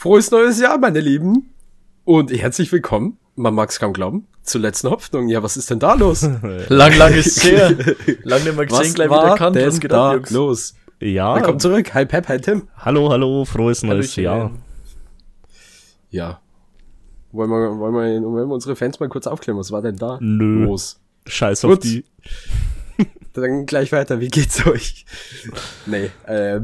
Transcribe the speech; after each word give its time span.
Frohes 0.00 0.30
neues 0.30 0.58
Jahr, 0.58 0.78
meine 0.78 0.98
Lieben. 0.98 1.52
Und 2.04 2.30
herzlich 2.32 2.72
willkommen, 2.72 3.18
man 3.36 3.52
mag 3.54 3.68
es 3.68 3.78
kaum 3.78 3.92
glauben, 3.92 4.26
zur 4.42 4.62
letzten 4.62 4.88
Hoffnung. 4.88 5.28
Ja, 5.28 5.42
was 5.42 5.58
ist 5.58 5.68
denn 5.68 5.78
da 5.78 5.92
los? 5.92 6.22
lang, 6.68 6.96
lang 6.96 7.12
ist 7.12 7.44
her. 7.44 7.76
Lang 8.22 8.42
nicht 8.42 8.56
mehr 8.56 8.64
gesehen, 8.64 8.80
was 8.86 8.94
gleich 8.94 9.10
war 9.10 9.24
wieder 9.26 9.36
kannt. 9.36 9.56
denn 9.56 9.68
Was 9.68 9.78
geht 9.78 9.92
da 9.92 10.08
ab, 10.12 10.14
Jungs? 10.14 10.30
los? 10.30 10.74
Ja, 11.00 11.34
Willkommen 11.36 11.60
zurück. 11.60 11.92
Hi 11.92 12.06
Pep, 12.06 12.28
hi 12.28 12.38
Tim. 12.40 12.66
hallo, 12.78 13.10
hallo, 13.10 13.44
frohes 13.44 13.82
neues 13.82 14.16
Hallöchen. 14.16 14.24
Jahr. 14.24 14.50
Ja. 16.08 16.40
Wollen 17.32 17.50
wir, 17.50 17.78
wollen, 17.78 17.92
wir, 17.94 18.22
wollen 18.26 18.48
wir 18.48 18.54
unsere 18.54 18.76
Fans 18.76 19.00
mal 19.00 19.08
kurz 19.10 19.26
aufklären? 19.26 19.58
Was 19.58 19.70
war 19.70 19.82
denn 19.82 19.96
da 19.96 20.16
Nö. 20.22 20.64
los? 20.64 20.98
Scheiß 21.26 21.62
auf 21.66 21.72
Gut. 21.72 21.84
die. 21.84 22.06
Dann 23.34 23.66
gleich 23.66 23.92
weiter. 23.92 24.18
Wie 24.18 24.28
geht's 24.28 24.66
euch? 24.66 25.04
nee, 25.84 26.10
äh, 26.26 26.60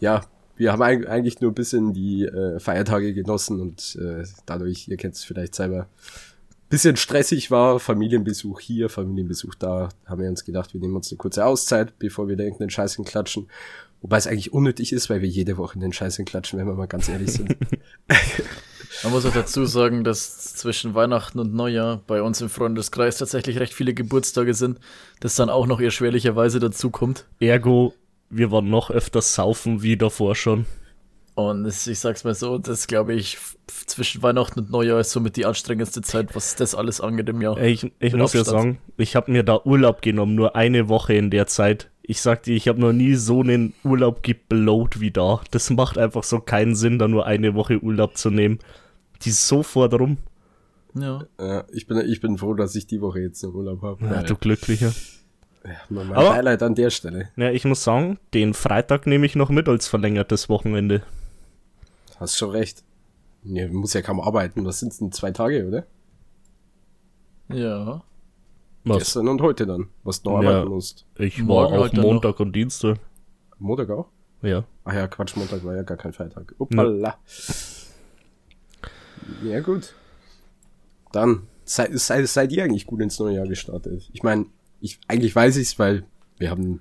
ja, 0.00 0.22
wir 0.60 0.72
haben 0.72 0.82
eig- 0.82 1.06
eigentlich 1.06 1.40
nur 1.40 1.50
ein 1.50 1.54
bisschen 1.54 1.94
die 1.94 2.24
äh, 2.24 2.60
Feiertage 2.60 3.14
genossen 3.14 3.60
und 3.60 3.96
äh, 3.96 4.24
dadurch, 4.44 4.88
ihr 4.88 4.98
kennt 4.98 5.14
es 5.14 5.24
vielleicht 5.24 5.54
selber, 5.54 5.88
bisschen 6.68 6.96
stressig 6.96 7.50
war. 7.50 7.80
Familienbesuch 7.80 8.60
hier, 8.60 8.90
Familienbesuch 8.90 9.54
da. 9.54 9.88
Haben 10.04 10.20
wir 10.20 10.28
uns 10.28 10.44
gedacht, 10.44 10.74
wir 10.74 10.80
nehmen 10.80 10.94
uns 10.96 11.10
eine 11.10 11.16
kurze 11.16 11.46
Auszeit, 11.46 11.98
bevor 11.98 12.28
wir 12.28 12.36
da 12.36 12.44
irgendeinen 12.44 12.70
Scheiß 12.70 13.00
klatschen. 13.06 13.48
Wobei 14.02 14.18
es 14.18 14.26
eigentlich 14.26 14.52
unnötig 14.52 14.92
ist, 14.92 15.08
weil 15.08 15.22
wir 15.22 15.28
jede 15.28 15.56
Woche 15.56 15.78
den 15.78 15.92
Scheiß 15.94 16.20
klatschen, 16.26 16.58
wenn 16.58 16.66
wir 16.66 16.74
mal 16.74 16.86
ganz 16.86 17.08
ehrlich 17.08 17.32
sind. 17.32 17.56
Man 19.02 19.12
muss 19.12 19.24
auch 19.24 19.32
dazu 19.32 19.64
sagen, 19.64 20.04
dass 20.04 20.54
zwischen 20.54 20.94
Weihnachten 20.94 21.38
und 21.38 21.54
Neujahr 21.54 22.02
bei 22.06 22.22
uns 22.22 22.40
im 22.42 22.50
Freundeskreis 22.50 23.16
tatsächlich 23.16 23.58
recht 23.60 23.72
viele 23.72 23.94
Geburtstage 23.94 24.52
sind, 24.52 24.78
das 25.20 25.36
dann 25.36 25.48
auch 25.48 25.66
noch 25.66 25.80
erschwerlicherweise 25.80 26.60
dazu 26.60 26.90
kommt. 26.90 27.26
Ergo, 27.40 27.94
wir 28.30 28.50
waren 28.50 28.70
noch 28.70 28.90
öfter 28.90 29.20
saufen 29.20 29.82
wie 29.82 29.96
davor 29.96 30.34
schon. 30.34 30.66
Und 31.34 31.66
ich 31.66 31.98
sag's 31.98 32.24
mal 32.24 32.34
so, 32.34 32.58
das 32.58 32.86
glaube 32.86 33.14
ich, 33.14 33.38
zwischen 33.66 34.22
Weihnachten 34.22 34.60
und 34.60 34.70
Neujahr 34.70 35.00
ist 35.00 35.12
somit 35.12 35.36
die 35.36 35.46
anstrengendste 35.46 36.02
Zeit, 36.02 36.34
was 36.34 36.56
das 36.56 36.74
alles 36.74 37.00
angeht 37.00 37.28
im 37.28 37.40
Jahr. 37.40 37.58
Ich, 37.58 37.90
ich 37.98 38.14
muss 38.14 38.32
ja 38.32 38.40
Abstand. 38.40 38.46
sagen, 38.46 38.78
ich 38.96 39.16
habe 39.16 39.30
mir 39.32 39.42
da 39.42 39.60
Urlaub 39.64 40.02
genommen, 40.02 40.34
nur 40.34 40.56
eine 40.56 40.88
Woche 40.88 41.14
in 41.14 41.30
der 41.30 41.46
Zeit. 41.46 41.90
Ich 42.02 42.20
sag 42.20 42.42
dir, 42.42 42.54
ich 42.56 42.68
habe 42.68 42.80
noch 42.80 42.92
nie 42.92 43.14
so 43.14 43.40
einen 43.40 43.72
Urlaub 43.84 44.22
geblowt 44.22 45.00
wie 45.00 45.12
da. 45.12 45.40
Das 45.50 45.70
macht 45.70 45.96
einfach 45.96 46.24
so 46.24 46.40
keinen 46.40 46.74
Sinn, 46.74 46.98
da 46.98 47.08
nur 47.08 47.26
eine 47.26 47.54
Woche 47.54 47.78
Urlaub 47.78 48.16
zu 48.16 48.30
nehmen. 48.30 48.58
Die 49.22 49.30
ist 49.30 49.46
sofort 49.46 49.94
rum. 49.94 50.18
Ja. 50.94 51.24
äh, 51.38 51.62
ich, 51.72 51.86
bin, 51.86 51.98
ich 51.98 52.20
bin 52.20 52.36
froh, 52.36 52.54
dass 52.54 52.74
ich 52.74 52.86
die 52.86 53.00
Woche 53.00 53.20
jetzt 53.20 53.44
einen 53.44 53.54
Urlaub 53.54 53.82
habe. 53.82 54.04
Ja, 54.04 54.22
du 54.24 54.34
Glücklicher. 54.34 54.92
Mein 55.88 56.12
Aber- 56.12 56.34
Highlight 56.34 56.62
an 56.62 56.74
der 56.74 56.90
Stelle. 56.90 57.28
Ja, 57.36 57.50
ich 57.50 57.64
muss 57.64 57.84
sagen, 57.84 58.18
den 58.34 58.54
Freitag 58.54 59.06
nehme 59.06 59.26
ich 59.26 59.36
noch 59.36 59.50
mit 59.50 59.68
als 59.68 59.86
verlängertes 59.88 60.48
Wochenende. 60.48 61.02
Hast 62.18 62.36
schon 62.36 62.50
recht. 62.50 62.82
Nee, 63.42 63.68
muss 63.68 63.94
ja 63.94 64.02
kaum 64.02 64.20
arbeiten. 64.20 64.64
Was 64.64 64.80
sind's 64.80 64.98
denn? 64.98 65.12
Zwei 65.12 65.30
Tage, 65.30 65.66
oder? 65.66 65.86
Ja. 67.48 68.02
Was? 68.84 68.98
Gestern 68.98 69.28
und 69.28 69.40
heute 69.42 69.66
dann, 69.66 69.88
was 70.04 70.22
du 70.22 70.30
noch 70.30 70.42
Ja. 70.42 70.50
arbeiten 70.50 70.70
musst. 70.70 71.04
Ich 71.18 71.38
war 71.40 71.70
Morgen 71.70 71.76
auch 71.76 71.92
Montag 71.92 72.40
und 72.40 72.54
Dienstag. 72.54 72.98
Montag 73.58 73.90
auch? 73.90 74.08
Ja. 74.42 74.64
Ach 74.84 74.94
ja, 74.94 75.06
Quatsch, 75.08 75.36
Montag 75.36 75.62
war 75.64 75.76
ja 75.76 75.82
gar 75.82 75.98
kein 75.98 76.12
Feiertag. 76.14 76.54
Uppala. 76.58 77.18
Ja, 79.44 79.60
gut. 79.60 79.94
Dann, 81.12 81.42
sei, 81.64 81.90
sei, 81.96 82.24
seid 82.24 82.52
ihr 82.52 82.64
eigentlich 82.64 82.86
gut 82.86 83.00
ins 83.00 83.18
neue 83.18 83.36
Jahr 83.36 83.46
gestartet? 83.46 84.08
Ich 84.12 84.22
meine, 84.22 84.46
ich, 84.80 84.98
eigentlich 85.08 85.34
weiß 85.34 85.56
ich's, 85.56 85.78
weil 85.78 86.04
wir 86.38 86.50
haben 86.50 86.80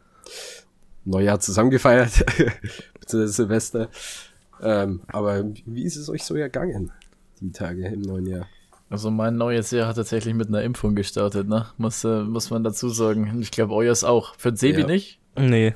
Neujahr 1.05 1.39
zusammen 1.39 1.69
gefeiert, 1.71 2.25
beziehungsweise 2.99 3.33
Silvester. 3.33 3.89
Ähm, 4.61 5.01
aber 5.07 5.43
wie 5.65 5.83
ist 5.83 5.95
es 5.95 6.09
euch 6.09 6.23
so 6.23 6.35
ergangen, 6.35 6.91
die 7.39 7.51
Tage 7.51 7.87
im 7.87 8.01
neuen 8.01 8.25
Jahr? 8.25 8.47
Also 8.89 9.11
mein 9.11 9.35
neues 9.37 9.71
Jahr 9.71 9.87
hat 9.87 9.97
tatsächlich 9.97 10.33
mit 10.33 10.47
einer 10.47 10.63
Impfung 10.63 10.95
gestartet, 10.95 11.47
ne? 11.47 11.67
Muss, 11.77 12.03
äh, 12.03 12.23
muss 12.23 12.49
man 12.49 12.63
dazu 12.63 12.89
sagen. 12.89 13.29
Und 13.29 13.41
Ich 13.41 13.51
glaube, 13.51 13.73
euers 13.75 14.03
auch. 14.03 14.33
Für 14.37 14.55
Sebi 14.55 14.81
Ja. 14.81 14.87
nicht, 14.87 15.19
Nee. 15.37 15.75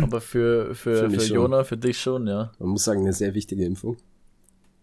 aber 0.00 0.20
für, 0.20 0.74
für, 0.74 1.10
Für 1.10 1.20
für. 1.20 1.34
Jona, 1.34 1.64
für 1.64 1.76
dich 1.76 2.00
schon, 2.00 2.26
ja. 2.28 2.52
Man 2.58 2.68
muss 2.70 2.84
sagen, 2.84 3.00
eine 3.00 3.12
sehr 3.12 3.34
wichtige 3.34 3.64
Impfung. 3.64 3.96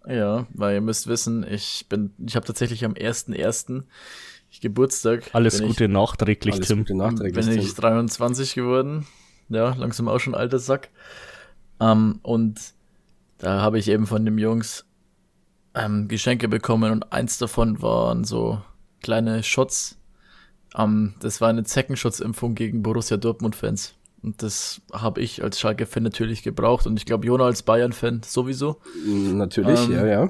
Ja, 0.06 0.46
weil 0.54 0.76
ihr 0.76 0.82
müsst 0.82 1.08
wissen, 1.08 1.46
ich 1.50 1.86
bin, 1.88 2.12
ich 2.26 2.36
habe 2.36 2.46
tatsächlich 2.46 2.84
am 2.84 2.94
1.1. 2.94 3.84
ich 4.54 4.62
Geburtstag. 4.62 5.30
Alles 5.34 5.60
bin 5.60 5.68
Gute 5.68 5.88
nachträglich, 5.88 6.56
Alles 6.56 6.68
Tim. 6.68 6.80
Gute 6.80 6.94
Ich, 6.94 7.00
nachträglich. 7.00 7.46
bin 7.46 7.60
ich 7.60 7.74
23 7.74 8.54
geworden. 8.56 9.06
Ja, 9.50 9.74
langsam 9.76 10.08
auch 10.08 10.20
schon 10.20 10.36
alter 10.36 10.60
Sack. 10.60 10.90
Ähm, 11.80 12.20
und 12.22 12.60
da 13.40 13.62
habe 13.62 13.80
ich 13.80 13.90
eben 13.90 14.08
von 14.08 14.24
den 14.26 14.38
Jungs 14.38 14.86
ähm, 15.76 16.08
Geschenke 16.08 16.48
bekommen 16.48 16.92
und 16.92 17.12
eins 17.12 17.38
davon 17.38 17.82
waren 17.82 18.24
so 18.24 18.62
kleine 19.02 19.44
Shots. 19.44 19.98
Ähm, 20.78 21.16
das 21.20 21.42
war 21.42 21.50
eine 21.50 21.64
Zeckenschutzimpfung 21.64 22.56
gegen 22.56 22.84
Borussia 22.84 23.18
Dortmund-Fans. 23.18 23.96
Und 24.22 24.42
das 24.42 24.82
habe 24.94 25.20
ich 25.20 25.44
als 25.44 25.60
Schalke-Fan 25.60 26.04
natürlich 26.04 26.44
gebraucht 26.44 26.88
und 26.88 26.96
ich 26.98 27.06
glaube, 27.06 27.26
Jona 27.26 27.44
als 27.46 27.64
Bayern-Fan 27.64 28.22
sowieso. 28.24 28.80
Natürlich, 29.06 29.80
Ähm, 29.88 29.92
ja, 29.92 30.06
ja. 30.06 30.30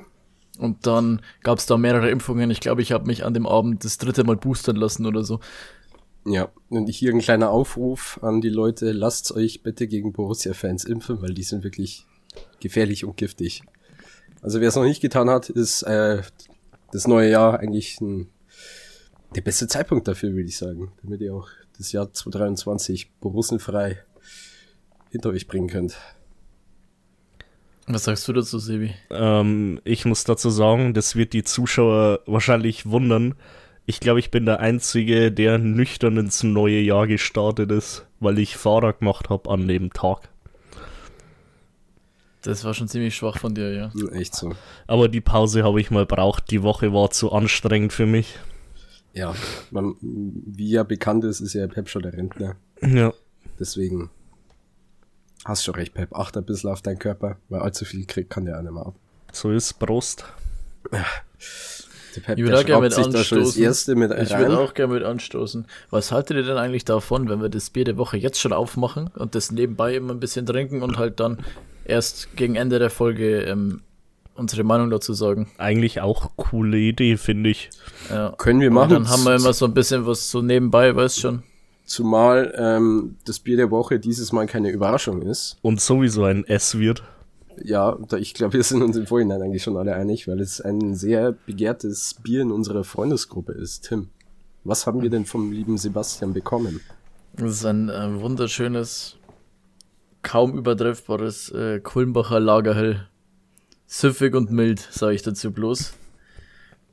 Und 0.59 0.85
dann 0.85 1.21
gab 1.41 1.57
es 1.57 1.65
da 1.65 1.77
mehrere 1.77 2.09
Impfungen. 2.09 2.51
Ich 2.51 2.59
glaube, 2.59 2.81
ich 2.81 2.91
habe 2.91 3.07
mich 3.07 3.25
an 3.25 3.33
dem 3.33 3.47
Abend 3.47 3.83
das 3.83 3.97
dritte 3.97 4.23
Mal 4.23 4.35
boostern 4.35 4.75
lassen 4.75 5.05
oder 5.05 5.23
so. 5.23 5.39
Ja, 6.25 6.49
und 6.69 6.87
hier 6.87 7.11
ein 7.11 7.19
kleiner 7.19 7.49
Aufruf 7.49 8.19
an 8.21 8.39
die 8.39 8.49
Leute, 8.49 8.91
lasst 8.91 9.33
euch 9.33 9.61
bitte 9.61 9.87
gegen 9.87 10.13
Borussia-Fans 10.13 10.85
impfen, 10.85 11.21
weil 11.21 11.33
die 11.33 11.43
sind 11.43 11.63
wirklich 11.63 12.05
gefährlich 12.61 13.03
und 13.03 13.17
giftig. 13.17 13.63
Also 14.41 14.61
wer 14.61 14.69
es 14.69 14.75
noch 14.75 14.83
nicht 14.83 15.01
getan 15.01 15.29
hat, 15.29 15.49
ist 15.49 15.83
äh, 15.83 16.21
das 16.91 17.07
neue 17.07 17.29
Jahr 17.29 17.59
eigentlich 17.59 17.99
ein, 17.99 18.29
der 19.35 19.41
beste 19.41 19.67
Zeitpunkt 19.67 20.07
dafür, 20.07 20.31
würde 20.31 20.47
ich 20.47 20.57
sagen, 20.57 20.93
damit 21.01 21.19
ihr 21.21 21.33
auch 21.33 21.49
das 21.77 21.91
Jahr 21.91 22.13
2023 22.13 23.11
borussenfrei 23.19 23.97
hinter 25.09 25.29
euch 25.29 25.47
bringen 25.47 25.67
könnt. 25.67 25.97
Was 27.87 28.05
sagst 28.05 28.27
du 28.27 28.33
dazu, 28.33 28.59
Sebi? 28.59 28.93
Ähm, 29.09 29.81
ich 29.83 30.05
muss 30.05 30.23
dazu 30.23 30.49
sagen, 30.49 30.93
das 30.93 31.15
wird 31.15 31.33
die 31.33 31.43
Zuschauer 31.43 32.21
wahrscheinlich 32.25 32.85
wundern. 32.85 33.35
Ich 33.85 33.99
glaube, 33.99 34.19
ich 34.19 34.31
bin 34.31 34.45
der 34.45 34.61
Einzige, 34.61 35.31
der 35.31 35.57
nüchtern 35.57 36.15
ins 36.17 36.43
neue 36.43 36.79
Jahr 36.79 37.07
gestartet 37.07 37.71
ist, 37.71 38.05
weil 38.21 38.39
ich 38.39 38.55
Fahrer 38.55 38.93
gemacht 38.93 39.29
habe 39.29 39.49
an 39.49 39.67
dem 39.67 39.91
Tag. 39.91 40.29
Das 42.43 42.63
war 42.63 42.73
schon 42.73 42.87
ziemlich 42.87 43.15
schwach 43.15 43.37
von 43.37 43.55
dir, 43.55 43.73
ja. 43.73 43.91
Echt 44.11 44.35
so. 44.35 44.53
Aber 44.87 45.09
die 45.09 45.21
Pause 45.21 45.63
habe 45.63 45.79
ich 45.79 45.91
mal 45.91 46.05
braucht. 46.05 46.51
Die 46.51 46.63
Woche 46.63 46.93
war 46.93 47.09
zu 47.09 47.31
anstrengend 47.31 47.93
für 47.93 48.05
mich. 48.05 48.37
Ja, 49.13 49.35
man, 49.71 49.95
wie 50.01 50.69
ja 50.69 50.83
bekannt 50.83 51.23
ist, 51.23 51.39
ist 51.39 51.53
ja 51.53 51.67
Pep 51.67 51.87
schon 51.89 52.01
der 52.01 52.13
Rentner. 52.13 52.55
Ja. 52.81 53.13
Deswegen 53.59 54.09
hast 55.45 55.63
schon 55.63 55.75
recht, 55.75 55.93
Pep. 55.93 56.15
Achte 56.15 56.39
ein 56.39 56.45
bisschen 56.45 56.69
auf 56.69 56.81
deinen 56.81 56.99
Körper, 56.99 57.37
weil 57.49 57.61
allzu 57.61 57.85
viel 57.85 58.05
kriegt 58.05 58.29
kann 58.29 58.45
der 58.45 58.57
auch 58.57 58.61
nicht 58.61 58.73
mehr 58.73 58.85
ab. 58.85 58.95
So 59.31 59.51
ist 59.51 59.73
Prost. 59.79 60.25
Der 60.91 62.21
Pep, 62.21 62.37
Ich 62.37 62.43
würde 62.43 62.59
auch 62.59 62.65
gerne 62.65 62.81
mit 62.83 62.97
anstoßen. 62.97 63.61
erste 63.63 63.95
mit 63.95 64.11
Ich 64.11 64.37
würde 64.37 64.59
auch 64.59 64.73
gerne 64.73 64.93
mit 64.93 65.03
anstoßen. 65.03 65.65
Was 65.89 66.11
haltet 66.11 66.37
ihr 66.37 66.43
denn 66.43 66.57
eigentlich 66.57 66.85
davon, 66.85 67.27
wenn 67.29 67.41
wir 67.41 67.49
das 67.49 67.69
Bier 67.71 67.85
der 67.85 67.97
Woche 67.97 68.17
jetzt 68.17 68.39
schon 68.39 68.53
aufmachen 68.53 69.07
und 69.15 69.33
das 69.35 69.51
nebenbei 69.51 69.95
immer 69.95 70.13
ein 70.13 70.19
bisschen 70.19 70.45
trinken 70.45 70.83
und 70.83 70.97
halt 70.97 71.19
dann 71.19 71.39
erst 71.85 72.35
gegen 72.37 72.55
Ende 72.55 72.77
der 72.79 72.91
Folge 72.91 73.41
ähm, 73.41 73.81
unsere 74.35 74.63
Meinung 74.63 74.91
dazu 74.91 75.13
sagen? 75.13 75.49
Eigentlich 75.57 76.01
auch 76.01 76.31
coole 76.35 76.77
Idee, 76.77 77.17
finde 77.17 77.49
ich. 77.49 77.71
Ja. 78.09 78.33
Können 78.37 78.61
wir 78.61 78.67
Und 78.69 78.75
machen. 78.75 78.89
dann 78.91 79.09
haben 79.09 79.23
wir 79.23 79.35
immer 79.35 79.53
so 79.53 79.65
ein 79.65 79.73
bisschen 79.73 80.05
was 80.05 80.29
so 80.29 80.41
nebenbei, 80.43 80.95
weißt 80.95 81.19
schon. 81.19 81.41
Zumal 81.93 82.51
ähm, 82.57 83.17
das 83.23 83.37
Bier 83.37 83.55
der 83.55 83.69
Woche 83.69 83.99
dieses 83.99 84.31
Mal 84.31 84.47
keine 84.47 84.71
Überraschung 84.71 85.21
ist. 85.21 85.57
Und 85.61 85.79
sowieso 85.79 86.23
ein 86.23 86.43
S 86.43 86.79
wird. 86.79 87.03
Ja, 87.63 87.99
da, 88.09 88.17
ich 88.17 88.33
glaube, 88.33 88.53
wir 88.53 88.63
sind 88.63 88.81
uns 88.81 88.97
im 88.97 89.05
Vorhinein 89.05 89.43
eigentlich 89.43 89.61
schon 89.61 89.77
alle 89.77 89.93
einig, 89.93 90.27
weil 90.27 90.39
es 90.39 90.59
ein 90.59 90.95
sehr 90.95 91.33
begehrtes 91.33 92.15
Bier 92.23 92.41
in 92.41 92.51
unserer 92.51 92.83
Freundesgruppe 92.83 93.51
ist. 93.51 93.89
Tim, 93.89 94.09
was 94.63 94.87
haben 94.87 95.03
wir 95.03 95.11
denn 95.11 95.25
vom 95.25 95.51
lieben 95.51 95.77
Sebastian 95.77 96.33
bekommen? 96.33 96.81
Das 97.33 97.51
ist 97.51 97.65
ein 97.65 97.89
äh, 97.89 98.19
wunderschönes, 98.19 99.17
kaum 100.23 100.57
übertreffbares 100.57 101.51
äh, 101.51 101.79
Kulmbacher 101.79 102.39
Lagerhell. 102.39 103.07
Süffig 103.85 104.33
und 104.33 104.49
mild, 104.51 104.79
sage 104.79 105.13
ich 105.13 105.21
dazu 105.21 105.51
bloß. 105.51 105.93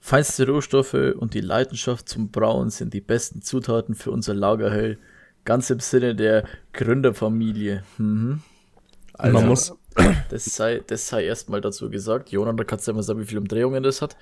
Feinste 0.01 0.47
Rohstoffe 0.47 0.95
und 0.95 1.35
die 1.35 1.41
Leidenschaft 1.41 2.09
zum 2.09 2.31
Brauen 2.31 2.71
sind 2.71 2.95
die 2.95 3.03
besten 3.03 3.43
Zutaten 3.43 3.95
für 3.95 4.11
unser 4.11 4.35
Lagerhell. 4.35 4.99
Ganz 5.45 5.71
im 5.71 5.81
Sinne 5.81 6.15
der 6.15 6.45
Gründerfamilie. 6.73 7.83
Mhm. 7.99 8.43
Also, 9.13 9.39
Man 9.39 9.49
muss, 9.49 9.75
das 10.31 10.45
sei, 10.47 10.83
das 10.87 11.07
sei 11.07 11.25
erstmal 11.25 11.61
dazu 11.61 11.91
gesagt. 11.91 12.31
Jonas, 12.31 12.57
da 12.57 12.65
kannst 12.65 12.87
du 12.87 12.93
ja 12.93 12.97
mal 12.97 13.03
sagen, 13.03 13.21
wie 13.21 13.27
viele 13.27 13.41
Umdrehungen 13.41 13.83
das 13.83 14.01
hat. 14.01 14.17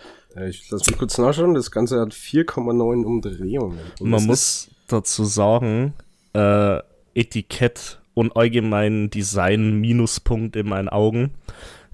Ich 0.49 0.69
lass 0.71 0.87
mich 0.87 0.99
kurz 0.99 1.17
nachschauen. 1.19 1.55
Das 1.55 1.71
Ganze 1.71 2.01
hat 2.01 2.13
4,9 2.13 3.05
Umdrehungen. 3.05 3.79
Und 4.01 4.11
man 4.11 4.25
muss 4.25 4.71
dazu 4.89 5.25
sagen, 5.25 5.95
äh, 6.33 6.81
Etikett 7.15 8.01
und 8.15 8.37
allgemein 8.37 9.11
Design 9.11 9.81
Minuspunkt 9.81 10.57
in 10.57 10.69
meinen 10.69 10.89
Augen. 10.89 11.35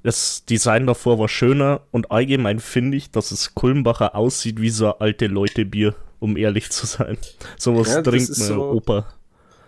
Das 0.05 0.45
Design 0.45 0.87
davor 0.87 1.19
war 1.19 1.29
schöner 1.29 1.81
und 1.91 2.11
allgemein 2.13 2.61
finde 2.61 2.97
ich, 2.97 3.11
dass 3.11 3.33
es 3.33 3.55
Kulmbacher 3.55 4.15
aussieht 4.15 4.61
wie 4.61 4.71
so 4.71 4.87
ein 4.87 5.01
alte 5.01 5.27
Leute-Bier, 5.27 5.95
um 6.21 6.37
ehrlich 6.37 6.71
zu 6.71 6.87
sein. 6.87 7.19
Sowas 7.59 7.89
Ja, 7.89 8.03
das 8.03 8.13
trinkt 8.13 8.29
mein 8.39 8.49
so- 8.49 8.71
Opa. 8.71 9.07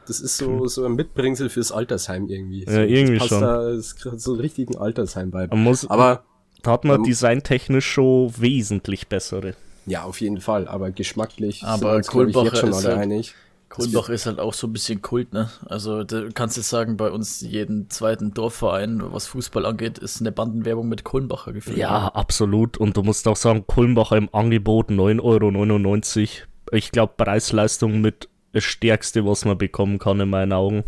Das 0.06 0.20
ist 0.20 0.36
so, 0.36 0.68
so 0.68 0.84
ein 0.84 0.92
Mitbringsel 0.94 1.48
fürs 1.48 1.72
Altersheim 1.72 2.28
irgendwie. 2.28 2.64
So, 2.64 2.70
Ja, 2.70 2.82
irgendwie 2.84 3.14
das 3.18 3.28
passt 3.28 3.30
schon. 3.30 3.40
Da, 3.40 3.72
das 3.72 3.96
kriegt 3.96 4.20
so 4.20 4.32
einen 4.34 4.40
richtigen 4.40 4.76
Altersheim-Vibe. 4.78 5.48
Man 5.48 5.64
muss, 5.64 5.90
Aber, 5.90 6.22
da 6.62 6.70
hat 6.72 6.84
man 6.84 6.98
ähm, 6.98 7.02
designtechnisch 7.02 7.86
schon 7.90 8.32
wesentlich 8.38 9.08
bessere. 9.08 9.54
ja, 9.86 10.04
auf 10.04 10.20
jeden 10.20 10.40
Fall. 10.40 10.68
Aber 10.68 10.92
geschmacklich 10.92 11.64
Aber 11.64 12.00
sind 12.02 12.14
wir 12.14 12.20
uns, 12.20 12.36
ich, 12.36 12.42
jetzt 12.44 12.58
schon 12.58 12.72
alle 12.74 12.88
halt- 12.88 12.98
einig. 12.98 13.34
Kulmbach 13.68 14.08
ist 14.08 14.26
halt 14.26 14.38
auch 14.38 14.54
so 14.54 14.66
ein 14.68 14.72
bisschen 14.72 15.02
Kult, 15.02 15.32
ne? 15.32 15.50
Also 15.66 16.04
du 16.04 16.30
kannst 16.32 16.56
jetzt 16.56 16.68
sagen, 16.68 16.96
bei 16.96 17.10
uns 17.10 17.40
jeden 17.40 17.90
zweiten 17.90 18.32
Dorfverein, 18.32 19.02
was 19.12 19.26
Fußball 19.26 19.66
angeht, 19.66 19.98
ist 19.98 20.20
eine 20.20 20.32
Bandenwerbung 20.32 20.88
mit 20.88 21.04
Kulmbacher 21.04 21.52
gefühlt. 21.52 21.76
Ja, 21.76 22.08
absolut. 22.08 22.78
Und 22.78 22.96
du 22.96 23.02
musst 23.02 23.26
auch 23.26 23.36
sagen, 23.36 23.66
Kulmbacher 23.66 24.16
im 24.16 24.28
Angebot 24.32 24.90
9,99 24.90 25.20
Euro. 25.22 26.28
Ich 26.72 26.92
glaube, 26.92 27.14
Preis-Leistung 27.16 28.00
mit 28.00 28.28
das 28.52 28.64
Stärkste, 28.64 29.26
was 29.26 29.44
man 29.44 29.58
bekommen 29.58 29.98
kann, 29.98 30.20
in 30.20 30.30
meinen 30.30 30.52
Augen. 30.52 30.84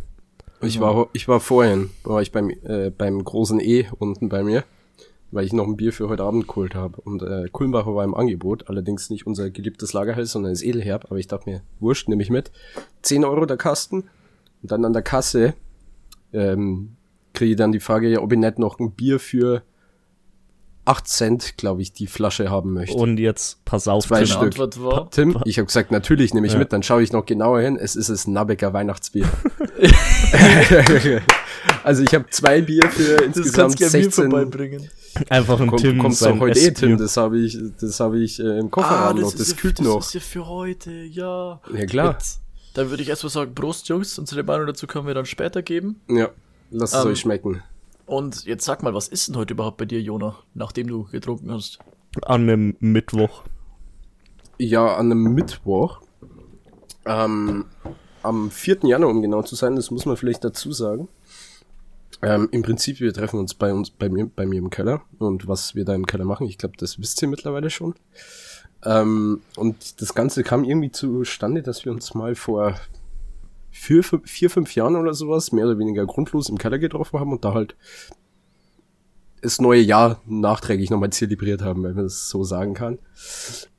Ich 0.60 0.80
war, 0.80 1.08
ich 1.12 1.28
war 1.28 1.40
vorhin, 1.40 1.90
war 2.02 2.22
ich 2.22 2.32
beim, 2.32 2.50
äh, 2.50 2.90
beim 2.90 3.22
großen 3.22 3.60
E 3.60 3.88
unten 3.98 4.28
bei 4.28 4.42
mir, 4.42 4.64
weil 5.30 5.44
ich 5.44 5.52
noch 5.52 5.66
ein 5.66 5.76
Bier 5.76 5.92
für 5.92 6.08
heute 6.08 6.24
Abend 6.24 6.48
geholt 6.48 6.74
habe. 6.74 7.00
Und 7.00 7.22
äh, 7.22 7.48
Kulmbacher 7.50 7.94
war 7.94 8.04
im 8.04 8.14
Angebot, 8.14 8.68
allerdings 8.68 9.10
nicht 9.10 9.26
unser 9.26 9.50
geliebtes 9.50 9.92
Lagerhals, 9.92 10.32
sondern 10.32 10.52
das 10.52 10.62
Edelherb. 10.62 11.06
Aber 11.06 11.18
ich 11.18 11.28
dachte 11.28 11.50
mir, 11.50 11.62
wurscht, 11.80 12.08
nehme 12.08 12.22
ich 12.22 12.30
mit. 12.30 12.50
10 13.02 13.24
Euro 13.24 13.46
der 13.46 13.56
Kasten. 13.56 14.04
Und 14.62 14.72
dann 14.72 14.84
an 14.84 14.92
der 14.92 15.02
Kasse 15.02 15.54
ähm, 16.32 16.96
kriege 17.34 17.52
ich 17.52 17.56
dann 17.56 17.72
die 17.72 17.80
Frage, 17.80 18.20
ob 18.20 18.32
ich 18.32 18.38
nicht 18.38 18.58
noch 18.58 18.78
ein 18.78 18.92
Bier 18.92 19.20
für 19.20 19.62
8 20.88 21.06
Cent, 21.06 21.56
glaube 21.58 21.82
ich, 21.82 21.92
die 21.92 22.06
Flasche 22.06 22.50
haben 22.50 22.72
möchte. 22.72 22.96
Und 22.96 23.18
jetzt, 23.18 23.64
pass 23.64 23.86
auf, 23.88 24.06
Zwei 24.06 24.24
Stück. 24.24 24.42
Antwort 24.42 24.82
war, 24.82 25.10
Tim, 25.10 25.38
ich 25.44 25.58
habe 25.58 25.66
gesagt, 25.66 25.90
natürlich 25.90 26.32
nehme 26.32 26.46
ich 26.46 26.54
Ja. 26.54 26.58
mit, 26.58 26.72
dann 26.72 26.82
schaue 26.82 27.02
ich 27.02 27.12
noch 27.12 27.26
genauer 27.26 27.60
hin. 27.60 27.76
Es 27.76 27.94
ist 27.94 28.08
das 28.08 28.26
Nabbecker 28.26 28.72
Weihnachtsbier. 28.72 29.28
also 31.84 32.02
ich 32.02 32.14
habe 32.14 32.26
zwei 32.30 32.62
Bier 32.62 32.88
für 32.90 33.16
das 33.16 33.36
insgesamt 33.36 33.78
du 33.78 33.84
mir 33.84 33.90
16. 33.90 34.30
vorbeibringen. 34.30 34.90
einfach 35.28 35.60
ein 35.60 35.68
Komm, 35.68 35.78
Tim 35.78 35.96
du 35.96 36.02
kommst 36.02 36.20
sein 36.20 36.34
doch 36.34 36.40
heute 36.40 36.58
eh. 36.58 36.70
Tim. 36.72 36.96
Das 36.98 37.16
habe 37.16 37.38
ich, 37.38 37.58
das 37.80 38.00
habe 38.00 38.18
ich 38.20 38.40
äh, 38.40 38.58
im 38.58 38.70
Kofferraum 38.70 39.20
noch. 39.20 39.32
Das 39.34 39.50
ja, 39.50 39.56
kühlt 39.56 39.78
das 39.78 39.86
noch. 39.86 40.00
ist 40.00 40.14
ja 40.14 40.20
für 40.20 40.46
heute, 40.46 40.90
ja. 40.90 41.60
Ja 41.74 41.86
klar. 41.86 42.12
Jetzt, 42.12 42.40
dann 42.74 42.90
würde 42.90 43.02
ich 43.02 43.08
erstmal 43.08 43.30
sagen, 43.30 43.54
Prost, 43.54 43.88
Jungs. 43.88 44.18
Unsere 44.18 44.42
Meinung 44.42 44.66
dazu 44.66 44.86
können 44.86 45.06
wir 45.06 45.14
dann 45.14 45.26
später 45.26 45.62
geben. 45.62 46.00
Ja, 46.08 46.28
lasst 46.70 46.94
es 46.94 47.04
Ähm, 47.04 47.10
euch 47.10 47.20
schmecken. 47.20 47.62
Und 48.08 48.46
jetzt 48.46 48.64
sag 48.64 48.82
mal, 48.82 48.94
was 48.94 49.06
ist 49.06 49.28
denn 49.28 49.36
heute 49.36 49.52
überhaupt 49.52 49.76
bei 49.76 49.84
dir, 49.84 50.00
Jona, 50.00 50.34
nachdem 50.54 50.86
du 50.86 51.04
getrunken 51.04 51.52
hast? 51.52 51.78
An 52.22 52.48
einem 52.48 52.76
Mittwoch. 52.80 53.44
Ja, 54.56 54.96
an 54.96 55.12
einem 55.12 55.34
Mittwoch. 55.34 56.00
Ähm, 57.04 57.66
am 58.22 58.50
4. 58.50 58.78
Januar, 58.84 59.10
um 59.10 59.20
genau 59.20 59.42
zu 59.42 59.54
sein, 59.56 59.76
das 59.76 59.90
muss 59.90 60.06
man 60.06 60.16
vielleicht 60.16 60.42
dazu 60.42 60.72
sagen. 60.72 61.08
Ähm, 62.22 62.48
Im 62.50 62.62
Prinzip, 62.62 62.98
wir 63.00 63.12
treffen 63.12 63.38
uns 63.38 63.52
bei 63.52 63.74
uns, 63.74 63.90
bei 63.90 64.08
mir, 64.08 64.26
bei 64.26 64.46
mir 64.46 64.58
im 64.58 64.70
Keller. 64.70 65.02
Und 65.18 65.46
was 65.46 65.74
wir 65.74 65.84
da 65.84 65.94
im 65.94 66.06
Keller 66.06 66.24
machen, 66.24 66.46
ich 66.46 66.56
glaube, 66.56 66.76
das 66.78 66.98
wisst 66.98 67.20
ihr 67.20 67.28
mittlerweile 67.28 67.68
schon. 67.68 67.94
Ähm, 68.84 69.42
und 69.56 70.00
das 70.00 70.14
Ganze 70.14 70.44
kam 70.44 70.64
irgendwie 70.64 70.92
zustande, 70.92 71.62
dass 71.62 71.84
wir 71.84 71.92
uns 71.92 72.14
mal 72.14 72.34
vor 72.34 72.74
vier, 73.78 74.02
fünf, 74.02 74.30
vier, 74.30 74.50
fünf 74.50 74.74
Jahren 74.74 74.96
oder 74.96 75.14
sowas 75.14 75.52
mehr 75.52 75.66
oder 75.66 75.78
weniger 75.78 76.04
grundlos 76.06 76.48
im 76.48 76.58
Keller 76.58 76.78
getroffen 76.78 77.18
haben 77.20 77.32
und 77.32 77.44
da 77.44 77.54
halt 77.54 77.76
das 79.40 79.60
neue 79.60 79.80
Jahr 79.80 80.20
nachträglich 80.26 80.90
nochmal 80.90 81.10
zelebriert 81.10 81.62
haben, 81.62 81.84
wenn 81.84 81.94
man 81.94 82.04
das 82.04 82.28
so 82.28 82.42
sagen 82.42 82.74
kann. 82.74 82.98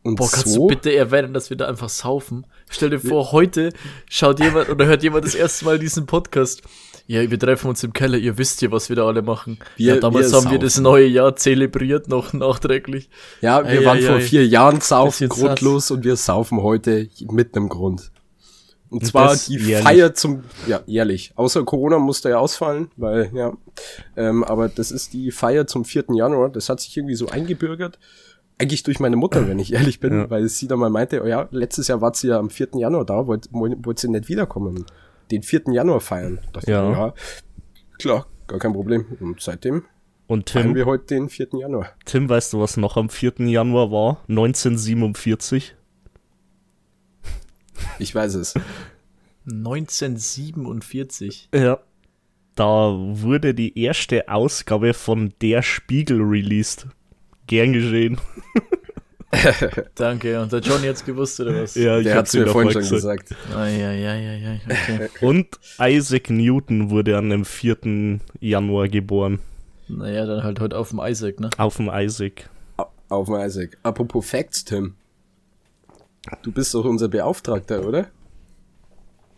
Und 0.03 0.15
Boah, 0.15 0.29
kannst 0.31 0.47
so, 0.53 0.61
du 0.61 0.67
bitte 0.67 0.95
erwähnen, 0.95 1.33
dass 1.33 1.49
wir 1.49 1.57
da 1.57 1.67
einfach 1.67 1.89
saufen? 1.89 2.47
Stell 2.69 2.89
dir 2.91 2.99
vor, 2.99 3.33
heute 3.33 3.73
schaut 4.09 4.39
jemand 4.39 4.69
oder 4.69 4.85
hört 4.85 5.03
jemand 5.03 5.25
das 5.25 5.35
erste 5.35 5.65
Mal 5.65 5.77
diesen 5.77 6.05
Podcast. 6.05 6.61
Ja, 7.07 7.29
wir 7.29 7.39
treffen 7.39 7.67
uns 7.67 7.83
im 7.83 7.91
Keller, 7.91 8.17
ihr 8.17 8.37
wisst 8.37 8.61
ja, 8.61 8.71
was 8.71 8.87
wir 8.87 8.95
da 8.95 9.05
alle 9.05 9.21
machen. 9.21 9.57
Wir- 9.75 9.95
ja, 9.95 9.99
damals 9.99 10.31
wir 10.31 10.37
haben 10.37 10.51
wir 10.51 10.59
das 10.59 10.79
neue 10.79 11.07
Jahr 11.07 11.35
zelebriert, 11.35 12.07
noch 12.07 12.31
nachträglich. 12.31 13.09
Ja, 13.41 13.67
wir 13.67 13.81
Ei, 13.81 13.85
waren 13.85 13.97
ei, 13.97 14.01
vor 14.03 14.15
ei. 14.15 14.21
vier 14.21 14.47
Jahren 14.47 14.79
saufen 14.79 15.27
grundlos 15.27 15.91
und 15.91 16.05
wir 16.05 16.15
saufen 16.15 16.61
heute 16.61 17.09
mit 17.29 17.57
einem 17.57 17.67
Grund. 17.67 18.11
Und 18.89 19.05
zwar 19.05 19.29
das 19.29 19.45
die 19.45 19.57
jährlich. 19.57 19.83
Feier 19.87 20.13
zum, 20.15 20.43
ja, 20.67 20.81
jährlich. 20.87 21.31
Außer 21.35 21.63
Corona 21.63 21.99
musste 21.99 22.29
ja 22.29 22.39
ausfallen, 22.39 22.89
weil, 22.97 23.29
ja. 23.33 23.53
Ähm, 24.17 24.43
aber 24.43 24.67
das 24.69 24.91
ist 24.91 25.13
die 25.13 25.31
Feier 25.31 25.67
zum 25.67 25.85
4. 25.85 26.05
Januar. 26.15 26.49
Das 26.49 26.69
hat 26.69 26.79
sich 26.79 26.97
irgendwie 26.97 27.15
so 27.15 27.27
eingebürgert. 27.27 27.99
Eigentlich 28.57 28.83
durch 28.83 28.99
meine 28.99 29.15
Mutter, 29.15 29.47
wenn 29.47 29.59
ich 29.59 29.71
ehrlich 29.73 29.99
bin, 29.99 30.13
Ja. 30.13 30.29
weil 30.29 30.49
sie 30.49 30.67
dann 30.67 30.79
mal 30.79 30.89
meinte, 30.89 31.21
oh 31.23 31.27
ja, 31.27 31.47
letztes 31.51 31.87
Jahr 31.87 32.01
war 32.01 32.13
sie 32.13 32.27
ja 32.29 32.39
am 32.39 32.49
4. 32.49 32.69
Januar 32.75 33.05
da, 33.05 33.27
wollte 33.27 33.47
wollt, 33.51 33.99
sie 33.99 34.09
nicht 34.09 34.27
wiederkommen. 34.27 34.85
Den 35.31 35.43
4. 35.43 35.61
Januar 35.71 36.01
feiern. 36.01 36.39
Da 36.51 36.59
dachte 36.59 36.71
Ja. 36.71 36.91
ja, 36.91 37.13
klar, 37.99 38.25
gar 38.47 38.59
kein 38.59 38.73
Problem. 38.73 39.05
Und 39.19 39.39
seitdem 39.39 39.83
Und 40.27 40.49
feiern 40.49 40.65
Tim, 40.67 40.75
wir 40.75 40.85
heute 40.87 41.05
den 41.05 41.29
4. 41.29 41.49
Januar. 41.59 41.89
Tim, 42.05 42.27
weißt 42.27 42.53
du, 42.53 42.59
was 42.59 42.75
noch 42.75 42.97
am 42.97 43.09
4. 43.09 43.33
Januar 43.47 43.91
war? 43.91 44.23
1947. 44.27 45.75
Ich 47.99 48.13
weiß 48.13 48.35
es. 48.35 48.53
1947. 49.45 51.49
Ja. 51.53 51.79
Da 52.55 52.91
wurde 52.93 53.53
die 53.53 53.79
erste 53.79 54.27
Ausgabe 54.27 54.93
von 54.93 55.33
Der 55.41 55.61
Spiegel 55.61 56.21
released. 56.21 56.87
Gern 57.47 57.73
geschehen. 57.73 58.19
Danke. 59.95 60.41
Und 60.41 60.51
der 60.51 60.59
Johnny 60.59 60.87
hat's 60.87 61.05
gewusst, 61.05 61.39
oder 61.39 61.61
was? 61.61 61.75
Ja, 61.75 62.01
Der 62.01 62.15
hat's 62.15 62.33
mir 62.33 62.47
vorhin 62.47 62.71
schon 62.71 62.81
gesagt. 62.81 63.35
Eieieiei, 63.55 64.59
okay. 64.65 65.09
Und 65.25 65.47
Isaac 65.79 66.29
Newton 66.29 66.89
wurde 66.89 67.17
an 67.17 67.29
dem 67.29 67.45
4. 67.45 68.19
Januar 68.39 68.87
geboren. 68.87 69.39
Naja, 69.87 70.25
dann 70.25 70.43
halt 70.43 70.59
heute 70.59 70.77
auf 70.77 70.89
dem 70.89 70.99
Isaac, 71.03 71.39
ne? 71.39 71.49
Auf 71.57 71.77
dem 71.77 71.89
Isaac. 71.93 72.49
Auf 73.09 73.27
dem 73.27 73.35
Isaac. 73.35 73.77
Apropos 73.83 74.29
Facts, 74.29 74.65
Tim. 74.65 74.95
Du 76.43 76.51
bist 76.51 76.73
doch 76.73 76.85
unser 76.85 77.07
Beauftragter, 77.07 77.85
oder? 77.85 78.07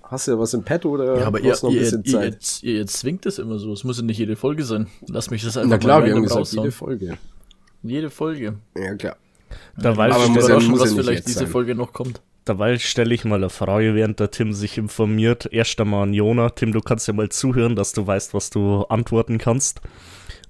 Hast 0.04 0.28
du 0.28 0.32
ja 0.32 0.40
was 0.40 0.54
im 0.54 0.64
Petto 0.64 0.90
oder 0.90 1.20
Ja, 1.20 1.28
aber 1.28 1.40
ihr, 1.40 1.52
noch 1.54 1.64
ein 1.64 1.72
ihr, 1.72 1.80
bisschen 1.80 2.04
ihr, 2.04 2.12
Zeit? 2.12 2.60
ihr, 2.64 2.74
ihr 2.80 2.88
zwingt 2.88 3.26
es 3.26 3.40
immer 3.40 3.58
so. 3.60 3.72
Es 3.72 3.84
muss 3.84 3.98
ja 3.98 4.04
nicht 4.04 4.18
jede 4.18 4.36
Folge 4.36 4.64
sein. 4.66 4.88
Lass 5.08 5.30
mich 5.32 5.44
das 5.44 5.56
einfach 5.58 5.70
Na 5.70 5.78
klar, 5.78 6.00
mal 6.02 6.08
wir 6.08 6.16
haben 6.16 6.24
gesagt, 6.24 6.48
jede. 6.52 6.72
Folge. 6.72 7.18
Jede 7.84 8.10
Folge. 8.10 8.56
Ja, 8.78 8.96
klar. 8.96 9.16
Dabei, 9.78 10.12
Aber 10.12 10.28
muss 10.30 10.48
ja- 10.48 10.60
muss 10.60 10.80
ja 10.80 10.86
was 10.86 10.94
vielleicht 10.94 11.28
diese 11.28 11.40
sein. 11.40 11.48
Folge 11.48 11.76
noch 11.76 11.94
kommt. 11.94 12.22
dabei 12.46 12.78
stelle 12.78 13.14
ich 13.14 13.24
mal 13.26 13.36
eine 13.36 13.50
Frage, 13.50 13.96
während 13.96 14.20
der 14.20 14.32
Tim 14.32 14.52
sich 14.54 14.78
informiert. 14.78 15.48
Erst 15.52 15.80
einmal 15.80 16.04
an 16.04 16.14
Jona. 16.14 16.50
Tim, 16.50 16.74
du 16.74 16.82
kannst 16.82 17.08
ja 17.08 17.14
mal 17.14 17.30
zuhören, 17.30 17.76
dass 17.78 17.94
du 17.94 18.06
weißt, 18.06 18.34
was 18.34 18.50
du 18.50 18.84
antworten 18.90 19.38
kannst. 19.38 19.80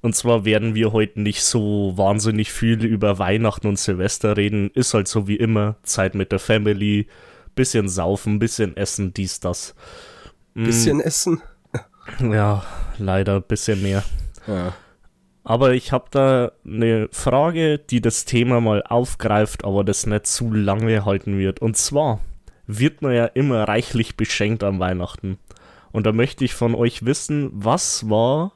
Und 0.02 0.16
zwar 0.16 0.46
werden 0.46 0.74
wir 0.74 0.92
heute 0.94 1.22
nicht 1.22 1.44
so 1.44 1.94
wahnsinnig 1.96 2.52
viel 2.52 2.84
über 2.84 3.20
Weihnachten 3.20 3.68
und 3.68 3.78
Silvester 3.78 4.36
reden. 4.36 4.72
Ist 4.74 4.94
halt 4.94 5.08
so 5.08 5.28
wie 5.28 5.36
immer 5.36 5.76
Zeit 5.84 6.16
mit 6.16 6.32
der 6.32 6.40
Family. 6.40 7.08
Bisschen 7.54 7.88
saufen, 7.88 8.40
bisschen 8.40 8.76
essen, 8.78 9.14
dies, 9.14 9.40
das. 9.40 9.76
Mm, 10.54 10.66
Bisschen 10.66 11.02
essen. 11.02 11.42
Ja, 12.20 12.64
leider 12.98 13.36
ein 13.36 13.44
bisschen 13.44 13.82
mehr. 13.82 14.04
Ja. 14.48 14.74
Aber 15.44 15.74
ich 15.74 15.92
habe 15.92 16.06
da 16.12 16.52
eine 16.66 17.08
Frage, 17.12 17.78
die 17.78 18.02
das 18.02 18.26
Thema 18.26 18.62
mal 18.62 18.84
aufgreift, 18.84 19.64
aber 19.64 19.84
das 19.84 20.06
nicht 20.06 20.28
zu 20.28 20.52
lange 20.54 21.06
halten 21.06 21.38
wird. 21.38 21.62
Und 21.62 21.78
zwar 21.78 22.20
wird 22.68 23.02
man 23.02 23.14
ja 23.14 23.26
immer 23.26 23.68
reichlich 23.68 24.18
beschenkt 24.18 24.64
an 24.64 24.80
Weihnachten. 24.80 25.38
Und 25.92 26.06
da 26.06 26.12
möchte 26.12 26.46
ich 26.46 26.54
von 26.54 26.74
euch 26.76 27.06
wissen, 27.06 27.50
was 27.54 28.10
war 28.10 28.54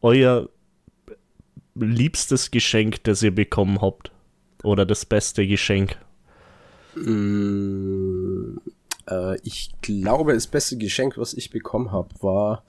euer 0.00 0.48
liebstes 1.78 2.50
Geschenk, 2.50 3.04
das 3.04 3.22
ihr 3.22 3.34
bekommen 3.34 3.80
habt? 3.80 4.10
Oder 4.62 4.86
das 4.86 5.04
beste 5.04 5.46
Geschenk? 5.46 5.96
Mm, 6.94 8.56
äh, 9.08 9.38
ich 9.42 9.70
glaube, 9.82 10.34
das 10.34 10.46
beste 10.46 10.76
Geschenk, 10.76 11.18
was 11.18 11.34
ich 11.34 11.50
bekommen 11.50 11.92
habe, 11.92 12.08
war 12.20 12.64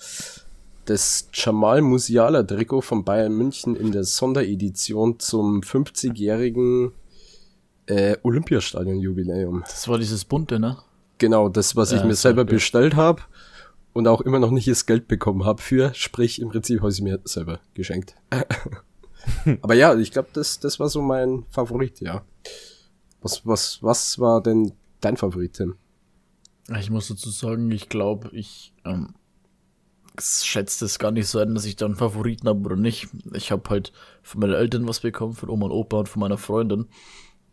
das 0.86 1.30
Jamal 1.34 1.82
Musiala 1.82 2.44
Trikot 2.44 2.82
von 2.82 3.04
Bayern 3.04 3.34
München 3.34 3.76
in 3.76 3.92
der 3.92 4.04
Sonderedition 4.04 5.20
zum 5.20 5.62
50-jährigen 5.62 6.92
äh, 7.88 8.18
Olympiastadion-Jubiläum. 8.24 9.62
Das 9.62 9.88
war 9.88 9.98
dieses 9.98 10.26
bunte, 10.26 10.60
ne? 10.60 10.78
Genau, 11.18 11.50
das, 11.50 11.76
was 11.76 11.92
ich 11.92 12.04
mir 12.04 12.16
selber 12.16 12.44
mir. 12.44 12.52
bestellt 12.52 12.96
habe 12.96 13.22
und 13.94 14.08
auch 14.08 14.22
immer 14.22 14.40
noch 14.40 14.52
nicht 14.52 14.68
das 14.68 14.86
Geld 14.86 15.08
bekommen 15.08 15.46
habe 15.46 15.62
für, 15.62 15.94
sprich 15.96 16.40
im 16.40 16.50
Prinzip 16.50 16.82
habe 16.82 16.92
ich 16.92 17.02
mir 17.02 17.20
selber 17.24 17.60
geschenkt. 17.74 18.16
Aber 19.62 19.74
ja, 19.74 19.96
ich 19.98 20.12
glaube, 20.12 20.30
das, 20.34 20.60
das 20.60 20.80
war 20.80 20.90
so 20.90 21.02
mein 21.02 21.46
Favorit, 21.50 22.02
ja. 22.02 22.24
Was, 23.22 23.46
was, 23.46 23.82
was 23.82 24.20
war 24.20 24.42
denn 24.42 24.74
dein 25.02 25.18
Favorit, 25.18 25.54
Tim? 25.54 25.76
Ich 26.80 26.90
muss 26.90 27.08
dazu 27.08 27.30
sagen, 27.30 27.72
ich 27.72 27.90
glaube, 27.90 28.30
ich 28.34 28.74
ähm, 28.86 29.16
schätze 30.20 30.86
es 30.86 31.00
gar 31.00 31.12
nicht 31.12 31.28
so 31.28 31.40
ein, 31.40 31.56
dass 31.56 31.66
ich 31.66 31.76
da 31.76 31.86
einen 31.86 31.96
Favoriten 31.96 32.48
habe 32.48 32.60
oder 32.62 32.76
nicht. 32.76 33.08
Ich 33.34 33.52
habe 33.52 33.70
halt 33.70 33.94
von 34.22 34.42
meinen 34.42 34.54
Eltern 34.54 34.88
was 34.88 35.00
bekommen, 35.00 35.34
von 35.34 35.50
Oma 35.50 35.66
und 35.68 35.72
Opa 35.72 35.98
und 36.00 36.10
von 36.10 36.20
meiner 36.20 36.38
Freundin. 36.38 36.88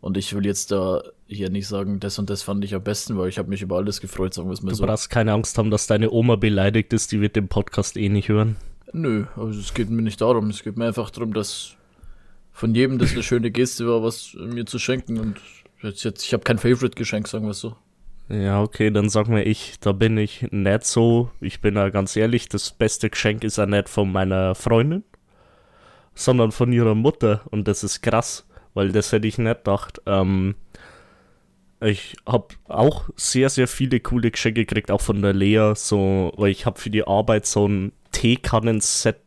Und 0.01 0.17
ich 0.17 0.35
will 0.35 0.45
jetzt 0.45 0.71
da 0.71 1.01
hier 1.25 1.49
nicht 1.49 1.67
sagen, 1.67 1.99
das 1.99 2.19
und 2.19 2.29
das 2.29 2.43
fand 2.43 2.63
ich 2.63 2.75
am 2.75 2.83
besten, 2.83 3.17
weil 3.17 3.29
ich 3.29 3.37
habe 3.39 3.49
mich 3.49 3.61
über 3.61 3.77
alles 3.77 4.01
gefreut, 4.01 4.33
sagen 4.33 4.49
wir 4.49 4.53
es 4.53 4.61
mal 4.61 4.69
Du 4.69 4.75
so. 4.75 4.85
brauchst 4.85 5.09
keine 5.09 5.33
Angst 5.33 5.57
haben, 5.57 5.71
dass 5.71 5.87
deine 5.87 6.11
Oma 6.11 6.35
beleidigt 6.35 6.93
ist, 6.93 7.11
die 7.11 7.21
wird 7.21 7.35
den 7.35 7.47
Podcast 7.47 7.97
eh 7.97 8.09
nicht 8.09 8.29
hören. 8.29 8.55
Nö, 8.95 9.25
also 9.35 9.59
es 9.59 9.73
geht 9.73 9.89
mir 9.89 10.01
nicht 10.01 10.21
darum. 10.21 10.49
Es 10.49 10.63
geht 10.63 10.77
mir 10.77 10.85
einfach 10.85 11.09
darum, 11.09 11.33
dass 11.33 11.75
von 12.53 12.73
jedem 12.73 12.97
das 12.97 13.11
eine 13.11 13.23
schöne 13.29 13.51
Geste 13.51 13.85
war, 13.87 14.01
was 14.01 14.33
mir 14.35 14.65
zu 14.65 14.79
schenken. 14.79 15.19
Und 15.19 15.41
jetzt, 15.81 16.03
jetzt 16.05 16.23
ich 16.23 16.31
habe 16.31 16.43
kein 16.43 16.57
Favorite-Geschenk, 16.57 17.27
sagen 17.27 17.43
wir 17.45 17.51
es 17.51 17.59
so. 17.59 17.75
Ja, 18.29 18.61
okay, 18.61 18.91
dann 18.91 19.09
sag 19.09 19.27
mir 19.27 19.43
ich, 19.43 19.79
da 19.81 19.91
bin 19.91 20.17
ich 20.17 20.47
nicht 20.51 20.85
so. 20.85 21.29
Ich 21.41 21.59
bin 21.59 21.75
ja 21.75 21.89
ganz 21.89 22.15
ehrlich, 22.15 22.47
das 22.47 22.71
beste 22.71 23.09
Geschenk 23.09 23.43
ist 23.43 23.57
ja 23.57 23.65
nicht 23.65 23.89
von 23.89 24.11
meiner 24.11 24.55
Freundin, 24.55 25.03
sondern 26.13 26.53
von 26.53 26.71
ihrer 26.71 26.95
Mutter. 26.95 27.41
Und 27.51 27.67
das 27.67 27.83
ist 27.83 28.01
krass, 28.01 28.47
weil 28.73 28.93
das 28.93 29.11
hätte 29.11 29.27
ich 29.27 29.37
nicht 29.37 29.57
gedacht. 29.57 30.01
Ähm, 30.05 30.55
ich 31.81 32.15
habe 32.25 32.47
auch 32.69 33.09
sehr, 33.17 33.49
sehr 33.49 33.67
viele 33.67 33.99
coole 33.99 34.31
Geschenke 34.31 34.65
gekriegt, 34.65 34.89
auch 34.89 35.01
von 35.01 35.21
der 35.21 35.33
Lea, 35.33 35.73
so, 35.75 36.31
weil 36.37 36.51
ich 36.51 36.65
habe 36.65 36.79
für 36.79 36.89
die 36.89 37.05
Arbeit 37.05 37.45
so 37.45 37.67
ein 37.67 37.91
Teekannen-Set 38.15 39.17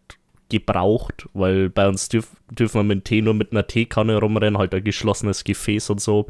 gebraucht, 0.49 1.29
weil 1.35 1.69
bei 1.69 1.87
uns 1.87 2.09
dürf, 2.09 2.29
dürfen 2.51 2.79
wir 2.79 2.95
mit 2.95 3.05
Tee 3.05 3.21
nur 3.21 3.35
mit 3.35 3.53
einer 3.53 3.67
Teekanne 3.67 4.17
rumrennen, 4.17 4.57
halt 4.57 4.75
ein 4.75 4.83
geschlossenes 4.83 5.45
Gefäß 5.45 5.91
und 5.91 6.01
so. 6.01 6.27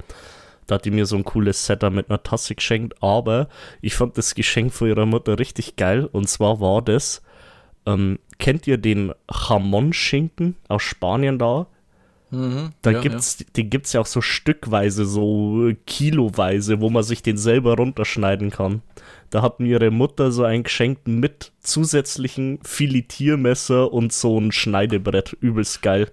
Da 0.67 0.75
hat 0.75 0.85
die 0.85 0.91
mir 0.91 1.07
so 1.07 1.17
ein 1.17 1.25
cooles 1.25 1.65
Setup 1.65 1.93
mit 1.93 2.11
einer 2.11 2.23
Tasse 2.23 2.57
geschenkt, 2.57 3.00
aber 3.00 3.49
ich 3.81 3.95
fand 3.95 4.19
das 4.19 4.35
Geschenk 4.35 4.73
von 4.73 4.88
ihrer 4.88 5.07
Mutter 5.07 5.38
richtig 5.38 5.77
geil 5.77 6.05
und 6.11 6.29
zwar 6.29 6.61
war 6.61 6.83
das, 6.83 7.23
ähm, 7.87 8.19
kennt 8.38 8.67
ihr 8.67 8.77
den 8.77 9.12
Jamon-Schinken 9.31 10.57
aus 10.67 10.83
Spanien 10.83 11.38
da? 11.38 11.69
Mhm, 12.30 12.70
Da 12.82 12.90
ja, 12.90 13.00
gibt's, 13.00 13.38
den 13.56 13.70
gibt's 13.70 13.92
ja 13.92 14.00
auch 14.00 14.06
so 14.06 14.20
stückweise, 14.20 15.04
so 15.04 15.73
kiloweise, 15.87 16.80
wo 16.80 16.90
man 16.90 17.02
sich 17.02 17.23
den 17.23 17.38
selber 17.38 17.76
runterschneiden 17.76 18.50
kann. 18.50 18.82
Da 19.30 19.42
hat 19.42 19.61
mir 19.61 19.68
ihre 19.68 19.90
Mutter 19.90 20.32
so 20.32 20.44
ein 20.44 20.62
Geschenk 20.62 21.06
mit 21.06 21.52
zusätzlichen 21.61 22.61
Filetiermesser 22.62 23.92
und 23.92 24.12
so 24.12 24.38
ein 24.38 24.52
Schneidebrett. 24.52 25.37
Übelst 25.40 25.82
geil. 25.82 26.11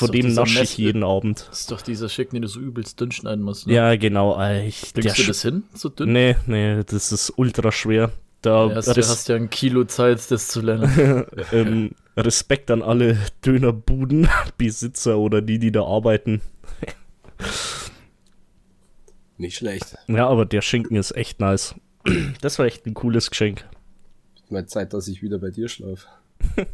Doch 0.00 0.08
dem 0.08 0.34
nasche 0.34 0.62
ich 0.62 0.76
jeden 0.76 1.02
Abend. 1.02 1.46
Das 1.48 1.60
ist 1.60 1.70
doch 1.70 1.80
dieser 1.80 2.10
Schick, 2.10 2.30
den 2.30 2.42
du 2.42 2.48
so 2.48 2.60
übelst 2.60 3.00
dünn 3.00 3.10
schneiden 3.10 3.42
musst. 3.42 3.66
Ne? 3.66 3.74
Ja, 3.74 3.96
genau. 3.96 4.38
Ich, 4.66 4.92
der 4.92 5.04
Kriegst 5.04 5.18
du 5.18 5.26
das 5.26 5.42
hin, 5.42 5.62
so 5.72 5.88
dünn? 5.88 6.12
Nee, 6.12 6.36
nee, 6.46 6.82
das 6.84 7.10
ist 7.10 7.32
ultra 7.36 7.72
schwer. 7.72 8.12
Da 8.42 8.68
Ja, 8.68 8.74
hast, 8.76 8.88
du 8.88 8.96
hast 8.96 9.28
ja 9.28 9.36
ein 9.36 9.50
Kilo 9.50 9.84
Zeit, 9.84 10.30
das 10.30 10.48
zu 10.48 10.60
lernen. 10.60 11.26
ähm, 11.52 11.90
Respekt 12.16 12.70
an 12.70 12.82
alle 12.82 13.18
Dönerbudenbesitzer 13.44 15.18
oder 15.18 15.42
die, 15.42 15.58
die 15.58 15.72
da 15.72 15.84
arbeiten. 15.84 16.40
Nicht 19.36 19.56
schlecht. 19.56 19.96
Ja, 20.08 20.28
aber 20.28 20.46
der 20.46 20.62
Schinken 20.62 20.96
ist 20.96 21.12
echt 21.16 21.40
nice. 21.40 21.74
Das 22.40 22.58
war 22.58 22.66
echt 22.66 22.86
ein 22.86 22.94
cooles 22.94 23.30
Geschenk. 23.30 23.64
Mal 24.50 24.66
Zeit, 24.66 24.92
dass 24.94 25.08
ich 25.08 25.22
wieder 25.22 25.38
bei 25.38 25.50
dir 25.50 25.68
schlafe. 25.68 26.06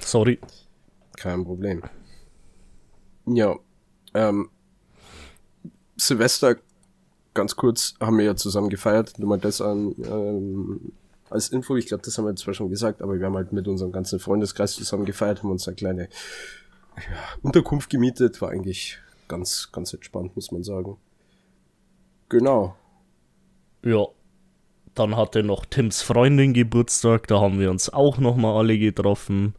Sorry. 0.00 0.38
Kein 1.16 1.44
Problem. 1.44 1.82
Ja, 3.26 3.56
ähm, 4.14 4.50
Silvester, 5.96 6.56
ganz 7.36 7.54
kurz, 7.54 7.94
haben 8.00 8.18
wir 8.18 8.24
ja 8.24 8.34
zusammen 8.34 8.68
gefeiert. 8.68 9.18
Nur 9.18 9.28
mal 9.28 9.38
das 9.38 9.60
an, 9.60 9.94
ähm, 10.04 10.92
als 11.30 11.50
Info. 11.50 11.76
Ich 11.76 11.86
glaube, 11.86 12.02
das 12.02 12.18
haben 12.18 12.24
wir 12.24 12.34
zwar 12.34 12.54
schon 12.54 12.70
gesagt, 12.70 13.02
aber 13.02 13.18
wir 13.18 13.26
haben 13.26 13.36
halt 13.36 13.52
mit 13.52 13.68
unserem 13.68 13.92
ganzen 13.92 14.18
Freundeskreis 14.18 14.74
zusammen 14.74 15.04
gefeiert, 15.04 15.42
haben 15.42 15.50
uns 15.50 15.68
eine 15.68 15.76
kleine 15.76 16.08
ja, 16.96 17.38
Unterkunft 17.42 17.90
gemietet. 17.90 18.40
War 18.42 18.50
eigentlich 18.50 18.98
ganz, 19.28 19.70
ganz 19.70 19.92
entspannt, 19.92 20.34
muss 20.34 20.50
man 20.50 20.64
sagen. 20.64 20.96
Genau. 22.28 22.74
Ja. 23.84 24.06
Dann 24.94 25.14
hatte 25.14 25.42
noch 25.42 25.66
Tims 25.66 26.00
Freundin 26.00 26.54
Geburtstag, 26.54 27.26
da 27.26 27.38
haben 27.38 27.60
wir 27.60 27.70
uns 27.70 27.92
auch 27.92 28.16
nochmal 28.16 28.56
alle 28.56 28.78
getroffen. 28.78 29.54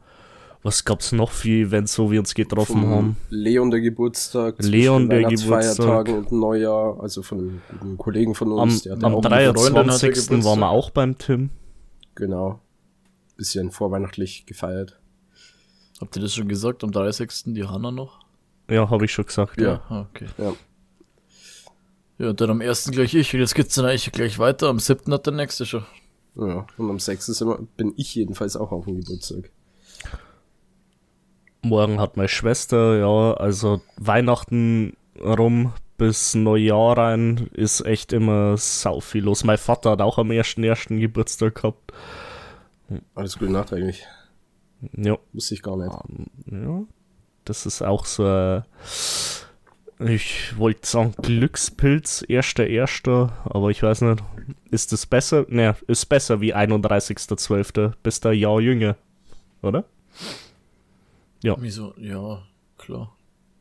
Was 0.67 0.83
gab's 0.83 1.13
noch 1.13 1.31
für 1.31 1.65
Events, 1.65 1.97
wo 1.97 2.11
wir 2.11 2.19
uns 2.19 2.35
getroffen 2.35 2.81
Vom 2.81 2.89
haben? 2.89 3.17
Leon 3.29 3.71
der 3.71 3.79
Geburtstag. 3.79 4.55
Leon 4.59 5.09
der 5.09 5.23
Geburtstag. 5.23 6.09
und 6.09 6.33
Neujahr, 6.33 6.99
also 6.99 7.21
von 7.21 7.39
einem 7.39 7.61
guten 7.69 7.97
Kollegen 7.97 8.35
von 8.35 8.51
Am, 8.51 8.59
uns. 8.59 8.81
der 8.81 8.97
hat 8.97 9.03
am 9.05 9.15
hatte 9.15 9.29
23. 9.29 10.43
waren 10.43 10.59
wir 10.59 10.69
auch 10.69 10.89
beim 10.89 11.17
Tim. 11.17 11.51
Genau. 12.15 12.59
Bisschen 13.37 13.71
vorweihnachtlich 13.71 14.45
gefeiert. 14.45 14.99
Habt 16.01 16.17
ihr 16.17 16.21
das 16.21 16.35
schon 16.35 16.49
gesagt? 16.49 16.83
Am 16.83 16.91
30. 16.91 17.53
die 17.53 17.63
Hanna 17.63 17.91
noch? 17.91 18.19
Ja, 18.69 18.89
habe 18.89 19.05
ich 19.05 19.13
schon 19.13 19.25
gesagt. 19.25 19.61
Ja. 19.61 19.81
Ah, 19.87 20.05
okay. 20.09 20.25
Ja. 20.37 20.53
Ja, 22.17 22.33
dann 22.33 22.49
am 22.49 22.59
1. 22.59 22.91
gleich 22.91 23.13
ich. 23.13 23.33
Und 23.33 23.39
jetzt 23.39 23.55
geht's 23.55 23.75
dann 23.75 23.85
eigentlich 23.85 24.11
gleich 24.11 24.37
weiter. 24.37 24.67
Am 24.67 24.79
7. 24.79 25.13
hat 25.13 25.27
der 25.27 25.33
nächste 25.33 25.65
schon. 25.65 25.85
Ja, 26.35 26.67
und 26.77 26.89
am 26.89 26.99
6. 26.99 27.25
Sind 27.27 27.47
wir, 27.47 27.57
bin 27.77 27.93
ich 27.95 28.13
jedenfalls 28.15 28.57
auch 28.57 28.73
auf 28.73 28.83
dem 28.83 28.97
Geburtstag. 28.97 29.49
Morgen 31.67 31.99
hat 31.99 32.17
meine 32.17 32.29
Schwester, 32.29 32.97
ja, 32.97 33.33
also 33.33 33.81
Weihnachten 33.97 34.95
rum 35.19 35.73
bis 35.97 36.35
Neujahr 36.35 36.97
rein 36.97 37.49
ist 37.53 37.81
echt 37.85 38.13
immer 38.13 38.55
sau 38.57 38.99
viel 38.99 39.23
los. 39.23 39.43
Mein 39.43 39.57
Vater 39.57 39.91
hat 39.91 40.01
auch 40.01 40.17
am 40.17 40.29
1.1. 40.29 40.99
Geburtstag 40.99 41.55
gehabt. 41.55 41.91
Alles 43.15 43.37
Gute 43.37 43.51
nachträglich. 43.51 44.05
Ja. 44.93 45.17
Wusste 45.33 45.55
ich 45.55 45.63
gar 45.63 45.75
nicht. 45.75 45.91
Ja, 46.51 46.83
das 47.45 47.65
ist 47.65 47.81
auch 47.81 48.05
so 48.05 48.25
ein, 48.25 48.63
ich 49.99 50.57
wollte 50.57 50.87
sagen 50.87 51.15
Glückspilz, 51.19 52.23
erster, 52.27 52.67
erster, 52.67 53.31
aber 53.45 53.71
ich 53.71 53.81
weiß 53.81 54.01
nicht, 54.01 54.23
ist 54.69 54.91
das 54.91 55.07
besser? 55.07 55.45
Ne, 55.49 55.75
ist 55.87 56.05
besser 56.05 56.39
wie 56.39 56.53
31.12., 56.53 57.93
bist 58.03 58.25
ein 58.27 58.37
Jahr 58.37 58.61
jünger, 58.61 58.95
oder? 59.63 59.85
Ja. 61.47 61.55
Wieso? 61.59 61.93
Ja, 61.97 62.41
klar. 62.77 63.15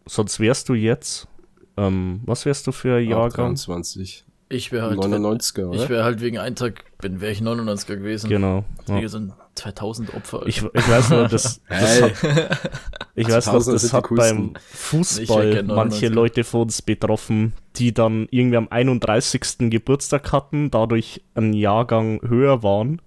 Sonst 0.07 0.41
wärst 0.41 0.69
du 0.69 0.75
jetzt, 0.75 1.29
ähm, 1.77 2.21
was 2.25 2.45
wärst 2.47 2.67
du 2.67 2.73
für 2.73 2.97
ein 2.97 3.09
Jahrgang? 3.09 3.55
23. 3.55 4.25
Ich 4.49 4.71
wäre 4.71 4.87
halt. 4.91 4.99
99er, 5.01 5.75
Ich 5.75 5.89
wäre 5.89 6.05
halt 6.05 6.21
wegen 6.21 6.39
einem 6.39 6.55
Tag, 6.55 6.85
bin, 6.99 7.21
wäre 7.21 7.33
ich 7.33 7.41
99er 7.41 7.97
gewesen. 7.97 8.29
Genau. 8.31 8.65
Ja. 8.89 9.01
Wie 9.03 9.09
so 9.09 9.19
ein 9.19 9.33
2000 9.57 10.15
Opfer. 10.15 10.39
Alter. 10.39 10.49
Ich, 10.49 10.63
ich 10.63 10.89
weiß 10.89 11.11
nur, 11.11 11.27
das, 11.29 11.61
das 11.69 12.01
Hey. 12.01 12.11
hat, 12.11 12.71
ich 13.17 13.29
weiß 13.29 13.47
noch, 13.47 13.55
2000er 13.55 13.73
das 13.73 13.93
hat 13.93 14.05
beim 14.15 14.53
Ich 14.57 14.63
Fußball 14.79 15.63
manche 15.65 16.07
99er. 16.07 16.11
Leute 16.11 16.45
von 16.45 16.61
uns 16.63 16.83
betroffen, 16.83 17.55
die 17.77 17.93
dann 17.93 18.29
irgendwie 18.31 18.57
am 18.59 18.69
31. 18.69 19.71
Geburtstag 19.71 20.31
hatten, 20.33 20.71
dadurch 20.71 21.23
einen 21.35 21.53
Jahrgang 21.53 22.21
höher 22.23 22.63
waren 22.63 23.01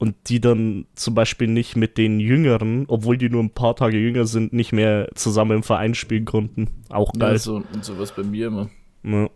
und 0.00 0.16
die 0.28 0.40
dann 0.40 0.86
zum 0.94 1.14
Beispiel 1.14 1.46
nicht 1.46 1.76
mit 1.76 1.98
den 1.98 2.18
Jüngeren, 2.20 2.86
obwohl 2.88 3.18
die 3.18 3.28
nur 3.28 3.42
ein 3.42 3.50
paar 3.50 3.76
Tage 3.76 3.98
jünger 3.98 4.24
sind, 4.26 4.52
nicht 4.54 4.72
mehr 4.72 5.08
zusammen 5.14 5.58
im 5.58 5.62
Verein 5.62 5.94
spielen 5.94 6.24
konnten. 6.24 6.68
Auch 6.88 7.12
ja, 7.14 7.20
geil. 7.20 7.38
so, 7.38 7.56
und 7.56 7.84
sowas 7.84 8.14
bei 8.16 8.22
mir 8.22 8.46
immer. 8.48 8.70
Ja. 9.04 9.30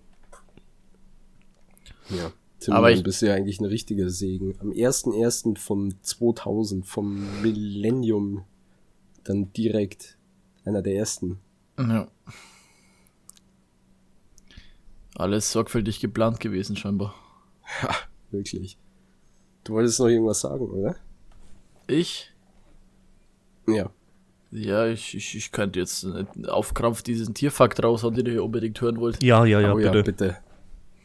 Ja. 2.10 2.32
Tim, 2.60 2.72
Aber 2.72 2.90
ich- 2.90 3.02
bist 3.02 3.20
du 3.20 3.26
ja 3.26 3.34
eigentlich 3.34 3.60
ein 3.60 3.66
richtiger 3.66 4.08
Segen. 4.08 4.54
Am 4.60 4.70
1.1. 4.72 5.58
von 5.58 5.94
2000, 6.00 6.86
vom 6.86 7.42
Millennium, 7.42 8.44
dann 9.22 9.52
direkt 9.52 10.16
einer 10.64 10.80
der 10.80 10.94
ersten. 10.96 11.38
Ja. 11.78 12.08
Alles 15.14 15.52
sorgfältig 15.52 16.00
geplant 16.00 16.40
gewesen, 16.40 16.74
scheinbar. 16.76 17.14
Wirklich. 18.30 18.78
Du 19.64 19.72
wolltest 19.74 19.98
noch 20.00 20.06
irgendwas 20.08 20.40
sagen, 20.40 20.66
oder? 20.70 20.96
Ich? 21.86 22.30
Ja. 23.66 23.90
Ja, 24.50 24.86
ich, 24.86 25.14
ich, 25.16 25.34
ich 25.36 25.50
könnte 25.52 25.80
jetzt 25.80 26.06
auf 26.46 26.74
Krampf 26.74 27.02
diesen 27.02 27.34
Tierfakt 27.34 27.82
raushauen, 27.82 28.14
den 28.14 28.26
ihr 28.26 28.32
hier 28.32 28.44
unbedingt 28.44 28.80
hören 28.80 28.98
wollt. 29.00 29.22
ja, 29.22 29.44
ja, 29.44 29.60
ja, 29.60 29.72
oh 29.74 29.78
ja, 29.78 29.90
bitte. 29.90 30.04
bitte. 30.12 30.36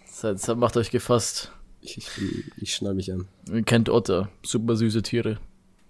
Seid, 0.05 0.39
seid, 0.39 0.57
macht 0.57 0.77
euch 0.77 0.91
gefasst. 0.91 1.51
Ich, 1.81 1.97
ich, 1.97 2.07
ich 2.57 2.75
schnall 2.75 2.93
mich 2.93 3.11
an. 3.11 3.27
Ihr 3.51 3.63
kennt 3.63 3.89
Otter, 3.89 4.29
super 4.45 4.75
süße 4.75 5.01
Tiere, 5.01 5.39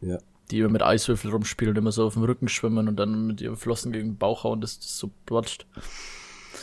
Ja. 0.01 0.19
die 0.51 0.59
immer 0.59 0.69
mit 0.69 0.83
Eiswürfel 0.83 1.31
rumspielen 1.31 1.73
und 1.73 1.77
immer 1.79 1.91
so 1.91 2.05
auf 2.05 2.13
dem 2.13 2.23
Rücken 2.23 2.47
schwimmen 2.47 2.87
und 2.87 2.95
dann 2.97 3.25
mit 3.27 3.41
ihren 3.41 3.57
Flossen 3.57 3.91
gegen 3.91 4.09
den 4.11 4.17
Bauch 4.17 4.43
hauen, 4.43 4.61
dass 4.61 4.79
das 4.79 4.97
so 4.97 5.09
platscht. 5.25 5.65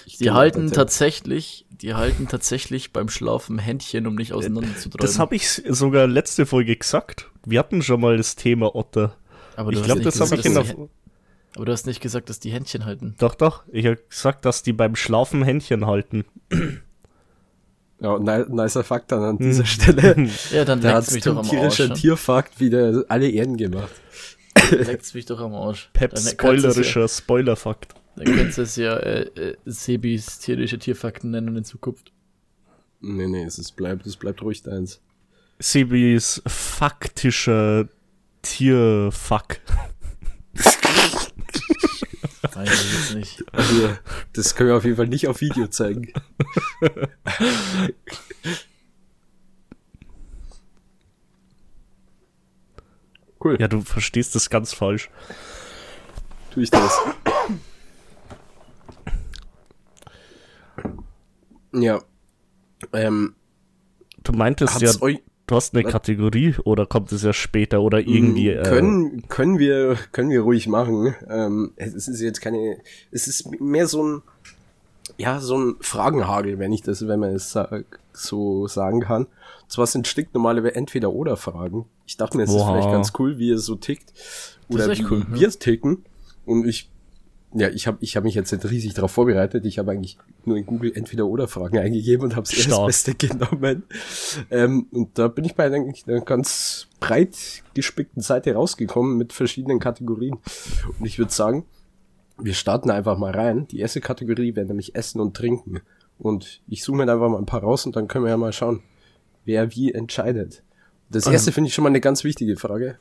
Ich 0.09 0.19
Die 0.19 0.31
halten 0.31 0.71
tatsächlich, 0.71 1.67
die 1.69 1.95
halten 1.95 2.29
tatsächlich 2.29 2.93
beim 2.93 3.09
Schlafen 3.09 3.59
Händchen, 3.59 4.07
um 4.07 4.15
nicht 4.15 4.33
auseinanderzutreiben. 4.33 5.05
Das 5.05 5.19
habe 5.19 5.35
ich 5.35 5.49
sogar 5.69 6.07
letzte 6.07 6.47
Folge 6.47 6.77
gesagt. 6.77 7.29
Wir 7.45 7.59
hatten 7.59 7.83
schon 7.83 8.01
mal 8.01 8.17
das 8.17 8.37
Thema 8.37 8.77
Otter. 8.77 9.17
aber 9.57 9.73
du 9.73 9.79
Ich 9.79 9.81
hast 9.81 9.87
glaube, 9.87 10.01
nicht 10.05 10.07
das 10.07 10.21
habe 10.21 10.37
gesagt, 10.37 10.41
ich 10.41 10.47
in 10.47 10.55
dass 10.55 10.67
der. 10.77 10.89
Aber 11.57 11.65
du 11.65 11.73
hast 11.73 11.87
nicht 11.87 12.01
gesagt, 12.01 12.31
dass 12.31 12.39
die 12.39 12.51
Händchen 12.53 12.85
halten. 12.85 13.17
Doch, 13.19 13.35
doch. 13.35 13.65
Ich 13.73 13.85
habe 13.87 13.99
gesagt, 14.09 14.45
dass 14.45 14.63
die 14.63 14.73
beim 14.73 14.95
Schlafen 14.95 15.43
Händchen 15.43 15.87
halten. 15.87 16.25
Ja, 17.99 18.19
ni 18.19 18.45
nicer 18.49 18.85
Fakt 18.85 19.11
dann 19.11 19.23
an 19.23 19.39
dieser 19.39 19.65
Stelle. 19.65 20.29
Ja, 20.53 20.67
dann 20.67 20.83
Da 20.83 20.97
leckt's 20.97 21.13
mich 21.13 21.25
doch 21.25 21.31
zum 21.31 21.39
am 21.39 21.45
Arsch. 21.45 21.51
tierischen 21.51 21.89
ne? 21.89 21.95
Tierfakt 21.95 22.61
wieder 22.61 23.05
alle 23.09 23.31
Ehren 23.31 23.57
gemacht. 23.57 23.91
Leckt's 24.71 25.15
mich 25.15 25.25
doch 25.25 25.41
am 25.41 25.55
Arsch. 25.55 25.89
Pep 25.95 26.19
spoilerischer 26.19 27.09
Spoilerfakt. 27.09 27.95
Dann 28.17 28.25
könntest 28.25 28.59
du 28.59 28.63
es 28.63 28.77
ja 28.77 28.97
äh, 28.97 29.23
äh, 29.39 29.57
Sebis 29.67 30.39
tierische 30.39 30.79
Tierfakten 30.79 31.31
nennen 31.31 31.55
in 31.57 31.65
Zukunft. 31.65 32.13
Nee, 33.01 33.27
nee, 33.27 33.45
es 33.45 33.59
ist, 33.59 33.73
bleibt, 33.77 34.07
es 34.07 34.17
bleibt 34.17 34.41
ruhig 34.43 34.63
deins. 34.63 35.01
Sebis 35.59 36.43
faktischer 36.47 37.89
Tierfuck. 38.43 39.59
Weiß 42.55 42.85
ich 42.85 42.93
jetzt 42.95 43.15
nicht. 43.15 43.45
Also, 43.53 43.97
das 44.33 44.55
können 44.55 44.71
wir 44.71 44.77
auf 44.77 44.85
jeden 44.85 44.97
Fall 44.97 45.09
nicht 45.09 45.29
auf 45.29 45.41
Video 45.43 45.67
zeigen. 45.67 46.11
cool, 53.45 53.57
Ja, 53.61 53.69
du 53.69 53.83
verstehst 53.83 54.35
das 54.35 54.49
ganz 54.51 54.73
falsch. 54.73 55.11
tue 56.53 56.63
ich 56.63 56.71
das. 56.71 56.99
Ja. 61.83 62.01
Ähm, 62.93 63.35
Du 64.27 64.33
meintest 64.33 64.81
ja, 64.83 64.91
euch, 65.01 65.23
du 65.47 65.55
hast 65.55 65.75
eine 65.75 65.85
Was? 65.85 65.93
Kategorie 65.93 66.57
oder 66.65 66.85
kommt 66.85 67.13
es 67.13 67.23
ja 67.23 67.33
später 67.33 67.81
oder 67.81 68.01
irgendwie. 68.01 68.51
Äh, 68.51 68.63
können, 68.65 69.29
können 69.29 69.59
wir, 69.59 69.97
können 70.11 70.31
wir 70.31 70.41
ruhig 70.41 70.67
machen. 70.67 71.15
Ähm, 71.29 71.73
es 71.77 72.09
ist 72.09 72.21
jetzt 72.21 72.41
keine, 72.41 72.79
es 73.13 73.29
ist 73.29 73.61
mehr 73.61 73.87
so 73.87 74.03
ein, 74.03 74.23
ja, 75.17 75.39
so 75.39 75.57
ein 75.57 75.77
Fragenhagel, 75.81 76.59
wenn 76.59 76.73
ich 76.73 76.83
das, 76.83 77.07
wenn 77.07 77.21
man 77.21 77.35
es 77.35 77.53
sa 77.53 77.69
so 78.13 78.67
sagen 78.67 79.01
kann. 79.01 79.27
Und 79.27 79.73
zwar 79.73 79.87
sind 79.87 80.09
stinknormale 80.09 80.73
Entweder-Oder-Fragen. 80.73 81.85
Ich 82.07 82.17
dachte 82.17 82.37
mir, 82.37 82.45
es 82.45 82.51
ist 82.51 82.65
vielleicht 82.65 82.91
ganz 82.91 83.13
cool, 83.19 83.39
wie 83.39 83.49
ihr 83.49 83.59
so 83.59 83.77
tickt. 83.77 84.13
Oder 84.69 84.85
ist 84.85 84.91
echt 84.91 85.03
wie 85.03 85.15
cool, 85.15 85.27
ja. 85.31 85.41
wir 85.41 85.51
ticken. 85.51 86.05
Und 86.47 86.67
ich, 86.67 86.91
ja, 87.59 87.69
ich 87.69 87.87
habe 87.87 87.99
ich 88.01 88.17
hab 88.17 88.25
mich 88.25 88.35
jetzt 88.35 88.53
nicht 88.53 88.71
riesig 88.71 88.95
darauf 88.95 89.11
vorbereitet. 89.13 89.65
Ich 89.65 89.79
habe 89.79 89.91
eigentlich 89.91 90.19
nur 90.45 90.57
in 90.57 90.67
Google 90.67 90.93
Entweder-Oder-Fragen 90.95 91.79
eingegeben 91.79 92.25
und 92.25 92.37
habe 92.37 92.47
das 92.47 92.59
Stark. 92.59 92.87
Beste 92.87 93.15
genommen. 93.19 93.85
Ähm, 94.51 94.87
und 94.91 95.19
da 95.19 95.29
bin 95.29 95.45
ich 95.45 95.55
bei 95.55 95.65
eigentlich 95.65 96.07
einer 96.07 96.21
ganz 96.21 96.89
breit 97.01 97.63
gespickten 97.75 98.23
Seite 98.23 98.55
rausgekommen 98.55 99.17
mit 99.17 99.33
verschiedenen 99.33 99.79
Kategorien. 99.79 100.37
Und 100.99 101.07
ich 101.07 101.19
würde 101.19 101.33
sagen, 101.33 101.65
wir 102.39 102.55
starten 102.55 102.91
einfach 102.91 103.17
mal 103.17 103.33
rein. 103.33 103.67
Die 103.69 103.81
erste 103.81 104.01
Kategorie 104.01 104.55
wäre 104.55 104.67
nämlich 104.67 104.95
Essen 104.95 105.21
und 105.21 105.35
Trinken. 105.35 105.81
Und 106.19 106.61
ich 106.69 106.83
suche 106.83 106.99
mir 106.99 107.11
einfach 107.11 107.29
mal 107.31 107.39
ein 107.39 107.47
paar 107.47 107.63
raus 107.63 107.87
und 107.87 107.97
dann 107.97 108.09
können 108.09 108.25
wir 108.25 108.31
ja 108.31 108.37
mal 108.37 108.53
schauen, 108.53 108.83
wer 109.45 109.75
wie 109.75 109.93
entscheidet. 109.93 110.63
Das 111.11 111.27
erste 111.27 111.53
finde 111.53 111.69
ich 111.69 111.75
schon 111.75 111.85
mal 111.85 111.91
eine 111.91 112.01
ganz 112.01 112.25
wichtige 112.25 112.57
Frage. 112.57 112.99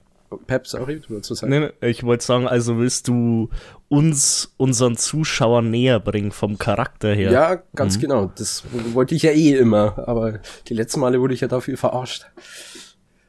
Pep, 0.48 0.68
sorry, 0.68 1.00
du 1.00 1.12
wolltest 1.12 1.32
was 1.32 1.38
sagen. 1.40 1.52
Nee, 1.52 1.72
nee, 1.82 1.90
ich 1.90 2.04
wollte 2.04 2.26
sagen, 2.26 2.48
also 2.48 2.78
willst 2.78 3.08
du 3.08 3.50
uns, 3.88 4.54
unseren 4.58 4.98
Zuschauern 4.98 5.70
näher 5.70 6.00
bringen 6.00 6.32
vom 6.32 6.58
Charakter 6.58 7.14
her? 7.14 7.32
Ja, 7.32 7.56
ganz 7.76 8.00
genau. 8.00 8.32
Das 8.36 8.64
wollte 8.94 9.16
ich 9.16 9.22
ja 9.24 9.32
eh 9.32 9.54
immer. 9.58 10.08
Aber 10.08 10.40
die 10.68 10.74
letzten 10.74 11.00
Male 11.00 11.22
wurde 11.22 11.34
ich 11.34 11.42
ja 11.42 11.48
dafür 11.48 11.78
verarscht. 11.78 12.26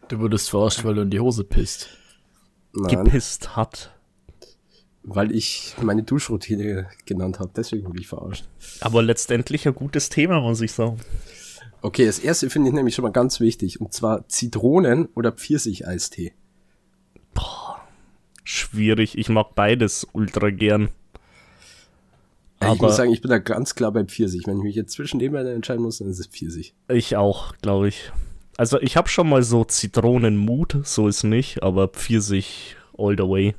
Du 0.09 0.19
wurdest 0.21 0.51
verarscht, 0.51 0.85
weil 0.85 0.95
du 0.95 1.03
in 1.03 1.11
die 1.11 1.21
Hose 1.21 1.45
pisst. 1.45 1.89
Nein, 2.73 3.05
Gepisst 3.05 3.57
hat. 3.57 3.93
weil 5.03 5.33
ich 5.33 5.75
meine 5.81 6.03
Duschroutine 6.03 6.89
genannt 7.05 7.39
habe. 7.39 7.51
Deswegen 7.55 7.87
wurde 7.87 8.01
ich 8.01 8.09
verarscht. 8.09 8.47
Aber 8.81 9.03
letztendlich 9.03 9.67
ein 9.69 9.75
gutes 9.75 10.09
Thema, 10.09 10.41
muss 10.41 10.61
ich 10.61 10.73
sagen. 10.73 10.99
Okay, 11.83 12.07
das 12.07 12.19
erste 12.19 12.51
finde 12.51 12.71
ich 12.71 12.75
nämlich 12.75 12.95
schon 12.95 13.03
mal 13.05 13.13
ganz 13.13 13.39
wichtig. 13.39 13.81
Und 13.81 13.93
zwar 13.93 14.27
Zitronen- 14.29 15.09
oder 15.15 15.31
Pfirsicheistee. 15.31 16.33
Schwierig. 18.49 19.19
Ich 19.19 19.29
mag 19.29 19.57
beides 19.57 20.07
ultra 20.13 20.51
gern. 20.51 20.89
Ja, 22.63 22.73
ich 22.73 22.79
Aber 22.79 22.87
muss 22.87 22.97
sagen, 22.97 23.13
ich 23.13 23.21
bin 23.21 23.31
da 23.31 23.39
ganz 23.39 23.75
klar 23.75 23.91
bei 23.91 24.05
Pfirsich. 24.05 24.47
Wenn 24.47 24.59
ich 24.59 24.63
mich 24.63 24.77
jetzt 24.77 24.93
zwischen 24.93 25.19
den 25.19 25.33
beiden 25.33 25.53
entscheiden 25.53 25.83
muss, 25.83 25.99
dann 25.99 26.09
ist 26.09 26.21
es 26.21 26.29
Pfirsich. 26.29 26.73
ich 26.89 27.17
auch, 27.17 27.57
glaube 27.57 27.89
ich. 27.89 28.13
Also 28.57 28.81
ich 28.81 28.97
habe 28.97 29.09
schon 29.09 29.29
mal 29.29 29.43
so 29.43 29.65
Zitronenmut, 29.65 30.79
so 30.85 31.09
ist 31.09 31.25
nicht, 31.25 31.65
aber 31.65 31.89
Pfirsich 31.89 32.77
all 32.97 33.17
the 33.19 33.25
way. 33.25 33.55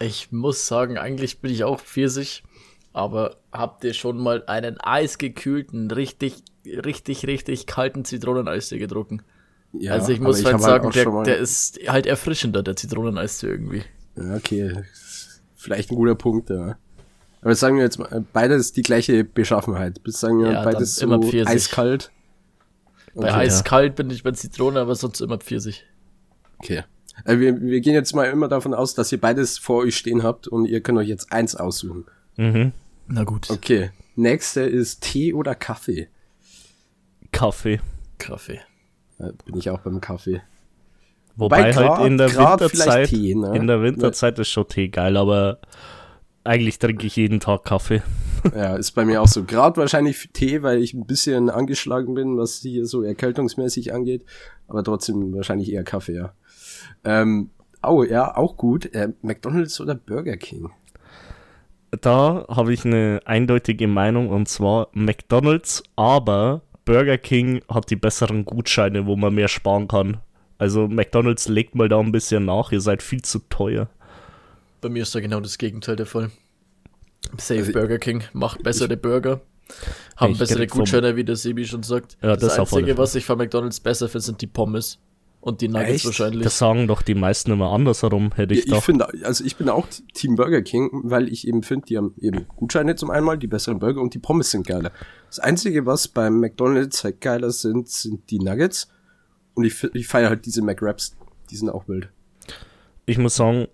Ich 0.00 0.30
muss 0.30 0.66
sagen, 0.66 0.98
eigentlich 0.98 1.38
bin 1.40 1.50
ich 1.50 1.64
auch 1.64 1.80
Pfirsich, 1.80 2.44
aber 2.92 3.38
habt 3.52 3.84
ihr 3.84 3.94
schon 3.94 4.18
mal 4.18 4.44
einen 4.46 4.78
eisgekühlten, 4.80 5.90
richtig, 5.90 6.42
richtig, 6.66 7.26
richtig 7.26 7.66
kalten 7.66 8.04
Zitroneneistee 8.04 8.78
getrunken? 8.78 9.22
Ja, 9.72 9.92
also 9.92 10.12
ich 10.12 10.18
aber 10.18 10.28
muss 10.28 10.44
hab 10.44 10.52
halt 10.52 10.62
sagen, 10.62 10.90
der, 10.90 11.22
der 11.24 11.38
ist 11.38 11.80
halt 11.88 12.06
erfrischender, 12.06 12.62
der 12.62 12.76
Zitroneneistee 12.76 13.46
irgendwie. 13.46 13.82
Ja, 14.16 14.34
okay. 14.36 14.82
Vielleicht 15.56 15.90
ein 15.90 15.96
guter 15.96 16.14
Punkt, 16.14 16.50
ja. 16.50 16.76
Aber 17.42 17.54
sagen 17.54 17.76
wir 17.76 17.84
jetzt 17.84 17.98
mal, 17.98 18.24
beides 18.32 18.72
die 18.72 18.82
gleiche 18.82 19.24
Beschaffenheit. 19.24 20.02
Bis 20.02 20.20
sagen 20.20 20.40
wir 20.40 20.52
Ja, 20.52 20.64
beides 20.64 20.98
immer 20.98 21.20
so 21.22 21.28
Pfirsich. 21.28 21.48
eiskalt. 21.48 22.10
Bei 23.14 23.28
Okay. 23.28 23.32
eiskalt 23.46 23.96
bin 23.96 24.10
ich 24.10 24.22
bei 24.22 24.32
Zitrone, 24.32 24.80
aber 24.80 24.94
sonst 24.94 25.20
immer 25.20 25.38
Pfirsich. 25.38 25.84
Okay. 26.58 26.82
Also 27.24 27.40
wir, 27.40 27.60
wir 27.60 27.80
gehen 27.80 27.94
jetzt 27.94 28.14
mal 28.14 28.24
immer 28.24 28.48
davon 28.48 28.74
aus, 28.74 28.94
dass 28.94 29.12
ihr 29.12 29.20
beides 29.20 29.58
vor 29.58 29.82
euch 29.82 29.96
stehen 29.96 30.22
habt 30.22 30.48
und 30.48 30.64
ihr 30.66 30.80
könnt 30.80 30.98
euch 30.98 31.08
jetzt 31.08 31.30
eins 31.32 31.54
aussuchen. 31.54 32.06
Mhm. 32.36 32.72
Na 33.06 33.24
gut. 33.24 33.50
Okay. 33.50 33.90
Nächste 34.16 34.62
ist 34.62 35.02
Tee 35.02 35.32
oder 35.34 35.54
Kaffee. 35.54 36.08
Kaffee. 37.30 37.80
Kaffee. 38.18 38.60
Da 39.18 39.30
bin 39.44 39.56
ich 39.56 39.70
auch 39.70 39.80
beim 39.80 40.00
Kaffee. 40.00 40.40
Wobei 41.36 41.74
Wobei 41.74 41.74
halt 41.74 42.06
in 42.06 42.18
der 42.18 42.28
grad- 42.28 42.60
grad 42.60 42.72
Winterzeit, 42.72 43.08
Tee, 43.08 43.34
ne? 43.34 43.56
in 43.56 43.66
der 43.66 43.82
Winterzeit 43.82 44.38
ist 44.38 44.50
schon 44.50 44.68
Tee 44.68 44.88
geil, 44.88 45.16
aber 45.16 45.58
eigentlich 46.44 46.78
trinke 46.78 47.06
ich 47.06 47.16
jeden 47.16 47.40
Tag 47.40 47.64
Kaffee. 47.64 48.02
Ja, 48.54 48.76
ist 48.76 48.90
bei 48.90 49.06
mir 49.06 49.22
auch 49.22 49.26
so. 49.26 49.44
Gerade 49.44 49.78
wahrscheinlich 49.78 50.28
Tee, 50.34 50.62
weil 50.62 50.82
ich 50.82 50.92
ein 50.92 51.06
bisschen 51.06 51.48
angeschlagen 51.48 52.12
bin, 52.12 52.36
was 52.36 52.56
hier 52.56 52.84
so 52.84 53.02
erkältungsmäßig 53.02 53.94
angeht. 53.94 54.22
Aber 54.68 54.84
trotzdem 54.84 55.34
wahrscheinlich 55.34 55.72
eher 55.72 55.82
Kaffee, 55.82 56.14
ja. 56.16 56.34
Ähm, 57.04 57.48
oh, 57.82 58.02
ja, 58.02 58.36
auch 58.36 58.58
gut. 58.58 58.94
Äh, 58.94 59.14
McDonalds 59.22 59.80
oder 59.80 59.94
Burger 59.94 60.36
King? 60.36 60.68
Da 62.02 62.44
habe 62.50 62.74
ich 62.74 62.84
eine 62.84 63.20
eindeutige 63.24 63.88
Meinung 63.88 64.28
und 64.28 64.46
zwar 64.46 64.88
McDonald's, 64.92 65.82
aber 65.96 66.60
Burger 66.84 67.16
King 67.16 67.62
hat 67.72 67.88
die 67.88 67.96
besseren 67.96 68.44
Gutscheine, 68.44 69.06
wo 69.06 69.16
man 69.16 69.34
mehr 69.34 69.48
sparen 69.48 69.88
kann. 69.88 70.18
Also 70.58 70.86
McDonald's 70.88 71.48
legt 71.48 71.74
mal 71.74 71.88
da 71.88 71.98
ein 71.98 72.12
bisschen 72.12 72.44
nach, 72.44 72.72
ihr 72.72 72.80
seid 72.80 73.02
viel 73.02 73.22
zu 73.22 73.40
teuer. 73.48 73.88
Bei 74.80 74.88
mir 74.88 75.02
ist 75.02 75.14
da 75.14 75.20
genau 75.20 75.40
das 75.40 75.58
Gegenteil 75.58 75.96
der 75.96 76.06
Fall. 76.06 76.30
Safe 77.38 77.60
Also- 77.60 77.72
Burger 77.72 77.98
King 77.98 78.22
macht 78.32 78.62
bessere 78.62 78.96
Burger. 78.96 79.40
Haben 80.16 80.32
Ich 80.34 80.38
bessere 80.38 80.58
krieg 80.60 80.70
vom- 80.70 80.80
Gutscheine, 80.80 81.16
wie 81.16 81.24
der 81.24 81.36
Sebi 81.36 81.64
schon 81.66 81.82
sagt. 81.82 82.18
Ja, 82.22 82.36
das, 82.36 82.54
das 82.56 82.58
Einzige, 82.72 82.98
was 82.98 83.14
ich 83.14 83.24
von 83.24 83.38
McDonalds 83.38 83.80
besser 83.80 84.08
finde, 84.08 84.24
sind 84.26 84.40
die 84.42 84.46
Pommes. 84.46 84.98
Und 85.40 85.60
die 85.60 85.68
Nuggets 85.68 85.90
Echt? 85.96 86.04
wahrscheinlich. 86.06 86.42
Das 86.42 86.56
sagen 86.58 86.86
doch 86.86 87.02
die 87.02 87.14
meisten 87.14 87.50
immer 87.50 87.70
andersherum, 87.70 88.32
hätte 88.34 88.54
Ja, 88.54 88.60
ich 88.60 88.66
ich 88.66 88.72
doch. 88.72 88.82
finde, 88.82 89.08
also 89.24 89.44
ich 89.44 89.56
bin 89.56 89.68
auch 89.68 89.86
Team 90.14 90.36
Burger 90.36 90.62
King, 90.62 90.88
weil 91.04 91.28
ich 91.30 91.46
eben 91.46 91.62
finde, 91.62 91.84
die 91.86 91.98
haben 91.98 92.14
eben 92.18 92.46
Gutscheine 92.56 92.94
zum 92.96 93.10
einmal, 93.10 93.36
die 93.36 93.46
besseren 93.46 93.78
Burger 93.78 94.00
und 94.00 94.14
die 94.14 94.18
Pommes 94.18 94.50
sind 94.50 94.66
geiler. 94.66 94.90
Das 95.28 95.40
Einzige, 95.40 95.84
was 95.84 96.08
beim 96.08 96.40
McDonalds 96.40 97.04
halt 97.04 97.20
geiler 97.20 97.50
sind, 97.50 97.88
sind 97.88 98.30
die 98.30 98.38
Nuggets. 98.38 98.88
Und 99.54 99.64
ich, 99.64 99.82
ich 99.94 100.06
feiere 100.06 100.30
halt 100.30 100.46
diese 100.46 100.62
McWraps. 100.62 101.16
Die 101.50 101.56
sind 101.56 101.70
auch 101.70 101.88
wild. 101.88 102.08
Ich 103.06 103.18
muss 103.18 103.36
sagen, 103.36 103.68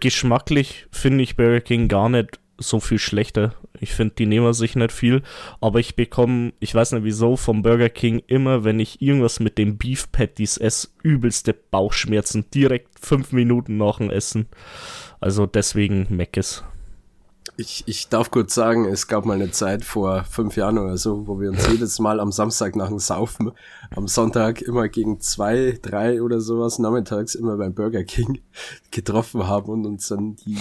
geschmacklich 0.00 0.86
finde 0.90 1.22
ich 1.22 1.36
Burger 1.36 1.60
King 1.60 1.88
gar 1.88 2.08
nicht 2.08 2.40
so 2.58 2.80
viel 2.80 2.98
schlechter. 2.98 3.54
Ich 3.80 3.92
finde, 3.92 4.14
die 4.14 4.26
nehmen 4.26 4.52
sich 4.52 4.76
nicht 4.76 4.92
viel, 4.92 5.22
aber 5.60 5.80
ich 5.80 5.96
bekomme, 5.96 6.52
ich 6.60 6.74
weiß 6.74 6.92
nicht 6.92 7.04
wieso, 7.04 7.36
vom 7.36 7.62
Burger 7.62 7.88
King 7.88 8.22
immer, 8.26 8.64
wenn 8.64 8.78
ich 8.78 9.02
irgendwas 9.02 9.40
mit 9.40 9.58
den 9.58 9.76
Beef 9.76 10.10
Patties 10.12 10.56
esse, 10.56 10.88
übelste 11.02 11.52
Bauchschmerzen 11.52 12.46
direkt 12.54 13.00
fünf 13.00 13.32
Minuten 13.32 13.76
nach 13.76 13.98
dem 13.98 14.10
Essen. 14.10 14.46
Also 15.20 15.46
deswegen 15.46 16.06
Meckes. 16.10 16.64
Ich, 17.56 17.84
ich 17.86 18.08
darf 18.08 18.32
kurz 18.32 18.52
sagen, 18.52 18.84
es 18.84 19.06
gab 19.06 19.24
mal 19.26 19.34
eine 19.34 19.52
Zeit 19.52 19.84
vor 19.84 20.24
fünf 20.24 20.56
Jahren 20.56 20.76
oder 20.76 20.96
so, 20.96 21.28
wo 21.28 21.38
wir 21.38 21.50
uns 21.50 21.68
jedes 21.70 22.00
Mal 22.00 22.18
am 22.18 22.32
Samstag 22.32 22.74
nach 22.74 22.88
dem 22.88 22.98
Saufen, 22.98 23.52
am 23.94 24.08
Sonntag 24.08 24.60
immer 24.60 24.88
gegen 24.88 25.20
zwei, 25.20 25.78
drei 25.80 26.20
oder 26.20 26.40
sowas 26.40 26.80
nachmittags 26.80 27.36
immer 27.36 27.56
beim 27.56 27.72
Burger 27.72 28.02
King 28.02 28.40
getroffen 28.90 29.46
haben 29.46 29.70
und 29.70 29.86
uns 29.86 30.08
dann 30.08 30.34
die, 30.36 30.58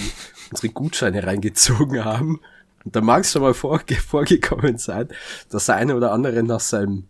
unsere 0.51 0.71
Gutscheine 0.71 1.25
reingezogen 1.25 2.05
haben. 2.05 2.41
Und 2.85 2.95
da 2.95 3.01
mag 3.01 3.23
es 3.23 3.31
schon 3.31 3.41
mal 3.41 3.55
vor, 3.55 3.81
vorgekommen 4.07 4.77
sein, 4.77 5.07
dass 5.49 5.65
der 5.65 5.77
eine 5.77 5.95
oder 5.95 6.11
andere 6.11 6.43
nach 6.43 6.59
seinem 6.59 7.05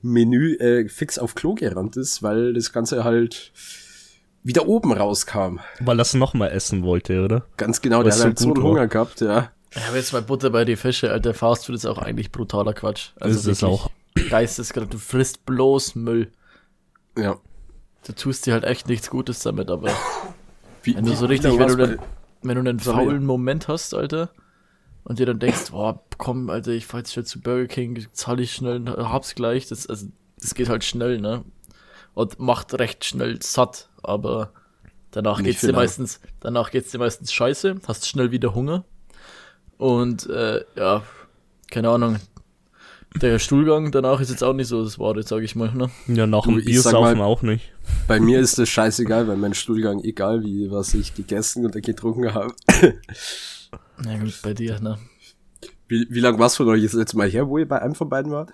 Menü 0.00 0.54
äh, 0.54 0.88
fix 0.88 1.18
auf 1.18 1.34
Klo 1.34 1.54
gerannt 1.54 1.98
ist, 1.98 2.22
weil 2.22 2.54
das 2.54 2.72
Ganze 2.72 3.04
halt 3.04 3.52
wieder 4.42 4.66
oben 4.66 4.92
rauskam. 4.92 5.58
Weil 5.80 5.98
er 5.98 6.02
es 6.02 6.14
nochmal 6.14 6.50
essen 6.50 6.82
wollte, 6.82 7.22
oder? 7.24 7.44
Ganz 7.56 7.80
genau, 7.80 7.98
Weil 7.98 8.04
der 8.04 8.12
hat 8.12 8.18
so 8.18 8.24
halt 8.24 8.38
so 8.38 8.46
einen 8.46 8.56
war. 8.56 8.62
Hunger 8.64 8.86
gehabt, 8.88 9.20
ja. 9.20 9.50
Ich 9.70 9.86
habe 9.86 9.96
jetzt 9.96 10.12
mal 10.12 10.22
Butter 10.22 10.50
bei 10.50 10.64
die 10.64 10.76
Fische, 10.76 11.10
Alter. 11.10 11.34
Fast 11.34 11.66
Food 11.66 11.74
ist 11.74 11.84
auch 11.86 11.98
eigentlich 11.98 12.32
brutaler 12.32 12.72
Quatsch. 12.72 13.10
Also 13.20 13.38
ist 13.38 13.46
es 13.46 13.62
auch. 13.64 13.90
geisteskrank. 14.30 14.90
Du 14.90 14.98
frisst 14.98 15.44
bloß 15.44 15.94
Müll. 15.96 16.32
Ja. 17.18 17.36
Du 18.06 18.12
tust 18.14 18.46
dir 18.46 18.54
halt 18.54 18.64
echt 18.64 18.88
nichts 18.88 19.10
Gutes 19.10 19.40
damit, 19.40 19.70
aber 19.70 19.90
Wie, 20.82 20.96
wenn 20.96 21.04
du 21.04 21.10
wie- 21.10 21.16
so 21.16 21.26
wie 21.28 21.32
richtig, 21.32 21.58
wenn 21.58 21.68
du, 21.68 21.76
dann, 21.76 21.98
wenn 22.42 22.54
du 22.54 22.60
einen 22.70 22.78
Sorry. 22.78 23.04
faulen 23.04 23.26
Moment 23.26 23.68
hast, 23.68 23.92
Alter, 23.94 24.30
und 25.04 25.18
dir 25.18 25.26
dann 25.26 25.38
denkst, 25.40 25.70
boah, 25.72 26.00
komm, 26.16 26.48
Alter, 26.48 26.70
ich 26.70 26.86
fahr 26.86 27.00
jetzt 27.00 27.12
schnell 27.12 27.26
zu 27.26 27.40
Burger 27.40 27.66
King, 27.66 28.06
zahl 28.12 28.40
ich 28.40 28.52
schnell, 28.54 28.84
hab's 28.96 29.34
gleich, 29.34 29.66
das, 29.66 29.86
also, 29.86 30.06
das 30.40 30.54
geht 30.54 30.68
halt 30.70 30.84
schnell, 30.84 31.20
ne? 31.20 31.44
Und 32.14 32.38
macht 32.38 32.72
recht 32.78 33.04
schnell 33.04 33.42
satt, 33.42 33.87
aber 34.02 34.52
danach 35.10 35.38
Nicht 35.38 35.46
geht's 35.46 35.60
für 35.60 35.66
dir 35.68 35.72
meistens, 35.74 36.20
danach 36.40 36.70
geht's 36.70 36.90
dir 36.90 36.98
meistens 36.98 37.32
scheiße, 37.32 37.76
hast 37.86 38.06
schnell 38.08 38.30
wieder 38.30 38.54
Hunger 38.54 38.84
und, 39.78 40.28
äh, 40.28 40.64
ja, 40.76 41.02
keine 41.70 41.90
Ahnung, 41.90 42.18
der 43.16 43.38
Stuhlgang 43.38 43.90
danach 43.90 44.20
ist 44.20 44.30
jetzt 44.30 44.44
auch 44.44 44.52
nicht 44.52 44.68
so 44.68 44.84
das 44.84 44.98
Wahre, 44.98 45.22
sag 45.22 45.42
ich 45.42 45.56
mal, 45.56 45.72
ne? 45.74 45.90
Ja, 46.08 46.26
nach 46.26 46.44
dem 46.44 46.62
Bier 46.62 46.80
saufen 46.80 47.20
auch 47.20 47.42
nicht. 47.42 47.72
Bei 48.06 48.20
mir 48.20 48.38
ist 48.38 48.58
das 48.58 48.68
scheißegal, 48.68 49.26
weil 49.28 49.36
mein 49.36 49.54
Stuhlgang, 49.54 50.04
egal 50.04 50.42
wie, 50.44 50.70
was 50.70 50.94
ich 50.94 51.14
gegessen 51.14 51.64
oder 51.64 51.80
getrunken 51.80 52.34
habe. 52.34 52.54
Na 54.02 54.18
gut, 54.18 54.38
bei 54.42 54.52
dir, 54.52 54.78
ne? 54.80 54.98
Wie, 55.88 56.06
wie 56.10 56.20
lange 56.20 56.38
war's 56.38 56.56
von 56.56 56.68
euch 56.68 56.82
das 56.82 56.92
letzte 56.92 57.16
Mal 57.16 57.30
her, 57.30 57.48
wo 57.48 57.56
ihr 57.58 57.66
bei 57.66 57.80
einem 57.80 57.94
von 57.94 58.10
beiden 58.10 58.30
wart? 58.30 58.52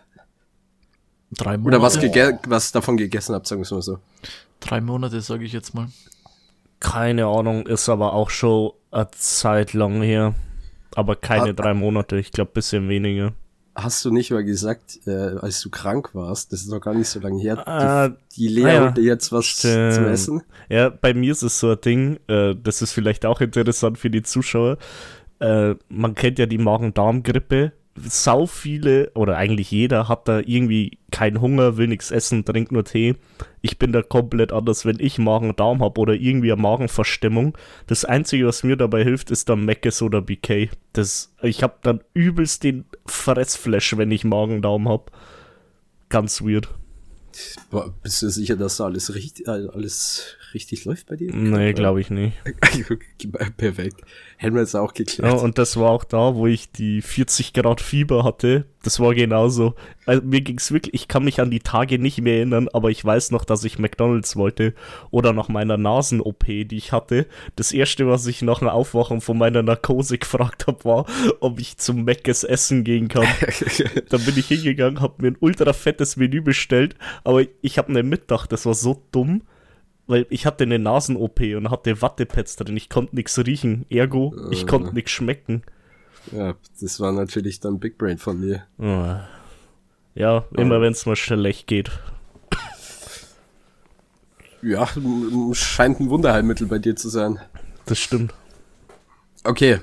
Drei 1.39 1.57
Monate. 1.57 1.77
Oder 1.77 1.83
was, 1.83 1.99
gege 2.01 2.39
was 2.47 2.73
davon 2.73 2.97
gegessen 2.97 3.35
habt, 3.35 3.47
sagen 3.47 3.61
wir 3.61 3.65
es 3.65 3.71
mal 3.71 3.83
so. 3.83 3.99
Drei 4.61 4.81
Monate, 4.81 5.21
sage 5.21 5.45
ich 5.45 5.53
jetzt 5.53 5.75
mal. 5.75 5.89
Keine 6.81 7.27
Ahnung, 7.27 7.67
ist 7.67 7.89
aber 7.89 8.13
auch 8.13 8.31
schon 8.31 8.73
eine 8.91 9.09
Zeit 9.13 9.73
lang 9.73 10.03
her. 10.03 10.35
Aber 10.95 11.17
keine 11.17 11.51
Ah. 11.51 11.53
drei 11.53 11.75
Monate, 11.75 12.17
ich 12.19 12.31
glaube 12.31 12.53
bisschen 12.53 12.89
weniger. 12.89 13.33
Hast 13.75 14.05
du 14.05 14.13
nicht 14.13 14.31
mal 14.31 14.45
gesagt, 14.45 15.01
äh, 15.07 15.11
als 15.41 15.61
du 15.61 15.69
krank 15.69 16.11
warst, 16.15 16.53
das 16.53 16.61
ist 16.61 16.69
noch 16.71 16.79
gar 16.81 16.95
nicht 16.95 17.09
so 17.09 17.19
lange 17.19 17.41
her, 17.43 17.67
Ah, 17.67 18.09
die, 18.11 18.15
die 18.37 18.49
Lea 18.49 18.63
ja. 18.63 18.95
jetzt 18.97 19.33
was 19.33 19.47
Stimmt. 19.47 19.95
zum 19.95 20.05
Essen? 20.07 20.43
Ja, 20.69 20.91
bei 20.91 21.13
mir 21.13 21.33
ist 21.33 21.43
es 21.43 21.59
so 21.59 21.71
ein 21.73 21.81
Ding, 21.81 22.21
äh, 22.29 22.55
das 22.55 22.83
ist 22.83 22.93
vielleicht 22.93 23.27
auch 23.27 23.41
interessant 23.41 23.99
für 23.99 24.11
die 24.11 24.23
Zuschauer. 24.23 24.79
Äh, 25.41 25.75
man 25.89 26.15
kennt 26.15 26.39
ja 26.39 26.47
die 26.47 26.59
Magen-Darm-Grippe. 26.59 27.73
Sau 27.97 28.47
viele, 28.47 29.13
oder 29.15 29.37
eigentlich 29.37 29.71
jeder, 29.71 30.09
hat 30.09 30.27
da 30.27 30.41
irgendwie 30.41 30.99
keinen 31.13 31.41
Hunger, 31.41 31.77
will 31.77 31.87
nichts 31.87 32.11
essen, 32.11 32.45
trinkt 32.45 32.73
nur 32.73 32.85
Tee. 32.85 33.15
Ich 33.63 33.79
bin 33.79 33.93
da 33.93 34.03
komplett 34.03 34.53
anders, 34.53 34.85
wenn 34.85 34.99
ich 34.99 35.19
Magen-Darm 35.19 35.81
habe 35.81 36.01
oder 36.01 36.15
irgendwie 36.15 36.53
eine 36.53 36.61
Magenverstimmung. 36.61 37.57
Das 37.87 38.05
Einzige, 38.05 38.47
was 38.47 38.65
mir 38.65 38.77
dabei 38.77 39.05
hilft, 39.05 39.31
ist 39.31 39.49
dann 39.49 39.65
Mc's 39.65 40.03
oder 40.03 40.23
BK. 40.23 40.71
Das, 40.93 41.35
ich 41.43 41.63
habe 41.63 41.75
dann 41.83 42.01
übelst 42.15 42.65
den 42.65 42.85
Fressflash, 43.07 43.97
wenn 43.97 44.11
ich 44.11 44.25
Magen-Darm 44.25 44.89
habe. 44.89 45.13
Ganz 46.09 46.43
weird. 46.43 46.69
Bist 48.03 48.23
du 48.23 48.29
sicher, 48.29 48.57
dass 48.57 48.77
da 48.77 48.85
alles 48.85 49.15
richtig, 49.15 49.47
äh, 49.49 49.67
alles 49.73 50.37
richtig 50.53 50.85
läuft 50.85 51.07
bei 51.07 51.17
dir? 51.17 51.35
Nee, 51.35 51.73
glaube 51.73 52.01
ich 52.01 52.11
nicht. 52.11 52.37
Perfekt. 53.57 54.03
Hätten 54.45 54.57
wir 54.57 54.61
jetzt 54.63 54.75
auch 54.77 54.93
Ja, 54.95 55.05
geklärt. 55.05 55.43
und 55.43 55.57
das 55.57 55.77
war 55.79 55.89
auch 55.91 56.05
da, 56.05 56.35
wo 56.35 56.47
ich 56.47 56.71
die 56.71 57.01
40 57.01 57.55
Grad 57.55 57.81
Fieber 57.81 58.25
hatte. 58.25 58.67
Das 58.83 59.01
war 59.01 59.15
genauso. 59.15 59.75
Also 60.05 60.21
mir 60.23 60.43
ging's 60.43 60.71
wirklich, 60.71 60.93
ich 60.93 61.09
kann 61.09 61.25
mich 61.25 61.41
an 61.41 61.51
die 61.51 61.61
Tage 61.61 61.99
nicht 61.99 62.21
mehr 62.21 62.37
erinnern, 62.37 62.69
aber 62.75 62.91
ich 62.91 63.03
weiß 63.03 63.31
noch, 63.31 63.47
dass 63.47 63.65
ich 63.65 63.79
McDonalds 63.79 64.37
wollte. 64.37 64.75
Oder 65.11 65.33
nach 65.33 65.49
meiner 65.49 65.79
Nasen-OP, 65.79 66.45
die 66.45 66.77
ich 66.77 66.93
hatte. 66.93 67.27
Das 67.57 67.73
erste, 67.73 68.07
was 68.07 68.27
ich 68.27 68.43
nach 68.43 68.61
einer 68.61 68.75
Aufwachung 68.75 69.23
von 69.23 69.39
meiner 69.39 69.63
Narkose 69.63 70.19
gefragt 70.19 70.67
habe, 70.67 70.85
war, 70.85 71.07
ob 71.41 71.59
ich 71.59 71.79
zum 71.79 72.05
Mc's 72.05 72.45
essen 72.45 72.85
gehen 72.85 73.09
kann. 73.09 73.27
Dann 74.11 74.23
bin 74.27 74.37
ich 74.37 74.49
hingegangen, 74.49 75.01
habe 75.01 75.23
mir 75.23 75.29
ein 75.29 75.39
ultra 75.41 75.73
fettes 75.73 76.17
Menü 76.19 76.43
bestellt, 76.43 76.97
aber 77.25 77.45
ich 77.63 77.79
habe 77.79 77.93
nicht 77.95 78.05
mitgedacht, 78.05 78.53
das 78.53 78.67
war 78.67 78.75
so 78.75 79.03
dumm, 79.11 79.41
weil 80.07 80.27
ich 80.31 80.47
hatte 80.47 80.65
eine 80.65 80.79
Nasen-OP 80.79 81.41
und 81.57 81.71
hatte 81.71 82.01
Wattepads 82.03 82.57
drin, 82.57 82.77
ich 82.77 82.89
konnte 82.89 83.17
nichts 83.17 83.39
riechen, 83.39 83.87
ergo, 83.91 84.35
ich 84.51 84.67
konnte 84.67 84.95
nichts 84.95 85.11
schmecken. 85.13 85.63
ja, 86.33 86.55
das 86.81 87.01
war 87.01 87.13
natürlich 87.13 87.61
dann 87.61 87.81
Big 87.81 87.99
Brain 87.99 88.19
von 88.19 88.41
dir. 88.41 88.65
Ah. 88.79 89.27
Ja, 90.15 90.45
immer 90.53 90.81
wenn 90.81 90.93
es 90.93 91.07
mal 91.07 91.17
schlecht 91.17 91.67
geht. 91.67 91.91
Ja, 94.63 94.89
scheint 95.53 96.01
ein 96.01 96.09
Wunderheilmittel 96.09 96.67
bei 96.67 96.79
dir 96.79 96.97
zu 96.97 97.11
sein. 97.11 97.39
Das 97.85 97.99
stimmt. 97.99 98.33
Okay. 99.43 99.79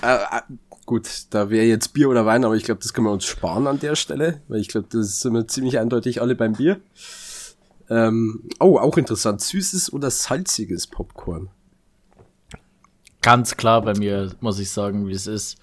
Äh, 0.00 0.14
äh, 0.14 0.40
gut, 0.86 1.06
da 1.30 1.50
wäre 1.50 1.66
jetzt 1.66 1.92
Bier 1.92 2.08
oder 2.08 2.24
Wein, 2.24 2.44
aber 2.44 2.54
ich 2.54 2.64
glaube, 2.64 2.80
das 2.80 2.94
können 2.94 3.06
wir 3.08 3.12
uns 3.12 3.26
sparen 3.26 3.66
an 3.66 3.78
der 3.78 3.96
Stelle, 3.96 4.40
weil 4.48 4.60
ich 4.60 4.68
glaube, 4.68 4.88
das 4.90 5.20
sind 5.20 5.34
wir 5.34 5.46
ziemlich 5.48 5.78
eindeutig 5.78 6.22
alle 6.22 6.34
beim 6.34 6.54
Bier. 6.54 6.80
Ähm, 7.90 8.48
oh, 8.60 8.78
auch 8.78 8.96
interessant. 8.96 9.40
Süßes 9.42 9.92
oder 9.92 10.10
salziges 10.10 10.86
Popcorn? 10.86 11.50
Ganz 13.20 13.56
klar 13.56 13.82
bei 13.82 13.94
mir, 13.94 14.32
muss 14.40 14.60
ich 14.60 14.70
sagen, 14.70 15.06
wie 15.08 15.12
es 15.12 15.26
ist. 15.26 15.58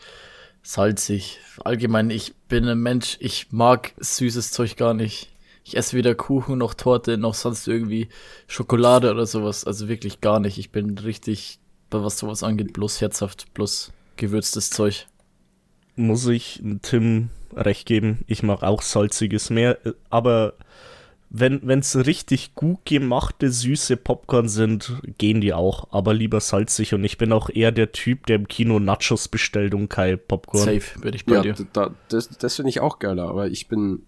Salzig. 0.61 1.39
Allgemein, 1.63 2.09
ich 2.09 2.35
bin 2.49 2.67
ein 2.67 2.79
Mensch, 2.79 3.17
ich 3.21 3.51
mag 3.51 3.93
süßes 3.97 4.51
Zeug 4.51 4.75
gar 4.75 4.93
nicht. 4.93 5.31
Ich 5.63 5.75
esse 5.75 5.95
weder 5.95 6.13
Kuchen 6.13 6.57
noch 6.57 6.73
Torte 6.73 7.17
noch 7.17 7.33
sonst 7.33 7.67
irgendwie 7.67 8.09
Schokolade 8.47 9.11
oder 9.11 9.25
sowas. 9.25 9.65
Also 9.65 9.87
wirklich 9.87 10.21
gar 10.21 10.39
nicht. 10.39 10.57
Ich 10.57 10.71
bin 10.71 10.97
richtig, 10.97 11.59
was 11.89 12.19
sowas 12.19 12.43
angeht, 12.43 12.73
bloß 12.73 13.01
herzhaft, 13.01 13.53
bloß 13.53 13.91
gewürztes 14.17 14.69
Zeug. 14.69 15.07
Muss 15.95 16.27
ich 16.27 16.61
Tim 16.81 17.29
recht 17.55 17.87
geben, 17.87 18.19
ich 18.27 18.43
mag 18.43 18.61
auch 18.61 18.81
salziges 18.81 19.49
mehr, 19.49 19.85
äh, 19.85 19.93
aber 20.09 20.53
wenn 21.29 21.79
es 21.79 21.95
richtig 22.05 22.55
gut 22.55 22.85
gemachte 22.85 23.51
süße 23.51 23.97
Popcorn 23.97 24.47
sind, 24.47 24.93
gehen 25.17 25.41
die 25.41 25.53
auch, 25.53 25.87
aber 25.91 26.13
lieber 26.13 26.39
salzig 26.39 26.93
und 26.93 27.03
ich 27.03 27.17
bin 27.17 27.33
auch 27.33 27.49
eher 27.49 27.71
der 27.71 27.91
Typ, 27.91 28.25
der 28.27 28.37
im 28.37 28.47
Kino 28.47 28.79
Nachos 28.79 29.27
bestellt 29.27 29.73
und 29.73 29.89
kein 29.89 30.19
Popcorn. 30.25 30.63
Safe, 30.63 30.99
bin 30.99 31.13
ich 31.13 31.25
bei 31.25 31.35
Ja, 31.35 31.41
dir. 31.41 31.55
da, 31.73 31.93
das, 32.09 32.29
das 32.29 32.55
finde 32.55 32.69
ich 32.69 32.79
auch 32.79 32.99
geiler, 32.99 33.27
aber 33.27 33.47
ich 33.47 33.67
bin 33.67 34.03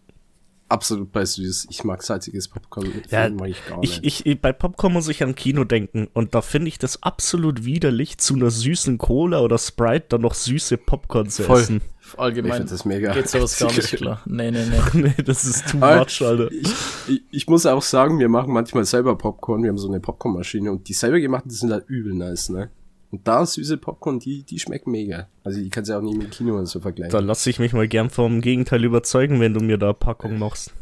absolut 0.70 1.12
bei 1.12 1.26
süß. 1.26 1.68
Ich 1.70 1.84
mag 1.84 2.02
salziges 2.04 2.48
Popcorn. 2.48 2.92
Ja, 3.10 3.30
mag 3.30 3.50
ich 3.50 3.66
gar 3.68 3.80
Ich, 3.84 4.02
nicht. 4.02 4.26
ich, 4.26 4.42
bei 4.42 4.54
Popcorn 4.54 4.94
muss 4.94 5.08
ich 5.10 5.24
an 5.24 5.36
Kino 5.36 5.64
denken 5.64 6.08
und 6.14 6.36
da 6.36 6.42
finde 6.42 6.68
ich 6.70 6.78
das 6.78 7.04
absolut 7.04 7.66
widerlich, 7.66 8.18
zu 8.20 8.36
einer 8.36 8.50
süßen 8.52 8.98
Cola 8.98 9.42
oder 9.42 9.58
Sprite 9.58 10.06
dann 10.10 10.22
noch 10.22 10.34
süße 10.34 10.78
Popcorn 10.78 11.30
zu 11.30 11.44
Voll. 11.44 11.62
essen. 11.62 11.82
ich 12.02 12.20
Allgemein 12.20 12.54
finde 12.54 12.72
das 12.72 12.86
mega. 12.86 13.14
geht 13.14 13.28
sowas 13.30 13.58
gar 13.60 13.72
nicht 13.74 13.96
klar. 13.98 14.22
Nee, 14.26 14.52
nee, 14.52 14.66
nee. 14.94 15.02
nee, 15.18 15.24
das 15.24 15.46
ist 15.46 15.70
too 15.70 15.78
much, 15.78 16.22
Alter. 16.22 16.52
Ich, 16.52 16.74
ich, 17.08 17.22
ich 17.32 17.48
muss 17.48 17.66
auch 17.66 17.82
sagen, 17.82 18.20
wir 18.20 18.30
machen 18.30 18.54
manchmal 18.54 18.86
selber 18.86 19.18
Popcorn. 19.18 19.64
Wir 19.64 19.70
haben 19.70 19.78
so 19.78 19.88
eine 19.90 20.00
Popcornmaschine 20.00 20.72
und 20.72 20.88
die 20.88 20.94
selber 20.94 21.20
gemachten, 21.20 21.50
die 21.50 21.56
sind 21.56 21.72
halt 21.72 21.86
übel 21.88 22.14
nice, 22.14 22.50
ne? 22.50 22.70
Und 23.12 23.28
da 23.28 23.46
süße 23.46 23.78
Popcorn, 23.78 24.20
die, 24.20 24.44
die 24.44 24.60
schmecken 24.60 24.92
mega. 24.92 25.28
Also 25.44 25.60
die 25.60 25.70
kannst 25.70 25.90
du 25.90 25.94
ja 25.94 26.00
auch 26.00 26.04
nicht 26.04 26.18
mit 26.18 26.32
Kino 26.32 26.54
oder 26.54 26.66
so 26.66 26.80
vergleichen. 26.80 27.12
Da 27.12 27.20
lasse 27.20 27.50
ich 27.50 27.60
mich 27.60 27.74
mal 27.74 27.88
gern 27.88 28.10
vom 28.10 28.42
Gegenteil 28.42 28.84
überzeugen, 28.84 29.40
wenn 29.40 29.54
du 29.54 29.62
mir 29.62 29.78
da 29.78 29.94
Packung 29.94 30.38
machst. 30.38 30.74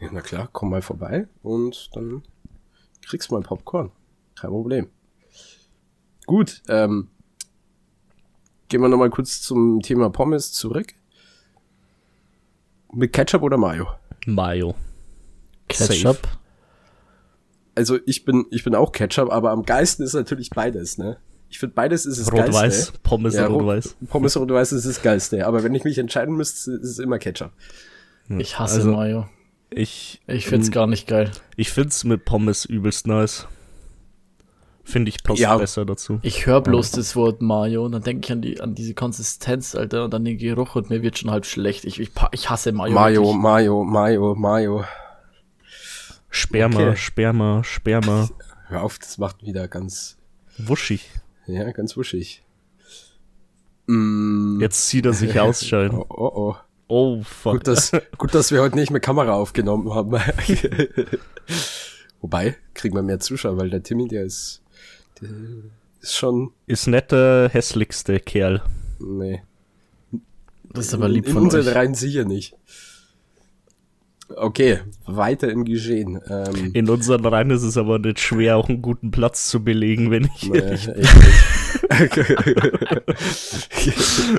Ja, 0.00 0.08
na 0.12 0.20
klar, 0.20 0.48
komm 0.52 0.70
mal 0.70 0.82
vorbei 0.82 1.28
und 1.42 1.90
dann 1.94 2.22
kriegst 3.06 3.30
du 3.30 3.34
mal 3.34 3.42
Popcorn. 3.42 3.92
Kein 4.34 4.50
Problem. 4.50 4.88
Gut, 6.26 6.62
ähm, 6.68 7.08
gehen 8.68 8.80
wir 8.80 8.88
nochmal 8.88 9.10
kurz 9.10 9.40
zum 9.40 9.80
Thema 9.80 10.10
Pommes 10.10 10.52
zurück. 10.52 10.94
Mit 12.92 13.12
Ketchup 13.12 13.42
oder 13.42 13.56
Mayo? 13.56 13.86
Mayo. 14.26 14.74
Ketchup. 15.68 16.18
Also 17.74 17.98
ich 18.06 18.24
bin, 18.24 18.46
ich 18.50 18.64
bin 18.64 18.74
auch 18.74 18.92
Ketchup, 18.92 19.30
aber 19.30 19.50
am 19.50 19.64
geilsten 19.64 20.04
ist 20.04 20.14
natürlich 20.14 20.50
beides, 20.50 20.98
ne? 20.98 21.18
Ich 21.50 21.58
finde 21.58 21.74
beides 21.74 22.04
ist 22.06 22.20
das 22.20 22.32
Rot-Weiß. 22.32 22.52
Geilste. 22.52 22.92
Pommes 23.02 23.34
Ja, 23.34 23.46
Rot- 23.46 23.62
rot-weiß. 23.62 23.96
Pommes 24.08 24.36
rot-weiß 24.36 24.72
ist 24.72 24.86
das 24.86 25.00
Geilste. 25.02 25.46
Aber 25.46 25.62
wenn 25.62 25.74
ich 25.74 25.84
mich 25.84 25.96
entscheiden 25.98 26.36
müsste, 26.36 26.72
ist 26.72 26.90
es 26.90 26.98
immer 26.98 27.18
Ketchup. 27.18 27.50
Ich 28.38 28.58
hasse 28.58 28.76
Also- 28.76 28.92
Mayo. 28.92 29.28
Ich, 29.70 30.20
Ich 30.26 30.46
find's 30.46 30.70
gar 30.70 30.86
nicht 30.86 31.06
geil. 31.06 31.30
ich 31.56 31.70
find's 31.70 32.04
mit 32.04 32.24
Pommes 32.24 32.64
übelst 32.64 33.06
nice. 33.06 33.46
Finde 34.82 35.10
ich 35.10 35.22
passt 35.22 35.40
Ja. 35.40 35.58
besser 35.58 35.84
dazu. 35.84 36.18
Ich 36.22 36.46
höre 36.46 36.62
bloß 36.62 36.92
das 36.92 37.14
Wort 37.16 37.42
Mayo 37.42 37.84
und 37.84 37.92
dann 37.92 38.02
denke 38.02 38.24
ich 38.24 38.32
an, 38.32 38.40
die, 38.40 38.60
an 38.62 38.74
diese 38.74 38.94
Konsistenz, 38.94 39.74
Alter, 39.74 40.04
und 40.04 40.14
an 40.14 40.24
den 40.24 40.38
Geruch 40.38 40.74
und 40.76 40.88
mir 40.88 41.02
wird 41.02 41.18
schon 41.18 41.30
halb 41.30 41.44
schlecht. 41.44 41.84
Ich, 41.84 42.00
ich, 42.00 42.10
ich 42.32 42.48
hasse 42.48 42.72
Mayo. 42.72 42.94
Mayo, 42.94 43.22
wirklich. 43.24 43.36
Mayo, 43.42 43.84
Mayo, 43.84 44.34
Mayo. 44.34 44.84
Sperma, 46.30 46.80
Okay. 46.80 46.96
Sperma, 46.96 47.64
Sperma. 47.64 48.28
Hör 48.68 48.82
auf, 48.82 48.98
das 48.98 49.18
macht 49.18 49.42
wieder 49.42 49.68
ganz, 49.68 50.16
Wuschig. 50.56 51.08
Ja, 51.48 51.70
ganz 51.72 51.96
wuschig. 51.96 52.42
Mm, 53.86 54.60
Jetzt 54.60 54.88
zieht 54.88 55.06
er 55.06 55.12
sich 55.12 55.38
aus, 55.40 55.64
Schein. 55.66 55.90
Oh, 55.92 56.06
oh, 56.08 56.32
oh. 56.34 56.56
Oh, 56.90 57.22
fuck. 57.22 57.52
Gut, 57.54 57.66
dass, 57.68 57.92
gut, 58.16 58.34
dass 58.34 58.50
wir 58.50 58.62
heute 58.62 58.76
nicht 58.76 58.90
mit 58.90 59.02
Kamera 59.02 59.34
aufgenommen 59.34 59.92
haben. 59.94 60.12
Wobei, 62.22 62.56
kriegen 62.74 62.94
wir 62.94 63.02
mehr 63.02 63.20
Zuschauer, 63.20 63.58
weil 63.58 63.68
der 63.70 63.82
Timmy, 63.82 64.08
der 64.08 64.24
ist, 64.24 64.62
der 65.20 65.28
ist 66.00 66.16
schon, 66.16 66.50
Ist 66.66 66.86
nicht 66.86 67.12
der 67.12 67.50
hässlichste 67.52 68.18
Kerl. 68.20 68.62
nee. 68.98 69.42
Das 70.70 70.88
ist 70.88 70.94
aber 70.94 71.08
lieb 71.08 71.26
in 71.26 71.32
von 71.32 71.42
unseren 71.44 71.66
euch. 71.66 71.74
Reihen 71.74 71.94
sicher 71.94 72.24
nicht. 72.26 72.54
Okay, 74.36 74.80
weiter 75.06 75.50
im 75.50 75.64
Geschehen. 75.64 76.20
Ähm, 76.28 76.70
In 76.74 76.90
unseren 76.90 77.24
Reihen 77.24 77.50
ist 77.50 77.62
es 77.62 77.76
aber 77.78 77.98
nicht 77.98 78.20
schwer, 78.20 78.56
auch 78.56 78.68
einen 78.68 78.82
guten 78.82 79.10
Platz 79.10 79.48
zu 79.48 79.64
belegen, 79.64 80.10
wenn 80.10 80.28
ich 80.36 80.50
nee, 80.50 80.58
ehrlich 80.58 80.88
echt 80.88 81.16
nicht. 81.16 81.90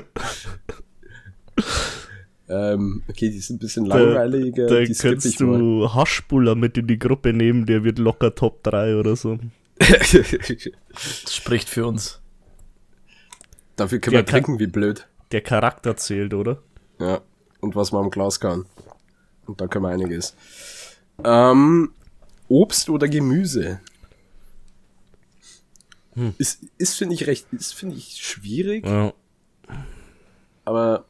ähm, 2.48 3.02
okay, 3.08 3.30
die 3.30 3.40
sind 3.40 3.56
ein 3.56 3.58
bisschen 3.58 3.86
langweiliger. 3.86 4.66
Da 4.66 4.80
die 4.80 4.94
skippe 4.94 5.14
kannst 5.14 5.40
mal. 5.40 5.58
du 5.58 5.92
Haschbuller 5.92 6.54
mit 6.54 6.78
in 6.78 6.86
die 6.86 6.98
Gruppe 6.98 7.32
nehmen, 7.32 7.66
der 7.66 7.84
wird 7.84 7.98
locker 7.98 8.34
Top 8.34 8.62
3 8.62 8.96
oder 8.96 9.16
so. 9.16 9.38
Das 9.78 10.16
spricht 11.32 11.68
für 11.68 11.86
uns. 11.86 12.20
Dafür 13.76 13.98
können 13.98 14.12
Der 14.12 14.22
wir 14.22 14.26
trinken, 14.26 14.58
wie 14.58 14.66
blöd. 14.66 15.08
Der 15.32 15.40
Charakter 15.40 15.96
zählt, 15.96 16.34
oder? 16.34 16.58
Ja, 16.98 17.20
und 17.60 17.74
was 17.74 17.92
man 17.92 18.04
am 18.04 18.10
Glas 18.10 18.40
kann. 18.40 18.66
Und 19.50 19.60
da 19.60 19.66
können 19.66 19.84
wir 19.84 19.90
einiges. 19.90 20.34
Ähm, 21.24 21.92
Obst 22.48 22.88
oder 22.88 23.08
Gemüse? 23.08 23.80
Hm. 26.14 26.34
Ist, 26.38 26.62
ist 26.78 26.96
finde 26.96 27.14
ich 27.14 27.26
recht, 27.26 27.46
ist 27.52 27.74
finde 27.74 27.96
ich 27.96 28.16
schwierig, 28.24 28.84
Ja. 28.86 29.12
aber 30.64 31.04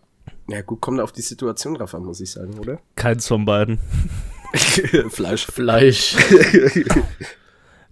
ja 0.48 0.60
gut, 0.62 0.80
kommt 0.80 1.00
auf 1.00 1.12
die 1.12 1.22
Situation 1.22 1.74
drauf 1.74 1.94
an, 1.94 2.04
muss 2.04 2.20
ich 2.20 2.30
sagen, 2.30 2.58
oder? 2.58 2.80
Keins 2.96 3.26
von 3.28 3.44
beiden. 3.44 3.78
Fleisch. 5.10 5.46
Fleisch. 5.46 6.16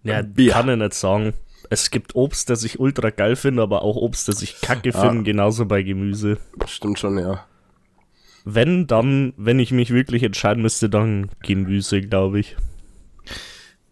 Ja, 0.05 0.23
Bier. 0.23 0.53
kann 0.53 0.69
ich 0.71 0.77
nicht 0.77 0.95
sagen. 0.95 1.35
Es 1.71 1.91
gibt 1.91 2.15
Obst, 2.15 2.49
das 2.49 2.63
ich 2.63 2.79
ultra 2.79 3.11
geil 3.11 3.35
finde, 3.37 3.63
aber 3.63 3.83
auch 3.83 3.97
Obst, 3.97 4.29
das 4.29 4.41
ich 4.43 4.61
kacke 4.61 4.91
Ah. 4.95 5.01
finde, 5.09 5.25
genauso 5.25 5.67
bei 5.67 5.83
Gemüse. 5.83 6.39
Stimmt 6.67 6.99
schon, 7.01 7.19
ja. 7.19 7.45
Wenn, 8.51 8.87
dann, 8.87 9.35
wenn 9.37 9.59
ich 9.59 9.73
mich 9.73 9.91
wirklich 9.93 10.23
entscheiden 10.23 10.63
müsste, 10.63 10.89
dann 10.89 11.29
Gemüse, 11.43 12.01
glaube 12.01 12.41
ich. 12.41 12.57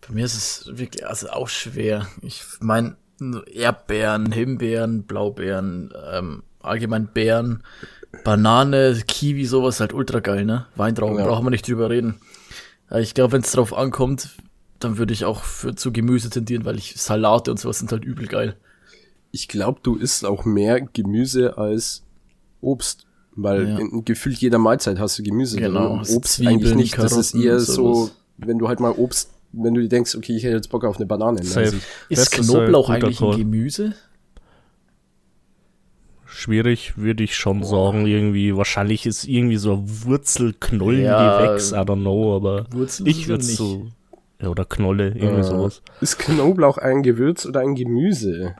Bei 0.06 0.14
mir 0.14 0.24
ist 0.24 0.34
es 0.34 0.78
wirklich 0.78 1.06
also 1.06 1.28
auch 1.28 1.48
schwer. 1.48 2.06
Ich 2.22 2.42
meine, 2.60 2.96
Erdbeeren, 3.52 4.32
Himbeeren, 4.32 5.02
Blaubeeren, 5.02 5.92
ähm, 6.12 6.42
allgemein 6.60 7.08
Beeren, 7.12 7.62
Banane, 8.24 8.98
Kiwi, 9.06 9.44
sowas 9.44 9.80
halt 9.80 9.92
ultra 9.92 10.20
geil, 10.20 10.44
ne? 10.44 10.66
Weintrauben, 10.76 11.18
Ja. 11.18 11.26
brauchen 11.26 11.44
wir 11.44 11.50
nicht 11.50 11.68
drüber 11.68 11.90
reden. 11.90 12.14
Äh, 12.90 13.02
Ich 13.02 13.14
glaube, 13.14 13.32
wenn 13.32 13.42
es 13.42 13.52
drauf 13.52 13.76
ankommt, 13.76 14.36
dann 14.78 14.96
würde 14.96 15.12
ich 15.12 15.24
auch 15.24 15.42
für 15.44 15.74
zu 15.74 15.92
Gemüse 15.92 16.30
tendieren, 16.30 16.64
weil 16.64 16.78
ich 16.78 16.94
Salate 16.96 17.50
und 17.50 17.58
sowas 17.58 17.78
sind 17.78 17.92
halt 17.92 18.04
übel 18.04 18.26
geil. 18.26 18.56
Ich 19.32 19.48
glaube, 19.48 19.80
du 19.82 19.96
isst 19.96 20.24
auch 20.24 20.44
mehr 20.44 20.80
Gemüse 20.80 21.58
als 21.58 22.04
Obst. 22.60 23.05
Weil 23.38 23.68
Ja. 23.68 23.78
in 23.78 24.04
gefühlt 24.04 24.38
jeder 24.38 24.58
Mahlzeit 24.58 24.98
hast 24.98 25.18
du 25.18 25.22
Gemüse 25.22 25.56
drin 25.56 25.66
Genau, 25.74 26.02
so 26.02 26.16
Obst 26.16 26.32
Zwiebeln, 26.34 26.56
eigentlich 26.58 26.74
nicht. 26.76 26.98
Das 26.98 27.12
ist 27.16 27.32
Karotten, 27.32 27.48
eher 27.48 27.60
so, 27.60 28.10
wenn 28.38 28.58
du 28.58 28.66
halt 28.68 28.80
mal 28.80 28.92
Obst, 28.92 29.30
wenn 29.52 29.74
du 29.74 29.82
dir 29.82 29.88
denkst, 29.88 30.14
okay, 30.16 30.34
ich 30.36 30.42
hätte 30.44 30.56
jetzt 30.56 30.70
Bock 30.70 30.84
auf 30.84 30.96
eine 30.96 31.06
Banane. 31.06 31.42
Safe. 31.44 31.60
Also, 31.66 31.76
Ist 32.08 32.34
ein 32.38 32.42
Knoblauch 32.44 32.86
guter 32.86 32.94
eigentlich 33.06 33.20
ein 33.20 33.28
Call. 33.30 33.38
Gemüse? 33.38 33.94
Schwierig, 36.24 36.98
würde 36.98 37.22
ich 37.24 37.36
schon 37.36 37.62
sagen, 37.62 38.06
irgendwie. 38.06 38.56
Wahrscheinlich 38.56 39.06
ist 39.06 39.24
irgendwie 39.24 39.56
so 39.56 39.74
ein 39.74 39.84
Wurzelknollengewächs, 40.04 41.70
Ja. 41.70 41.82
I 41.82 41.84
don't 41.86 42.00
know, 42.00 42.34
aber 42.36 42.66
Wurzeln 42.72 43.06
ich 43.08 43.28
würde 43.28 43.44
so. 43.44 43.86
Ja, 44.40 44.48
oder 44.48 44.64
Knolle, 44.66 45.08
irgendwie 45.14 45.40
Äh, 45.40 45.44
sowas. 45.44 45.82
Ist 46.00 46.18
Knoblauch 46.18 46.76
ein 46.78 47.02
Gewürz 47.02 47.46
oder 47.46 47.60
ein 47.60 47.74
Gemüse? 47.74 48.56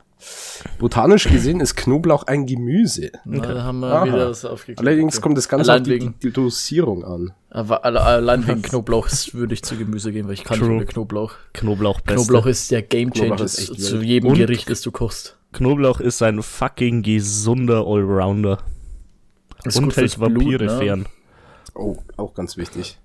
Botanisch 0.78 1.28
gesehen 1.28 1.60
ist 1.60 1.76
Knoblauch 1.76 2.24
ein 2.24 2.46
Gemüse. 2.46 3.10
Na, 3.24 3.40
da 3.46 3.62
haben 3.62 3.80
wir 3.80 3.88
Aha. 3.92 4.06
wieder 4.06 4.30
was 4.30 4.44
aufgeklärt. 4.44 4.80
Allerdings 4.80 5.20
kommt 5.20 5.36
das 5.36 5.48
Ganze 5.48 5.70
Allein 5.70 5.82
auf 5.82 5.86
die, 5.88 5.94
wegen- 5.94 6.14
die 6.22 6.30
Dosierung 6.32 7.04
an. 7.04 7.32
Aber 7.50 7.84
alle- 7.84 8.00
allein 8.02 8.46
wegen 8.46 8.62
Knoblauch 8.62 9.08
würde 9.32 9.54
ich 9.54 9.62
zu 9.62 9.76
Gemüse 9.76 10.12
gehen, 10.12 10.26
weil 10.26 10.34
ich 10.34 10.44
kann 10.44 10.58
True. 10.58 10.84
Knoblauch. 10.84 11.34
Knoblauch 11.52 12.00
beste. 12.00 12.14
Knoblauch 12.26 12.46
ist 12.46 12.70
der 12.70 12.82
Game 12.82 13.10
Knoblauch 13.10 13.36
Changer 13.38 13.44
ist 13.44 13.58
echt 13.70 13.80
zu 13.82 14.00
jedem 14.02 14.30
Und- 14.30 14.36
Gericht, 14.38 14.68
das 14.70 14.80
du 14.80 14.90
kochst. 14.90 15.36
Knoblauch 15.52 16.00
ist 16.00 16.22
ein 16.22 16.42
fucking 16.42 17.02
gesunder 17.02 17.84
Allrounder. 17.86 18.58
Ist 19.64 19.78
und 19.78 19.84
hält 19.96 20.12
fürs 20.12 20.16
Blut, 20.16 20.34
Vampire 20.44 20.64
ne? 20.66 20.78
fern. 20.78 21.06
Oh, 21.74 21.96
auch 22.16 22.34
ganz 22.34 22.56
wichtig. 22.56 22.98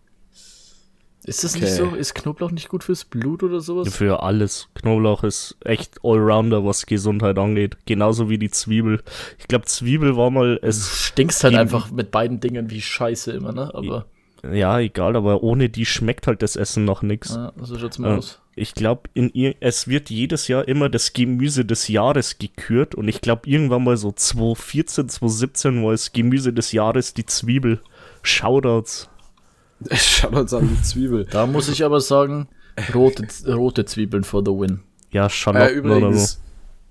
Ist 1.23 1.43
das 1.43 1.53
Okay. 1.55 1.65
nicht 1.65 1.73
so? 1.75 1.95
Ist 1.95 2.15
Knoblauch 2.15 2.51
nicht 2.51 2.69
gut 2.69 2.83
fürs 2.83 3.05
Blut 3.05 3.43
oder 3.43 3.59
sowas? 3.59 3.93
Für 3.95 4.23
alles. 4.23 4.67
Knoblauch 4.75 5.23
ist 5.23 5.55
echt 5.63 5.99
Allrounder, 6.03 6.65
was 6.65 6.85
Gesundheit 6.85 7.37
angeht. 7.37 7.77
Genauso 7.85 8.29
wie 8.29 8.37
die 8.39 8.49
Zwiebel. 8.49 9.01
Ich 9.37 9.47
glaube, 9.47 9.65
Zwiebel 9.65 10.17
war 10.17 10.31
mal, 10.31 10.55
Du 10.57 10.67
es, 10.67 11.05
stinkst 11.05 11.43
halt 11.43 11.55
einfach 11.55 11.91
mit 11.91 12.09
beiden 12.11 12.39
Dingen 12.39 12.69
wie 12.71 12.81
Scheiße 12.81 13.31
immer, 13.33 13.51
ne? 13.51 13.71
Aber 13.73 14.05
ja, 14.51 14.79
egal, 14.79 15.15
aber 15.15 15.43
ohne 15.43 15.69
die 15.69 15.85
schmeckt 15.85 16.25
halt 16.25 16.41
das 16.41 16.55
Essen 16.55 16.83
noch 16.85 17.03
nix. 17.03 17.35
ja, 17.35 17.53
so 17.61 17.77
schaut's 17.77 17.99
mal 17.99 18.15
Äh, 18.15 18.17
aus. 18.17 18.39
Ich 18.55 18.73
glaube, 18.73 19.03
in 19.13 19.29
ihr, 19.33 19.53
es 19.59 19.87
wird 19.87 20.09
jedes 20.09 20.47
Jahr 20.47 20.67
immer 20.67 20.89
das 20.89 21.13
Gemüse 21.13 21.63
des 21.63 21.87
Jahres 21.87 22.39
gekürt 22.39 22.95
und 22.95 23.07
ich 23.07 23.21
glaube, 23.21 23.47
irgendwann 23.47 23.83
mal 23.83 23.95
so 23.97 24.11
2014, 24.11 25.07
2017 25.09 25.83
war 25.83 25.93
es 25.93 26.11
Gemüse 26.11 26.51
des 26.51 26.71
Jahres 26.71 27.13
die 27.13 27.25
Zwiebel. 27.27 27.79
Shoutouts. 28.23 29.09
Schaut 29.93 30.33
uns 30.33 30.53
an 30.53 30.67
die 30.69 30.81
Zwiebel. 30.81 31.25
Da 31.25 31.45
muss 31.47 31.67
ich 31.69 31.83
aber 31.83 31.99
sagen, 32.01 32.47
rote, 32.93 33.25
rote 33.47 33.85
Zwiebeln 33.85 34.23
for 34.23 34.41
the 34.45 34.51
win. 34.51 34.81
Ja, 35.11 35.27
Äh, 35.27 35.49
oder 35.49 35.69
so. 35.69 35.73
übrigens, 35.73 36.41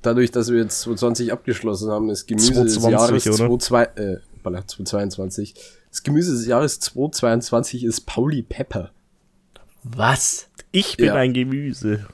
dadurch, 0.02 0.30
dass 0.30 0.50
wir 0.50 0.58
jetzt 0.58 0.80
2020 0.82 1.32
abgeschlossen 1.32 1.90
haben, 1.90 2.10
ist 2.10 2.26
Gemüse 2.26 2.64
des 2.64 2.74
2020, 2.74 3.24
Jahres 3.24 3.40
oder? 3.40 3.58
22, 3.58 4.04
äh, 4.04 4.18
voilà, 4.44 4.66
2022. 4.66 5.54
Das 5.90 6.02
Gemüse 6.02 6.32
des 6.32 6.46
Jahres 6.46 6.80
2022 6.80 7.84
ist 7.84 8.02
Pauli 8.02 8.42
Pepper. 8.42 8.90
Was? 9.82 10.48
Ich 10.72 10.96
bin 10.96 11.06
Ja. 11.06 11.14
ein 11.14 11.32
Gemüse. 11.32 12.06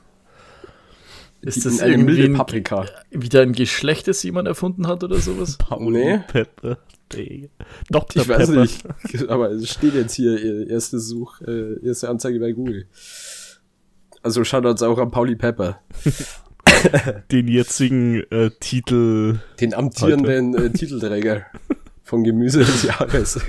Ist 1.42 1.64
das 1.66 1.80
eine 1.80 1.92
irgendwie 1.92 2.14
milde 2.14 2.32
ein, 2.32 2.34
Paprika. 2.36 2.86
wieder 3.10 3.42
ein 3.42 3.52
Geschlecht, 3.52 4.08
das 4.08 4.22
jemand 4.22 4.48
erfunden 4.48 4.86
hat 4.88 5.04
oder 5.04 5.18
sowas? 5.18 5.56
Pauli 5.58 5.90
Nee. 6.04 6.18
Pepper. 6.26 6.78
Dr. 7.90 8.22
Ich 8.22 8.28
weiß 8.28 8.48
Pepper. 8.48 8.60
nicht, 8.62 8.84
aber 9.28 9.50
es 9.50 9.70
steht 9.70 9.94
jetzt 9.94 10.14
hier 10.14 10.36
äh, 10.42 10.68
erste 10.68 10.98
Such, 10.98 11.40
äh, 11.42 11.84
erste 11.86 12.08
Anzeige 12.08 12.40
bei 12.40 12.52
Google. 12.52 12.86
Also 14.22 14.42
schaut 14.44 14.66
uns 14.66 14.82
auch 14.82 14.98
an 14.98 15.10
Pauli 15.10 15.36
Pepper, 15.36 15.80
Den 17.30 17.46
jetzigen 17.48 18.24
äh, 18.30 18.50
Titel. 18.58 19.38
den 19.60 19.72
amtierenden 19.72 20.54
äh, 20.56 20.70
Titelträger 20.70 21.46
von 22.02 22.24
Gemüse 22.24 22.60
des 22.60 22.82
Jahres. 22.82 23.40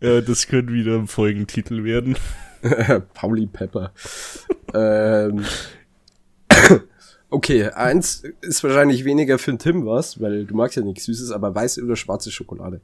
Ja, 0.00 0.20
das 0.22 0.46
könnte 0.46 0.72
wieder 0.72 0.94
ein 0.96 1.06
Folgentitel 1.08 1.84
werden. 1.84 2.16
Pauli 3.14 3.46
Pepper. 3.46 3.92
ähm, 4.74 5.44
okay, 7.30 7.70
eins 7.70 8.22
ist 8.40 8.62
wahrscheinlich 8.64 9.04
weniger 9.04 9.38
für 9.38 9.52
den 9.52 9.58
Tim 9.58 9.86
was, 9.86 10.20
weil 10.20 10.44
du 10.44 10.54
magst 10.54 10.76
ja 10.76 10.82
nichts 10.82 11.04
Süßes, 11.04 11.30
aber 11.30 11.54
weiße 11.54 11.82
oder 11.82 11.96
schwarze 11.96 12.30
Schokolade. 12.30 12.80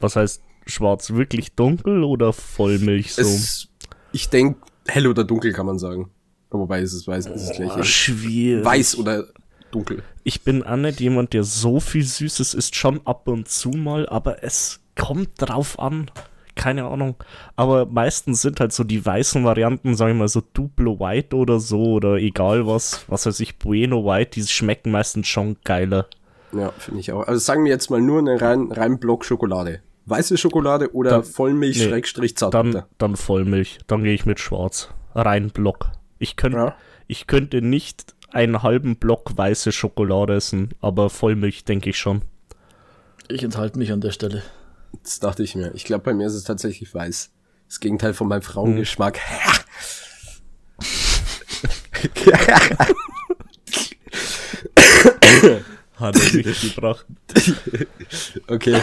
Was 0.00 0.16
heißt 0.16 0.42
schwarz? 0.66 1.10
Wirklich 1.12 1.52
dunkel 1.52 2.04
oder 2.04 2.32
Vollmilch 2.32 3.14
so? 3.14 3.22
Es, 3.22 3.68
ich 4.12 4.28
denke, 4.28 4.60
hell 4.86 5.06
oder 5.06 5.24
dunkel 5.24 5.52
kann 5.52 5.66
man 5.66 5.78
sagen. 5.78 6.10
Wobei 6.50 6.80
es 6.82 6.92
ist 6.92 7.08
weiß, 7.08 7.26
es 7.26 7.50
ist 7.50 7.54
gleich. 7.54 7.84
Schwierig. 7.84 8.64
Weiß 8.64 8.96
oder 8.96 9.26
dunkel. 9.72 10.02
Ich 10.22 10.42
bin 10.42 10.62
auch 10.62 10.76
nicht 10.76 11.00
jemand, 11.00 11.32
der 11.32 11.42
so 11.42 11.80
viel 11.80 12.04
Süßes 12.04 12.54
isst, 12.54 12.76
schon 12.76 13.04
ab 13.06 13.26
und 13.26 13.48
zu 13.48 13.70
mal, 13.70 14.08
aber 14.08 14.44
es 14.44 14.80
kommt 14.94 15.30
drauf 15.36 15.78
an. 15.78 16.10
Keine 16.56 16.84
Ahnung. 16.84 17.16
Aber 17.56 17.86
meistens 17.86 18.42
sind 18.42 18.60
halt 18.60 18.72
so 18.72 18.84
die 18.84 19.04
weißen 19.04 19.44
Varianten, 19.44 19.96
sagen 19.96 20.12
wir 20.14 20.20
mal 20.20 20.28
so 20.28 20.40
Duplo 20.52 21.00
White 21.00 21.34
oder 21.36 21.58
so, 21.58 21.94
oder 21.94 22.14
egal 22.16 22.66
was, 22.66 23.04
was 23.08 23.26
weiß 23.26 23.40
ich, 23.40 23.58
Bueno 23.58 24.04
White, 24.04 24.32
die 24.40 24.42
schmecken 24.46 24.92
meistens 24.92 25.26
schon 25.26 25.56
geiler. 25.64 26.06
Ja, 26.52 26.70
finde 26.78 27.00
ich 27.00 27.10
auch. 27.12 27.26
Also 27.26 27.38
sagen 27.40 27.64
wir 27.64 27.72
jetzt 27.72 27.90
mal 27.90 28.00
nur 28.00 28.20
eine 28.20 28.40
rein, 28.40 28.70
rein 28.70 29.00
Block 29.00 29.24
Schokolade. 29.24 29.80
Weiße 30.06 30.36
Schokolade 30.36 30.94
oder 30.94 31.10
Dann- 31.10 31.24
Vollmilch 31.24 31.78
nee, 31.78 31.84
Schrägstrich 31.88 32.34
Dann, 32.34 32.52
Zartbitter. 32.52 32.86
dann 32.98 33.16
Vollmilch. 33.16 33.78
Dann 33.86 34.04
gehe 34.04 34.12
ich 34.14 34.26
mit 34.26 34.38
Schwarz. 34.38 34.90
Rein 35.14 35.50
Block. 35.50 35.90
Ich, 36.18 36.36
könnt, 36.36 36.54
Ja. 36.54 36.76
ich 37.08 37.26
könnte 37.26 37.62
nicht 37.62 38.14
einen 38.30 38.62
halben 38.62 38.96
Block 38.96 39.32
weiße 39.36 39.72
Schokolade 39.72 40.34
essen, 40.34 40.70
aber 40.80 41.08
Vollmilch 41.10 41.64
denke 41.64 41.90
ich 41.90 41.98
schon. 41.98 42.22
Ich 43.28 43.42
enthalte 43.42 43.78
mich 43.78 43.90
an 43.92 44.00
der 44.00 44.10
Stelle. 44.10 44.42
Das 45.02 45.20
dachte 45.20 45.42
ich 45.42 45.54
mir. 45.54 45.72
Ich 45.74 45.84
glaube, 45.84 46.04
bei 46.04 46.14
mir 46.14 46.26
ist 46.26 46.34
es 46.34 46.44
tatsächlich 46.44 46.92
weiß. 46.94 47.30
Das 47.68 47.80
Gegenteil 47.80 48.14
von 48.14 48.28
meinem 48.28 48.42
Frauengeschmack. 48.42 49.18
Hat 55.96 56.16
er 56.16 56.36
nicht 56.36 56.74
gebracht. 56.74 57.06
okay, 58.48 58.74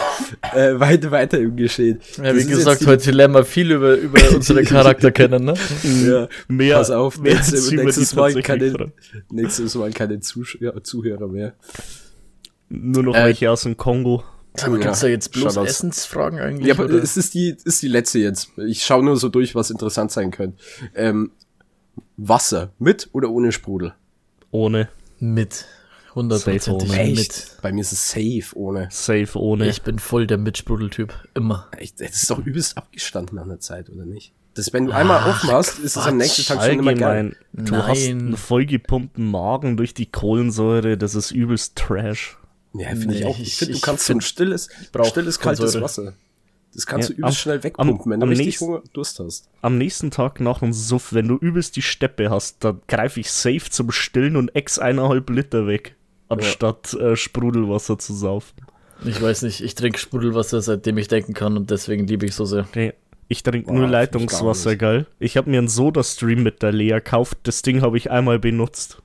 äh, 0.54 0.80
weiter, 0.80 1.12
weiter 1.12 1.40
im 1.40 1.58
Geschehen. 1.58 2.00
Ja, 2.18 2.36
wie 2.36 2.46
gesagt, 2.46 2.86
heute 2.86 3.12
lernen 3.12 3.34
wir 3.34 3.44
viel 3.44 3.72
über, 3.72 3.96
über 3.96 4.20
unsere 4.36 4.64
Charakter 4.64 5.12
kennen, 5.12 5.44
ne? 5.44 5.54
ja, 5.84 6.28
Mehr, 6.48 6.78
pass 6.78 6.90
auf, 6.90 7.20
mehr 7.20 7.36
nächstes, 7.36 7.72
nächstes, 7.72 8.16
Mal 8.16 8.34
keine, 8.42 8.94
nächstes 9.30 9.76
Mal 9.76 9.92
keine 9.92 10.20
ja, 10.60 10.84
Zuhörer 10.84 11.28
mehr. 11.28 11.54
Nur 12.70 13.04
noch 13.04 13.16
Äh, 13.16 13.26
welche 13.26 13.52
aus 13.52 13.64
dem 13.64 13.76
Kongo. 13.76 14.24
Aber 14.64 14.78
Ja, 14.78 14.84
gibt's 14.84 15.00
da 15.00 15.08
jetzt 15.08 15.32
bloß 15.32 15.54
Shoutouts. 15.54 15.70
Essensfragen 15.72 16.40
eigentlich? 16.40 16.68
Ja, 16.68 16.74
aber 16.74 16.86
oder? 16.86 17.02
es 17.02 17.16
ist 17.18 17.34
die, 17.34 17.56
ist 17.64 17.82
die 17.82 17.88
letzte 17.88 18.20
jetzt. 18.20 18.50
Ich 18.58 18.84
schaue 18.86 19.04
nur 19.04 19.16
so 19.18 19.30
durch, 19.30 19.56
was 19.56 19.70
interessant 19.72 20.12
sein 20.12 20.32
könnte. 20.32 20.58
Ähm, 20.94 21.32
Wasser, 22.18 22.72
mit 22.78 23.10
oder 23.14 23.30
ohne 23.30 23.52
Sprudel? 23.52 23.94
Ohne. 24.52 24.90
mit. 25.20 25.66
Hundertprozentig 26.14 26.90
Safe 26.90 27.02
ohne. 27.02 27.12
mit. 27.16 27.58
Bei 27.62 27.72
mir 27.72 27.80
ist 27.82 27.94
es 27.94 28.10
safe 28.10 28.44
ohne. 28.56 28.90
Safe 28.92 29.30
ohne. 29.40 29.70
Ich 29.70 29.82
bin 29.82 29.98
voll 29.98 30.28
der 30.28 30.38
Mitsprudeltyp. 30.38 31.14
Immer. 31.36 31.70
Echt, 31.78 32.02
Das 32.02 32.12
ist 32.22 32.30
doch 32.30 32.46
übelst 32.46 32.78
abgestanden 32.78 33.40
an 33.40 33.48
der 33.48 33.62
Zeit, 33.62 33.90
oder 33.90 34.06
nicht? 34.06 34.34
Das, 34.56 34.74
wenn 34.74 34.88
du 34.88 34.92
einmal 34.92 35.24
aufmachst, 35.24 35.80
ist 35.80 35.96
es 35.96 36.06
am 36.06 36.18
nächsten 36.18 36.44
Tag 36.44 36.62
schon 36.66 36.80
immer 36.80 36.94
geil. 36.96 37.38
Du 37.54 37.78
hast 37.78 38.04
Nein. 38.04 38.20
einen 38.20 38.36
vollgepumpten 38.38 39.24
Magen 39.26 39.78
durch 39.78 39.94
die 39.94 40.06
Kohlensäure, 40.12 40.98
das 40.98 41.16
ist 41.16 41.32
übelst 41.32 41.78
Trash. 41.78 42.38
Ja, 42.74 42.90
finde 42.90 43.14
ich 43.16 43.22
Nee, 43.22 43.26
auch. 43.26 43.36
Ich 43.38 43.48
ich- 43.48 43.56
finde, 43.58 43.72
du 43.74 43.78
ich 43.78 43.84
kannst 43.84 44.06
so 44.06 44.14
ein 44.14 44.22
find- 44.22 44.24
stilles, 44.24 44.70
stilles 45.06 45.40
kaltes 45.40 45.40
Kohlensäure. 45.40 45.84
Wasser. 45.84 46.14
Das 46.74 46.86
kannst 46.86 47.10
Ja, 47.10 47.16
du 47.16 47.20
übelst 47.20 47.38
am- 47.38 47.42
schnell 47.42 47.58
am- 47.58 47.64
wegpumpen, 47.64 48.12
wenn 48.14 48.20
du 48.22 48.24
am 48.24 48.30
richtig 48.30 48.46
nächsten- 48.48 48.66
Hunger, 48.66 48.82
Durst 48.94 49.20
hast. 49.20 49.50
Am 49.62 49.78
nächsten 49.78 50.10
Tag 50.10 50.40
nach 50.40 50.60
dem 50.60 50.72
Suff, 50.72 51.12
wenn 51.12 51.28
du 51.28 51.36
übelst 51.36 51.76
die 51.76 51.82
Steppe 51.82 52.30
hast, 52.30 52.64
dann 52.64 52.80
greife 52.88 53.20
ich 53.20 53.30
safe 53.30 53.70
zum 53.70 53.92
Stillen 53.92 54.38
und 54.38 54.56
ex 54.56 54.80
eineinhalb 54.80 55.30
Liter 55.30 55.68
weg, 55.68 55.96
anstatt 56.30 56.94
äh, 56.94 57.18
Sprudelwasser 57.18 58.00
zu 58.00 58.14
saufen. 58.14 58.54
Ich 59.04 59.22
weiß 59.22 59.42
nicht, 59.42 59.60
ich 59.62 59.76
trinke 59.76 59.98
Sprudelwasser, 60.00 60.62
seitdem 60.62 60.98
ich 60.98 61.10
denken 61.10 61.34
kann 61.34 61.58
und 61.58 61.72
deswegen 61.72 62.08
liebe 62.08 62.26
ich 62.26 62.36
so 62.36 62.46
sehr. 62.46 62.66
Nee, 62.74 62.94
ich 63.28 63.44
trinke 63.44 63.68
nur 63.70 63.80
find 63.82 63.88
ich 63.88 63.92
gar 63.92 64.00
Leitungswasser, 64.00 64.76
geil. 64.78 65.08
Ich 65.20 65.36
habe 65.36 65.50
mir 65.50 65.58
einen 65.58 65.68
Soda-Stream 65.68 66.42
mit 66.42 66.62
der 66.62 66.72
Lea 66.72 66.92
gekauft, 66.92 67.40
das 67.44 67.64
Ding 67.64 67.82
habe 67.82 67.98
ich 67.98 68.12
einmal 68.12 68.40
benutzt. 68.40 69.02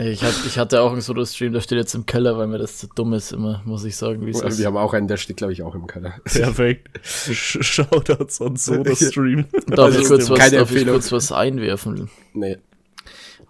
Ich, 0.00 0.22
hab, 0.24 0.32
ich 0.46 0.58
hatte 0.58 0.80
auch 0.80 0.92
einen 0.92 1.00
Solo-Stream, 1.02 1.52
der 1.52 1.60
steht 1.60 1.76
jetzt 1.78 1.94
im 1.94 2.06
Keller, 2.06 2.38
weil 2.38 2.46
mir 2.46 2.58
das 2.58 2.78
zu 2.78 2.86
dumm 2.86 3.12
ist, 3.12 3.32
immer, 3.32 3.60
muss 3.66 3.84
ich 3.84 3.96
sagen, 3.96 4.24
wie 4.24 4.30
es 4.30 4.40
ist. 4.40 4.58
Wir 4.58 4.66
haben 4.66 4.76
auch 4.78 4.94
einen, 4.94 5.08
der 5.08 5.16
steht, 5.18 5.36
glaube 5.36 5.52
ich, 5.52 5.62
auch 5.62 5.74
im 5.74 5.86
Keller. 5.86 6.14
Perfekt. 6.24 6.88
Shoutouts 7.06 8.40
an 8.40 8.56
Soda-Stream. 8.56 9.44
Darf, 9.66 9.90
ich 9.90 9.96
Also, 9.98 10.08
kurz 10.08 10.30
was, 10.30 10.50
darf 10.50 10.74
ich 10.74 10.86
kurz 10.86 11.12
was 11.12 11.32
einwerfen? 11.32 12.10
nee. 12.34 12.58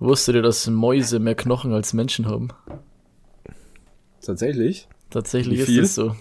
Wusstet 0.03 0.35
ihr, 0.35 0.43
dass 0.43 0.67
Mäuse 0.67 1.19
mehr 1.19 1.35
Knochen 1.35 1.75
als 1.75 1.93
Menschen 1.93 2.27
haben? 2.27 2.49
Tatsächlich? 4.25 4.89
Tatsächlich 5.11 5.61
ist 5.61 5.69
es 5.69 5.95
so. 5.95 6.17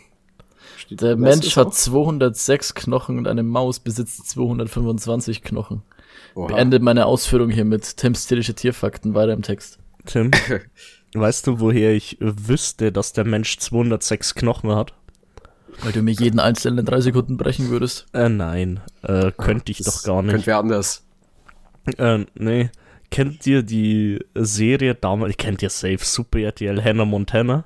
Steht- 0.77 1.01
Der 1.01 1.15
Mensch 1.15 1.55
hat 1.55 1.67
auch? 1.67 1.71
206 1.73 2.73
Knochen 2.75 3.17
und 3.17 3.27
eine 3.27 3.43
Maus 3.43 3.79
besitzt 3.79 4.29
225 4.29 5.43
Knochen. 5.43 5.83
Oha. 6.35 6.47
Beendet 6.47 6.81
meine 6.83 7.05
Ausführung 7.05 7.49
hier 7.49 7.65
mit 7.65 7.97
Tims 7.97 8.25
stilische 8.25 8.53
Tierfakten 8.53 9.13
weiter 9.13 9.33
im 9.33 9.41
Text. 9.41 9.79
Tim, 10.05 10.31
weißt 11.13 11.47
du, 11.47 11.59
woher 11.59 11.93
ich 11.93 12.17
wüsste, 12.19 12.91
dass 12.91 13.13
der 13.13 13.25
Mensch 13.25 13.57
206 13.57 14.35
Knochen 14.35 14.71
hat? 14.75 14.93
Weil 15.81 15.91
du 15.93 16.01
mir 16.01 16.12
jeden 16.12 16.39
einzelnen 16.39 16.79
in 16.79 16.85
drei 16.85 16.99
Sekunden 16.99 17.38
brechen 17.38 17.69
würdest. 17.69 18.05
Äh, 18.13 18.27
nein. 18.29 18.81
Äh, 19.03 19.31
könnte 19.38 19.71
ich 19.71 19.77
Das 19.77 20.01
doch 20.01 20.03
gar 20.03 20.21
nicht. 20.21 20.31
Könnte 20.31 20.47
wer 20.47 20.57
anders. 20.57 21.05
Äh, 21.97 22.25
nee. 22.35 22.69
Kennt 23.12 23.47
ihr 23.47 23.63
die 23.63 24.19
Serie 24.35 24.93
damals? 24.93 25.38
Kennt 25.38 25.62
ihr 25.63 25.69
Safe 25.69 25.97
Super 25.99 26.39
RTL 26.39 26.83
Hannah 26.83 27.05
Montana? 27.05 27.63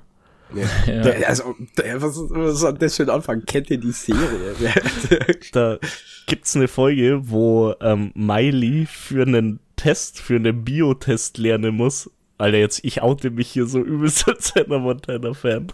Ja. 0.54 0.64
Ja. 0.86 1.02
Der- 1.02 1.28
Also, 1.28 1.56
der, 1.76 2.00
was, 2.00 2.16
was 2.16 2.62
hat 2.64 2.80
das 2.80 2.94
für 2.96 3.02
ein 3.02 3.10
Anfang? 3.10 3.42
Kennt 3.44 3.68
ihr 3.70 3.78
die 3.78 3.90
Serie? 3.92 4.54
Da 5.52 5.78
gibt's 6.26 6.54
eine 6.54 6.68
Folge, 6.68 7.20
wo 7.28 7.74
ähm, 7.80 8.12
Miley 8.14 8.86
für 8.88 9.22
einen 9.26 9.58
Test, 9.76 10.20
für 10.20 10.36
einen 10.36 10.64
Biotest 10.64 11.38
lernen 11.38 11.74
muss. 11.74 12.08
Alter, 12.36 12.58
jetzt, 12.58 12.80
ich 12.82 13.00
oute 13.00 13.30
mich 13.30 13.48
hier 13.48 13.66
so 13.66 13.80
übelst 13.80 14.28
als 14.28 14.54
Hannah 14.56 14.78
Montana-Fan. 14.78 15.68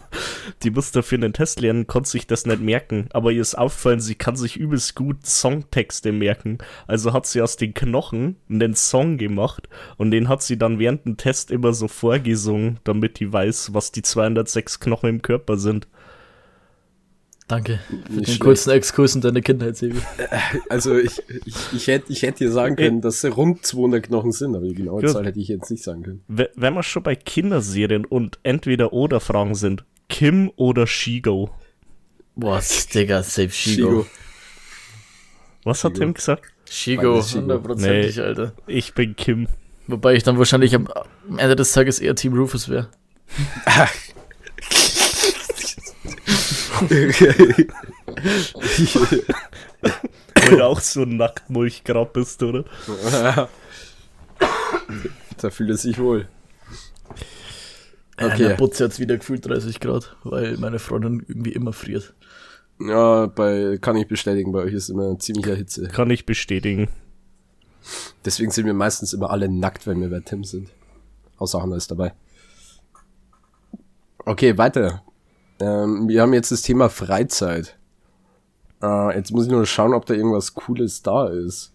Die 0.63 0.71
muss 0.71 0.93
dafür 0.93 1.17
einen 1.17 1.33
Test 1.33 1.61
lernen, 1.61 1.87
konnte 1.87 2.11
sich 2.11 2.27
das 2.27 2.45
nicht 2.45 2.61
merken. 2.61 3.09
Aber 3.13 3.33
ihr 3.33 3.41
ist 3.41 3.55
auffallen, 3.55 4.01
sie 4.01 4.15
kann 4.15 4.37
sich 4.37 4.59
übelst 4.59 4.95
gut 4.95 5.25
Songtexte 5.25 6.13
merken. 6.13 6.59
Also 6.87 7.15
hat 7.15 7.27
sie 7.27 7.41
aus 7.41 7.57
den 7.57 7.73
Knochen 7.73 8.37
einen 8.51 8.75
Song 8.75 9.17
gemacht 9.17 9.69
und 9.97 10.11
den 10.11 10.29
hat 10.29 10.43
sie 10.43 10.59
dann 10.59 10.79
während 10.79 11.07
dem 11.07 11.17
Test 11.17 11.51
immer 11.51 11.73
so 11.73 11.89
vorgesungen, 11.89 12.79
damit 12.85 13.21
die 13.21 13.33
weiß, 13.33 13.73
was 13.73 13.91
die 13.91 14.03
206 14.03 14.81
Knochen 14.81 15.09
im 15.09 15.23
Körper 15.23 15.57
sind. 15.57 15.89
Danke 17.51 17.81
für 17.89 17.95
Nicht 17.95 18.07
den 18.13 18.25
schlecht. 18.25 18.41
kurzen 18.41 18.71
Exkurs 18.71 19.15
in 19.17 19.21
deine 19.21 19.43
Kindheit, 19.43 19.77
Sebi. 19.77 19.99
Also, 20.69 20.97
ich, 20.97 21.21
ich, 21.45 21.55
ich 21.75 21.87
hätte 21.89 22.13
ich 22.13 22.23
hätte 22.23 22.45
dir 22.45 22.51
sagen 22.53 22.77
können, 22.77 23.01
dass 23.01 23.23
es 23.25 23.37
rund 23.37 23.67
200 23.67 24.05
Knochen 24.05 24.31
sind, 24.33 24.55
aber 24.55 24.67
die 24.67 24.75
genaue 24.75 25.01
Gut. 25.03 25.11
Zahl 25.11 25.27
hätte 25.27 25.41
ich 25.41 25.49
jetzt 25.49 25.71
nicht 25.71 25.83
sagen 25.83 26.03
können. 26.05 26.23
We- 26.29 26.51
Wenn 26.55 26.75
wir 26.75 26.83
schon 26.85 27.03
bei 27.03 27.17
Kinderserien 27.17 28.05
und 28.05 28.39
entweder 28.45 28.93
oder 28.93 29.19
Fragen 29.21 29.55
sind, 29.57 29.85
Kim 30.09 30.51
oder 30.57 30.87
Shigo? 30.87 31.51
Boah, 32.37 32.63
Digga, 32.95 33.23
safe 33.23 33.51
Shigo. 33.51 34.07
Was 35.65 35.85
hat 35.85 35.93
Shigo. 35.93 36.05
Tim 36.05 36.15
gesagt? 36.15 36.45
Shigo, 36.71 37.21
Shigo. 37.23 37.41
hundertprozentig, 37.43 38.17
Nee. 38.17 38.23
Alter. 38.23 38.53
Ich 38.69 38.95
bin 38.95 39.17
Kim. 39.17 39.49
Wobei 39.89 40.15
ich 40.15 40.23
dann 40.23 40.39
wahrscheinlich 40.39 40.75
am, 40.77 40.87
am 41.29 41.39
Ende 41.39 41.57
des 41.57 41.73
Tages 41.73 41.99
eher 41.99 42.15
Team 42.15 42.33
Rufus 42.35 42.69
wäre. 42.69 42.89
Weil 50.35 50.51
du 50.51 50.65
auch 50.65 50.81
so 50.81 51.03
ein 51.03 51.17
Nacktmulchgrab 51.17 52.13
bist, 52.13 52.43
oder? 52.43 52.65
da 55.39 55.51
fühlt 55.51 55.71
es 55.71 55.83
sich 55.83 55.99
wohl. 55.99 56.29
Okay. 58.17 58.27
Okay. 58.27 58.49
der 58.49 58.57
Butze 58.57 58.85
hat 58.85 58.99
wieder 58.99 59.17
gefühlt 59.17 59.47
30 59.47 59.81
Grad, 59.81 60.17
weil 60.25 60.57
meine 60.59 60.79
Freundin 60.79 61.25
irgendwie 61.27 61.53
immer 61.53 61.73
friert. 61.73 62.15
Ja, 62.79 63.27
bei, 63.27 63.79
kann 63.81 63.97
ich 63.97 64.09
bestätigen, 64.09 64.53
bei 64.53 64.61
euch 64.61 64.75
ist 64.75 64.89
immer 64.91 65.19
ziemlicher 65.19 65.55
Hitze. 65.55 65.89
Kann 65.89 66.11
ich 66.11 66.27
bestätigen. 66.27 66.89
Deswegen 68.25 68.51
sind 68.51 68.67
wir 68.67 68.75
meistens 68.75 69.13
immer 69.13 69.31
alle 69.31 69.49
nackt, 69.49 69.87
wenn 69.87 70.01
wir 70.01 70.11
bei 70.11 70.21
Tim 70.21 70.45
sind. 70.45 70.71
Außer 71.39 71.63
Hanna 71.63 71.77
ist 71.77 71.91
dabei. 71.91 72.13
Okay, 74.27 74.59
weiter. 74.59 75.03
Ähm, 75.61 76.09
wir 76.09 76.23
haben 76.23 76.33
jetzt 76.33 76.51
das 76.51 76.63
Thema 76.63 76.89
Freizeit. 76.89 77.77
Äh, 78.83 79.17
jetzt 79.17 79.31
muss 79.31 79.45
ich 79.45 79.51
nur 79.51 79.67
schauen, 79.67 79.95
ob 79.95 80.07
da 80.07 80.15
irgendwas 80.15 80.55
Cooles 80.55 81.03
da 81.03 81.29
ist. 81.29 81.73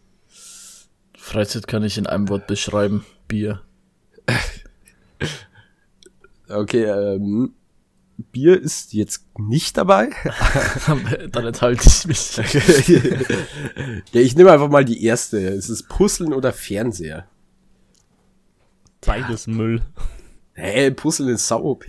Freizeit 1.17 1.67
kann 1.67 1.83
ich 1.83 1.97
in 1.97 2.07
einem 2.07 2.29
Wort 2.29 2.47
beschreiben. 2.47 3.05
Bier. 3.27 3.61
Okay, 6.47 6.83
ähm, 6.83 7.55
Bier 8.17 8.61
ist 8.61 8.93
jetzt 8.93 9.25
nicht 9.39 9.77
dabei. 9.77 10.09
dann 11.31 11.45
enthalte 11.45 11.87
ich 11.87 12.05
mich. 12.05 12.37
ja, 14.13 14.21
ich 14.21 14.35
nehme 14.35 14.51
einfach 14.51 14.69
mal 14.69 14.85
die 14.85 15.03
erste. 15.03 15.39
Ist 15.39 15.69
es 15.69 15.81
Puzzeln 15.81 16.33
oder 16.33 16.53
Fernseher? 16.53 17.27
Beides 19.03 19.47
Müll. 19.47 19.81
Hey, 20.53 20.91
Puzzeln 20.91 21.29
ist 21.29 21.47
sau-OP. 21.47 21.85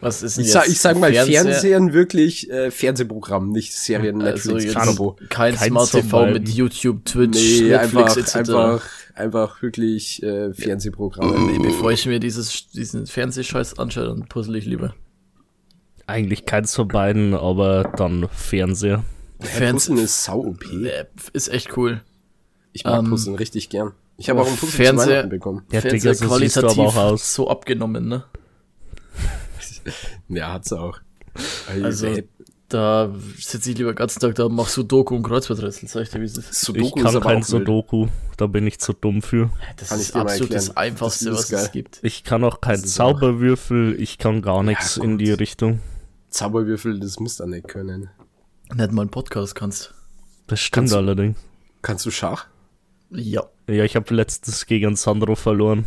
Was 0.00 0.22
ist 0.22 0.36
denn 0.36 0.44
Ich 0.44 0.52
sag, 0.52 0.64
jetzt 0.64 0.72
ich 0.74 0.80
sag 0.80 0.98
mal 0.98 1.10
Fernseher? 1.12 1.42
Fernsehen 1.42 1.92
wirklich 1.92 2.50
äh, 2.50 2.70
Fernsehprogramm, 2.70 3.50
nicht 3.50 3.72
Serien, 3.74 4.20
Also 4.22 4.52
Netflix, 4.52 4.74
jetzt 4.74 4.88
Abo. 4.88 5.16
kein, 5.30 5.54
Kein 5.54 5.68
Smart 5.70 5.90
TV 5.90 6.26
mit 6.26 6.48
YouTube, 6.50 7.04
Twitch, 7.04 7.60
Nee, 7.62 7.68
Netflix 7.70 7.94
einfach, 7.94 8.16
etc. 8.16 8.36
einfach, 8.36 8.82
einfach 9.14 9.62
wirklich 9.62 10.22
äh, 10.22 10.52
Fernsehprogramme. 10.52 11.38
Nee, 11.50 11.58
bevor 11.58 11.92
ich 11.92 12.04
mir 12.06 12.20
dieses, 12.20 12.68
diesen 12.68 13.06
Fernsehscheiß 13.06 13.78
anschaue, 13.78 14.04
dann 14.06 14.26
puzzle 14.28 14.58
ich 14.58 14.66
lieber. 14.66 14.94
Eigentlich 16.06 16.44
keins 16.44 16.74
von 16.74 16.88
beiden, 16.88 17.34
aber 17.34 17.90
dann 17.96 18.28
Fernseher. 18.30 19.02
Puzzeln 19.58 19.98
ist 19.98 20.24
sau-OP. 20.24 20.62
Äh, 20.84 21.06
Ist 21.32 21.48
echt 21.48 21.76
cool. 21.76 22.02
Ich 22.72 22.84
mag 22.84 23.00
Ähm, 23.00 23.10
Puzzeln 23.10 23.36
richtig 23.36 23.70
gern. 23.70 23.92
Ich 24.18 24.30
habe 24.30 24.40
auch 24.40 24.46
einen 24.46 24.56
Puzzle 24.56 24.76
Fernseher- 24.76 25.26
bekommen. 25.26 25.62
Digga, 25.72 25.80
Fernseher 25.80 26.14
so 26.14 26.68
aber 26.68 26.82
auch 26.86 26.96
aus. 26.96 27.34
so 27.34 27.48
abgenommen, 27.50 28.08
ne? 28.08 28.24
Ja, 30.28 30.52
hat's 30.54 30.72
auch. 30.72 30.98
Also, 31.68 32.16
da 32.68 33.12
sitze 33.38 33.70
ich 33.70 33.78
lieber 33.78 33.92
den 33.92 33.96
ganzen 33.96 34.20
Tag 34.20 34.34
da, 34.34 34.48
mach 34.48 34.68
Sudoku 34.68 35.14
und 35.14 35.22
Kreuzworträtsel, 35.22 35.88
sag 35.88 36.02
ich 36.02 36.10
dir, 36.10 36.20
wie 36.20 36.24
es 36.24 36.36
ist. 36.36 36.52
Sudoku 36.62 36.98
ich 36.98 37.04
kann 37.04 37.20
kein. 37.20 37.42
Sudoku, 37.42 38.08
da 38.36 38.46
bin 38.46 38.66
ich 38.66 38.78
zu 38.80 38.92
dumm 38.92 39.22
für. 39.22 39.50
Das 39.76 39.90
Kann 39.90 40.00
ist 40.00 40.16
absolut 40.16 40.52
das. 40.54 40.76
Einfachste, 40.76 41.26
Das 41.26 41.38
was 41.38 41.48
geil. 41.50 41.60
es 41.64 41.72
gibt. 41.72 41.98
Ich 42.02 42.24
kann 42.24 42.42
auch 42.42 42.60
kein 42.60 42.80
auch- 42.80 42.84
Zauberwürfel, 42.84 44.00
ich 44.00 44.18
kann 44.18 44.42
gar 44.42 44.62
nichts 44.62 44.96
in 44.96 45.12
gut. 45.12 45.20
die 45.20 45.32
Richtung. 45.32 45.80
Zauberwürfel, 46.30 46.98
das 46.98 47.20
musst 47.20 47.38
du 47.40 47.46
nicht 47.46 47.68
können. 47.68 48.08
Nicht 48.74 48.92
mal 48.92 49.02
einen 49.02 49.10
Podcast 49.10 49.54
kannst. 49.54 49.94
Das 50.48 50.58
stimmt 50.60 50.74
Kannst 50.74 50.94
du- 50.94 50.98
allerdings. 50.98 51.38
Kannst 51.82 52.04
du 52.06 52.10
Schach? 52.10 52.46
Ja. 53.10 53.44
Ja, 53.68 53.84
ich 53.84 53.94
habe 53.94 54.12
letztens 54.12 54.66
gegen 54.66 54.96
Sandro 54.96 55.36
verloren. 55.36 55.84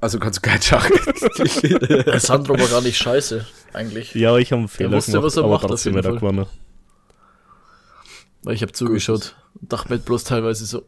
Also 0.00 0.18
kannst 0.18 0.38
du 0.38 0.48
kein 0.48 0.62
Schach. 0.62 0.88
Der 0.88 2.20
Sandro 2.20 2.58
war 2.58 2.68
gar 2.68 2.80
nicht 2.80 2.96
scheiße, 2.96 3.46
eigentlich. 3.72 4.14
Ja, 4.14 4.36
ich 4.38 4.52
habe 4.52 4.60
einen 4.60 4.68
Fehler 4.68 4.92
wusste, 4.92 5.12
gemacht, 5.12 5.26
was 5.26 5.36
er 5.36 5.44
aber 5.44 5.52
macht, 5.52 5.66
trotzdem 5.66 5.94
wieder 5.94 6.04
Fall. 6.04 6.14
gewonnen. 6.14 6.46
Weil 8.42 8.54
ich 8.54 8.62
habe 8.62 8.72
zugeschaut 8.72 9.36
und 9.60 9.72
dachte 9.72 9.92
mir 9.92 9.98
bloß 9.98 10.24
teilweise 10.24 10.64
so, 10.64 10.84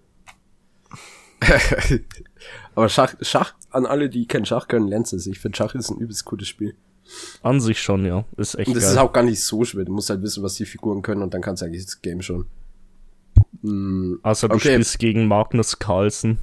Aber 2.75 2.89
Schach, 2.89 3.15
Schach, 3.21 3.55
an 3.71 3.87
alle, 3.87 4.09
die 4.09 4.27
kein 4.27 4.45
Schach 4.45 4.69
können, 4.69 4.89
lernt 4.89 5.13
es. 5.13 5.27
Ich 5.27 5.39
finde 5.39 5.57
Schach 5.57 5.75
ist 5.75 5.91
ein 5.91 5.99
übelst 5.99 6.25
cooles 6.25 6.49
Spiel. 6.49 6.75
An 7.43 7.61
sich 7.61 7.83
schon, 7.83 8.07
ja. 8.07 8.25
Ist 8.37 8.55
echt 8.55 8.69
Und 8.69 8.75
das 8.75 8.85
geil. 8.85 8.93
ist 8.93 8.99
auch 8.99 9.13
gar 9.13 9.25
nicht 9.25 9.43
so 9.43 9.65
schwer. 9.65 9.85
Du 9.85 9.93
musst 9.93 10.09
halt 10.09 10.23
wissen, 10.23 10.43
was 10.43 10.55
die 10.55 10.65
Figuren 10.65 11.03
können 11.03 11.23
und 11.23 11.35
dann 11.35 11.43
kannst 11.43 11.63
du 11.63 11.67
eigentlich 11.67 11.85
das 11.85 12.01
Game 12.01 12.23
schon. 12.23 12.47
Hm, 13.63 14.21
also 14.23 14.49
du 14.49 14.55
okay. 14.55 14.71
spielst 14.71 14.99
gegen 14.99 15.27
Magnus 15.27 15.79
Carlsen. 15.79 16.39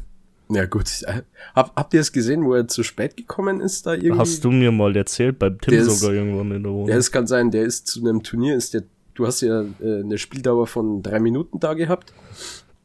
Ja 0.50 0.66
gut. 0.66 0.90
Hab, 1.56 1.76
habt 1.76 1.94
ihr 1.94 2.02
es 2.02 2.12
gesehen, 2.12 2.44
wo 2.46 2.54
er 2.56 2.68
zu 2.68 2.84
spät 2.84 3.16
gekommen 3.18 3.62
ist 3.62 3.86
da 3.86 3.94
irgendwie? 3.94 4.18
Hast 4.18 4.44
du 4.44 4.52
mir 4.52 4.72
mal 4.72 4.96
erzählt, 4.96 5.40
beim 5.40 5.60
Tim 5.62 5.72
Der 5.74 5.82
ist- 5.84 6.00
sogar 6.00 6.16
irgendwann 6.16 6.52
in 6.52 6.64
der 6.64 6.72
Wohnung. 6.72 6.90
Ja, 6.90 6.96
es 6.98 7.12
kann 7.12 7.28
sein, 7.28 7.52
der 7.52 7.64
ist 7.64 7.88
zu 7.88 8.00
einem 8.02 8.24
Turnier, 8.24 8.56
ist 8.56 8.74
der, 8.74 8.84
du 9.14 9.26
hast 9.28 9.42
ja 9.42 9.62
äh, 9.82 10.00
eine 10.02 10.18
Spieldauer 10.18 10.68
von 10.68 11.02
drei 11.04 11.20
Minuten 11.20 11.60
da 11.60 11.74
gehabt. 11.74 12.14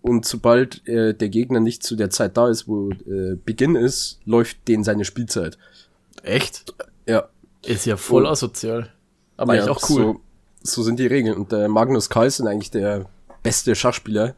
Und 0.02 0.26
sobald 0.26 0.86
äh, 0.86 1.14
der 1.14 1.30
Gegner 1.30 1.60
nicht 1.60 1.82
zu 1.82 1.96
der 1.96 2.10
Zeit 2.10 2.36
da 2.36 2.48
ist, 2.50 2.68
wo 2.68 2.90
äh, 2.90 3.36
Beginn 3.42 3.74
ist, 3.74 4.20
läuft 4.26 4.68
den 4.68 4.84
seine 4.84 5.06
Spielzeit. 5.06 5.56
Echt? 6.22 6.74
Ja. 7.06 7.28
Ist 7.64 7.86
ja 7.86 7.96
voll 7.96 8.26
Oh. 8.26 8.28
asozial. 8.28 8.90
Aber 9.38 9.54
ja, 9.54 9.62
eigentlich 9.64 9.76
auch 9.76 9.88
cool. 9.90 10.02
So, 10.02 10.20
so 10.62 10.82
sind 10.82 10.98
die 10.98 11.06
Regeln. 11.06 11.34
Und 11.36 11.52
der 11.52 11.68
Magnus 11.70 12.10
Carlsen, 12.10 12.46
eigentlich 12.46 12.70
der 12.70 13.06
beste 13.42 13.74
Schachspieler 13.74 14.34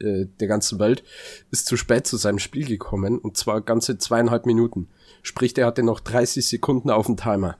äh, 0.00 0.26
der 0.40 0.48
ganzen 0.48 0.78
Welt, 0.78 1.02
ist 1.50 1.66
zu 1.66 1.76
spät 1.76 2.06
zu 2.06 2.16
seinem 2.16 2.38
Spiel 2.38 2.66
gekommen. 2.66 3.18
Und 3.18 3.36
zwar 3.36 3.60
ganze 3.60 3.98
zweieinhalb 3.98 4.46
Minuten. 4.46 4.88
Sprich, 5.22 5.54
der 5.54 5.66
hatte 5.66 5.82
noch 5.82 6.00
30 6.00 6.46
Sekunden 6.46 6.90
auf 6.90 7.06
dem 7.06 7.16
Timer. 7.16 7.56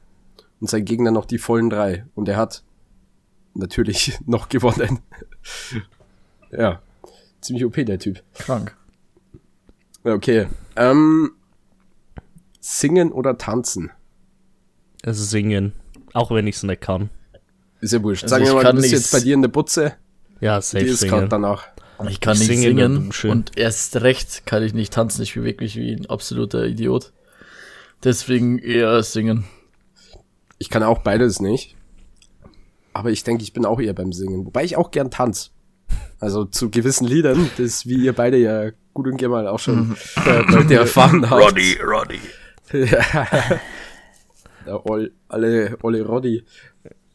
Und 0.60 0.68
sein 0.70 0.84
Gegner 0.84 1.10
noch 1.10 1.24
die 1.24 1.38
vollen 1.38 1.70
drei. 1.70 2.04
Und 2.14 2.28
er 2.28 2.36
hat 2.36 2.62
natürlich 3.54 4.18
noch 4.26 4.48
gewonnen. 4.48 5.00
ja. 6.50 6.82
Ziemlich 7.40 7.64
OP, 7.64 7.74
der 7.74 7.98
Typ. 7.98 8.22
Krank. 8.34 8.76
Okay. 10.02 10.46
Ähm, 10.76 11.32
singen 12.60 13.12
oder 13.12 13.38
tanzen? 13.38 13.90
Also 15.04 15.24
singen. 15.24 15.72
Auch 16.14 16.30
wenn 16.30 16.46
ich 16.46 16.56
es 16.56 16.62
nicht 16.62 16.80
kann. 16.80 17.10
Ist 17.80 17.92
ja 17.92 18.02
wurscht. 18.02 18.24
Also 18.24 18.34
Sagen 18.34 18.44
wir 18.44 18.50
ich 18.50 18.54
mal, 18.56 18.62
kann 18.62 18.76
du 18.76 18.82
bist 18.82 18.92
jetzt 18.92 19.12
bei 19.12 19.20
dir 19.20 19.34
in 19.34 19.42
der 19.42 19.48
Butze. 19.48 19.94
Ja, 20.40 20.58
Die 20.58 20.62
safe 20.64 20.84
ist 20.84 21.02
gerade 21.02 21.16
singen. 21.18 21.30
danach. 21.30 21.68
Ich 22.08 22.20
kann 22.20 22.34
Ich 22.34 22.40
nicht 22.40 22.48
singe 22.48 22.68
in 22.68 22.76
der 22.76 22.86
singen 22.88 23.06
Dusche. 23.06 23.30
und 23.30 23.56
erst 23.58 23.96
recht 24.02 24.46
kann 24.46 24.62
ich 24.62 24.72
nicht 24.74 24.92
tanzen. 24.92 25.22
Ich 25.22 25.34
bin 25.34 25.44
wirklich 25.44 25.76
wie 25.76 25.92
ein 25.92 26.06
absoluter 26.06 26.64
Idiot. 26.66 27.12
Deswegen 28.04 28.58
eher 28.58 29.02
singen. 29.02 29.44
Ich 30.58 30.70
kann 30.70 30.82
auch 30.84 30.98
beides 30.98 31.40
nicht. 31.40 31.76
Aber 32.92 33.10
ich 33.10 33.24
denke, 33.24 33.42
ich 33.42 33.52
bin 33.52 33.64
auch 33.64 33.80
eher 33.80 33.94
beim 33.94 34.12
Singen. 34.12 34.46
Wobei 34.46 34.64
ich 34.64 34.76
auch 34.76 34.90
gern 34.90 35.10
tanz. 35.10 35.50
Also 36.20 36.44
zu 36.44 36.70
gewissen 36.70 37.06
Liedern, 37.06 37.50
das 37.58 37.86
wie 37.86 37.96
ihr 38.04 38.12
beide 38.12 38.36
ja 38.36 38.70
gut 38.92 39.06
und 39.06 39.16
gerne 39.16 39.34
mal 39.34 39.46
auch 39.48 39.58
schon 39.60 39.96
äh, 40.26 40.42
bei 40.52 40.62
dir 40.68 40.80
erfahren 40.80 41.28
habt. 41.30 41.42
Roddy, 41.42 41.78
Roddy. 41.80 42.20
ja, 42.72 43.60
all, 44.84 45.12
alle, 45.28 45.78
alle 45.82 46.02
Roddy. 46.04 46.44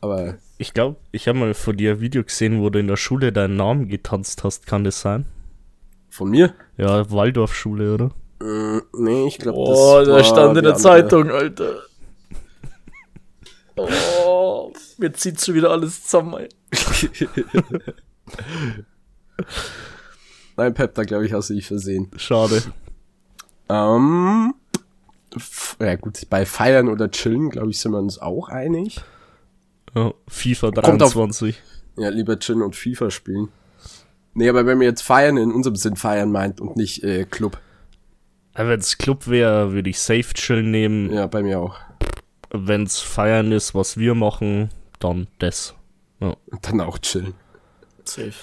Aber 0.01 0.35
Ich 0.63 0.73
glaube, 0.73 0.95
ich 1.11 1.27
habe 1.27 1.37
mal 1.37 1.53
von 1.53 1.75
dir 1.75 1.91
ein 1.91 1.99
Video 1.99 2.23
gesehen, 2.23 2.61
wo 2.61 2.69
du 2.69 2.79
in 2.79 2.87
der 2.87 2.95
Schule 2.95 3.33
deinen 3.33 3.57
Namen 3.57 3.89
getanzt 3.89 4.45
hast. 4.45 4.65
Kann 4.65 4.85
das 4.85 5.01
sein? 5.01 5.25
von 6.09 6.29
mir? 6.29 6.53
Ja, 6.77 7.11
Waldorfschule, 7.11 7.93
oder? 7.95 8.11
Mm, 8.39 8.79
nee, 8.93 9.27
ich 9.27 9.39
glaube, 9.39 9.57
Oh, 9.57 9.97
das 9.97 10.07
da 10.07 10.13
war 10.13 10.23
stand 10.23 10.57
in 10.57 10.63
der 10.63 10.75
andere. 10.75 10.81
Zeitung, 10.81 11.29
Alter. 11.31 11.81
Oh, 13.75 14.71
mir 14.99 15.11
zieht 15.11 15.41
schon 15.41 15.55
wieder 15.55 15.69
alles 15.69 16.01
zusammen. 16.05 16.35
ey. 16.35 16.49
Nein, 20.55 20.73
Pep, 20.73 20.93
da 20.95 21.03
glaube 21.03 21.25
ich, 21.25 21.33
hast 21.33 21.49
du 21.49 21.55
dich 21.55 21.67
versehen. 21.67 22.09
Schade. 22.15 22.61
Ähm, 23.67 24.53
ja 25.81 25.95
gut, 25.97 26.21
bei 26.29 26.45
Feiern 26.45 26.87
oder 26.87 27.11
Chillen, 27.11 27.49
glaube 27.49 27.71
ich, 27.71 27.79
sind 27.79 27.91
wir 27.91 27.99
uns 27.99 28.17
auch 28.17 28.47
einig. 28.47 29.01
Ja, 29.95 30.13
FIFA 30.27 30.71
Kommt 30.71 31.01
auf- 31.03 31.13
23. 31.13 31.61
Ja, 31.97 32.09
lieber 32.09 32.39
chillen 32.39 32.61
und 32.63 32.75
FIFA 32.75 33.11
spielen. 33.11 33.49
Nee, 34.33 34.49
aber 34.49 34.65
wenn 34.65 34.79
wir 34.79 34.87
jetzt 34.87 35.03
feiern 35.03 35.37
in 35.37 35.51
unserem 35.51 35.75
Sinn 35.75 35.95
feiern 35.95 36.31
meint 36.31 36.59
und 36.59 36.75
nicht 36.75 37.03
äh, 37.03 37.25
Club. 37.25 37.59
Wenn 38.55 38.79
es 38.79 38.97
Club 38.97 39.27
wäre, 39.27 39.73
würde 39.73 39.89
ich 39.91 39.99
safe 39.99 40.33
chillen 40.33 40.71
nehmen. 40.71 41.11
Ja, 41.13 41.27
bei 41.27 41.43
mir 41.43 41.59
auch. 41.59 41.75
Wenn 42.51 42.83
es 42.83 42.99
feiern 42.99 43.51
ist, 43.51 43.75
was 43.75 43.97
wir 43.97 44.15
machen, 44.15 44.69
dann 44.99 45.27
das. 45.39 45.75
Ja. 46.19 46.35
Und 46.49 46.67
dann 46.67 46.81
auch 46.81 46.97
chillen. 46.97 47.33
Safe. 48.05 48.33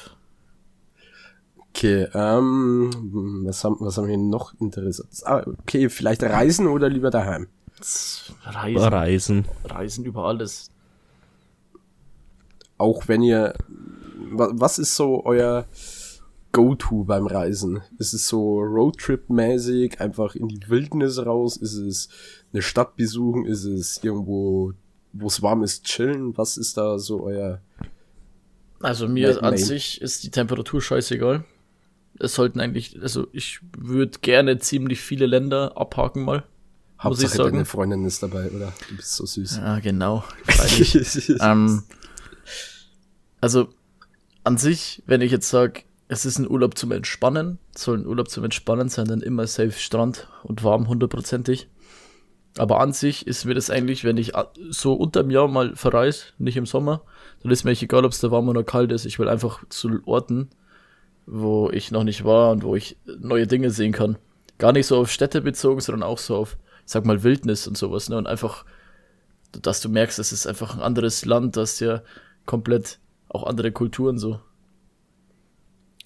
Okay, 1.70 2.08
ähm, 2.14 3.42
was 3.46 3.62
haben, 3.64 3.76
was 3.80 3.96
haben 3.96 4.08
wir 4.08 4.16
noch 4.18 4.52
Interessantes? 4.60 5.24
Ah, 5.24 5.44
okay, 5.62 5.88
vielleicht 5.88 6.22
reisen 6.22 6.66
oder 6.66 6.88
lieber 6.88 7.10
daheim? 7.10 7.46
Reisen. 8.44 8.76
Reisen. 8.92 9.44
Reisen 9.64 10.04
über 10.04 10.24
alles. 10.26 10.70
Auch 12.80 13.06
wenn 13.08 13.22
ihr, 13.22 13.54
wa- 14.32 14.50
was 14.54 14.78
ist 14.78 14.94
so 14.96 15.24
euer 15.24 15.66
Go-To 16.52 17.04
beim 17.04 17.26
Reisen? 17.26 17.80
Ist 17.98 18.12
es 18.12 18.26
so 18.26 18.58
Roadtrip-mäßig, 18.60 20.00
einfach 20.00 20.34
in 20.34 20.48
die 20.48 20.60
Wildnis 20.68 21.24
raus? 21.24 21.56
Ist 21.56 21.74
es 21.74 22.08
eine 22.52 22.62
Stadt 22.62 22.96
besuchen? 22.96 23.46
Ist 23.46 23.64
es 23.64 24.02
irgendwo, 24.02 24.72
wo 25.12 25.26
es 25.28 25.42
warm 25.42 25.62
ist, 25.62 25.84
chillen? 25.84 26.36
Was 26.36 26.56
ist 26.56 26.76
da 26.76 26.98
so 26.98 27.22
euer, 27.22 27.60
Also 28.80 29.06
mir 29.08 29.34
Nein, 29.34 29.44
an 29.44 29.56
sich 29.58 30.00
ist 30.00 30.24
die 30.24 30.30
Temperatur 30.30 30.80
scheißegal. 30.82 31.44
Es 32.18 32.34
sollten 32.34 32.60
eigentlich, 32.60 33.00
also 33.00 33.28
ich 33.32 33.60
würde 33.78 34.18
gerne 34.20 34.58
ziemlich 34.58 35.00
viele 35.00 35.26
Länder 35.26 35.76
abhaken 35.76 36.24
mal. 36.24 36.38
Muss 37.02 37.18
ich 37.18 37.24
Hauptsache 37.24 37.36
sagen. 37.36 37.52
deine 37.52 37.64
Freundin 37.64 38.04
ist 38.04 38.22
dabei, 38.22 38.50
oder? 38.50 38.72
Du 38.90 38.96
bist 38.96 39.14
so 39.14 39.24
süß. 39.24 39.56
Ja, 39.56 39.78
genau. 39.78 40.22
Ähm, 41.40 41.82
also 43.40 43.68
an 44.44 44.56
sich, 44.56 45.02
wenn 45.06 45.20
ich 45.20 45.32
jetzt 45.32 45.48
sage, 45.48 45.82
es 46.08 46.24
ist 46.24 46.38
ein 46.38 46.50
Urlaub 46.50 46.76
zum 46.76 46.92
Entspannen, 46.92 47.58
soll 47.76 47.98
ein 47.98 48.06
Urlaub 48.06 48.28
zum 48.30 48.44
Entspannen 48.44 48.88
sein, 48.88 49.06
dann 49.06 49.20
immer 49.20 49.46
safe 49.46 49.72
Strand 49.72 50.28
und 50.42 50.64
warm 50.64 50.88
hundertprozentig. 50.88 51.68
Aber 52.58 52.80
an 52.80 52.92
sich 52.92 53.26
ist 53.28 53.44
mir 53.44 53.54
das 53.54 53.70
eigentlich, 53.70 54.02
wenn 54.02 54.16
ich 54.16 54.34
a- 54.34 54.50
so 54.70 54.94
unterm 54.94 55.30
Jahr 55.30 55.46
mal 55.46 55.76
verreise, 55.76 56.24
nicht 56.38 56.56
im 56.56 56.66
Sommer, 56.66 57.02
dann 57.42 57.52
ist 57.52 57.64
mir 57.64 57.70
egal, 57.70 58.04
ob 58.04 58.12
es 58.12 58.18
da 58.18 58.30
warm 58.32 58.48
oder 58.48 58.64
kalt 58.64 58.90
ist. 58.90 59.04
Ich 59.04 59.20
will 59.20 59.28
einfach 59.28 59.62
zu 59.68 60.00
Orten, 60.04 60.50
wo 61.26 61.70
ich 61.70 61.92
noch 61.92 62.02
nicht 62.02 62.24
war 62.24 62.50
und 62.50 62.64
wo 62.64 62.74
ich 62.74 62.96
neue 63.20 63.46
Dinge 63.46 63.70
sehen 63.70 63.92
kann. 63.92 64.18
Gar 64.58 64.72
nicht 64.72 64.88
so 64.88 64.96
auf 64.98 65.12
Städte 65.12 65.42
bezogen, 65.42 65.80
sondern 65.80 66.02
auch 66.02 66.18
so 66.18 66.34
auf, 66.36 66.56
sag 66.84 67.06
mal, 67.06 67.22
Wildnis 67.22 67.68
und 67.68 67.78
sowas. 67.78 68.08
Ne? 68.08 68.16
Und 68.16 68.26
einfach 68.26 68.64
dass 69.62 69.80
du 69.80 69.88
merkst, 69.88 70.18
es 70.18 70.32
ist 70.32 70.46
einfach 70.46 70.74
ein 70.74 70.82
anderes 70.82 71.24
Land, 71.24 71.56
das 71.56 71.80
ja 71.80 72.02
komplett 72.50 72.98
auch 73.28 73.44
andere 73.44 73.70
Kulturen 73.70 74.18
so. 74.18 74.40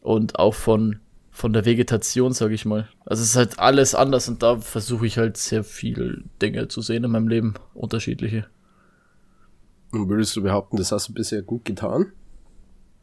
Und 0.03 0.38
auch 0.38 0.53
von, 0.53 1.01
von 1.30 1.55
der 1.55 1.64
Vegetation, 1.64 2.34
sag 2.34 2.53
ich 2.53 2.66
mal. 2.66 2.86
Also 3.07 3.22
es 3.22 3.30
ist 3.30 3.36
halt 3.36 3.59
alles 3.59 3.95
anders 3.95 4.28
und 4.28 4.42
da 4.42 4.61
versuche 4.61 5.07
ich 5.07 5.16
halt 5.16 5.38
sehr 5.38 5.64
viel 5.64 6.24
Dinge 6.42 6.68
zu 6.68 6.82
sehen 6.82 7.05
in 7.05 7.12
meinem 7.12 7.28
Leben, 7.28 7.55
unterschiedliche. 7.72 8.47
Und 9.90 10.11
würdest 10.11 10.36
du 10.36 10.42
behaupten, 10.42 10.76
das 10.76 10.92
hast 10.92 11.09
du 11.09 11.14
bisher 11.14 11.40
gut 11.40 11.64
getan? 11.64 12.12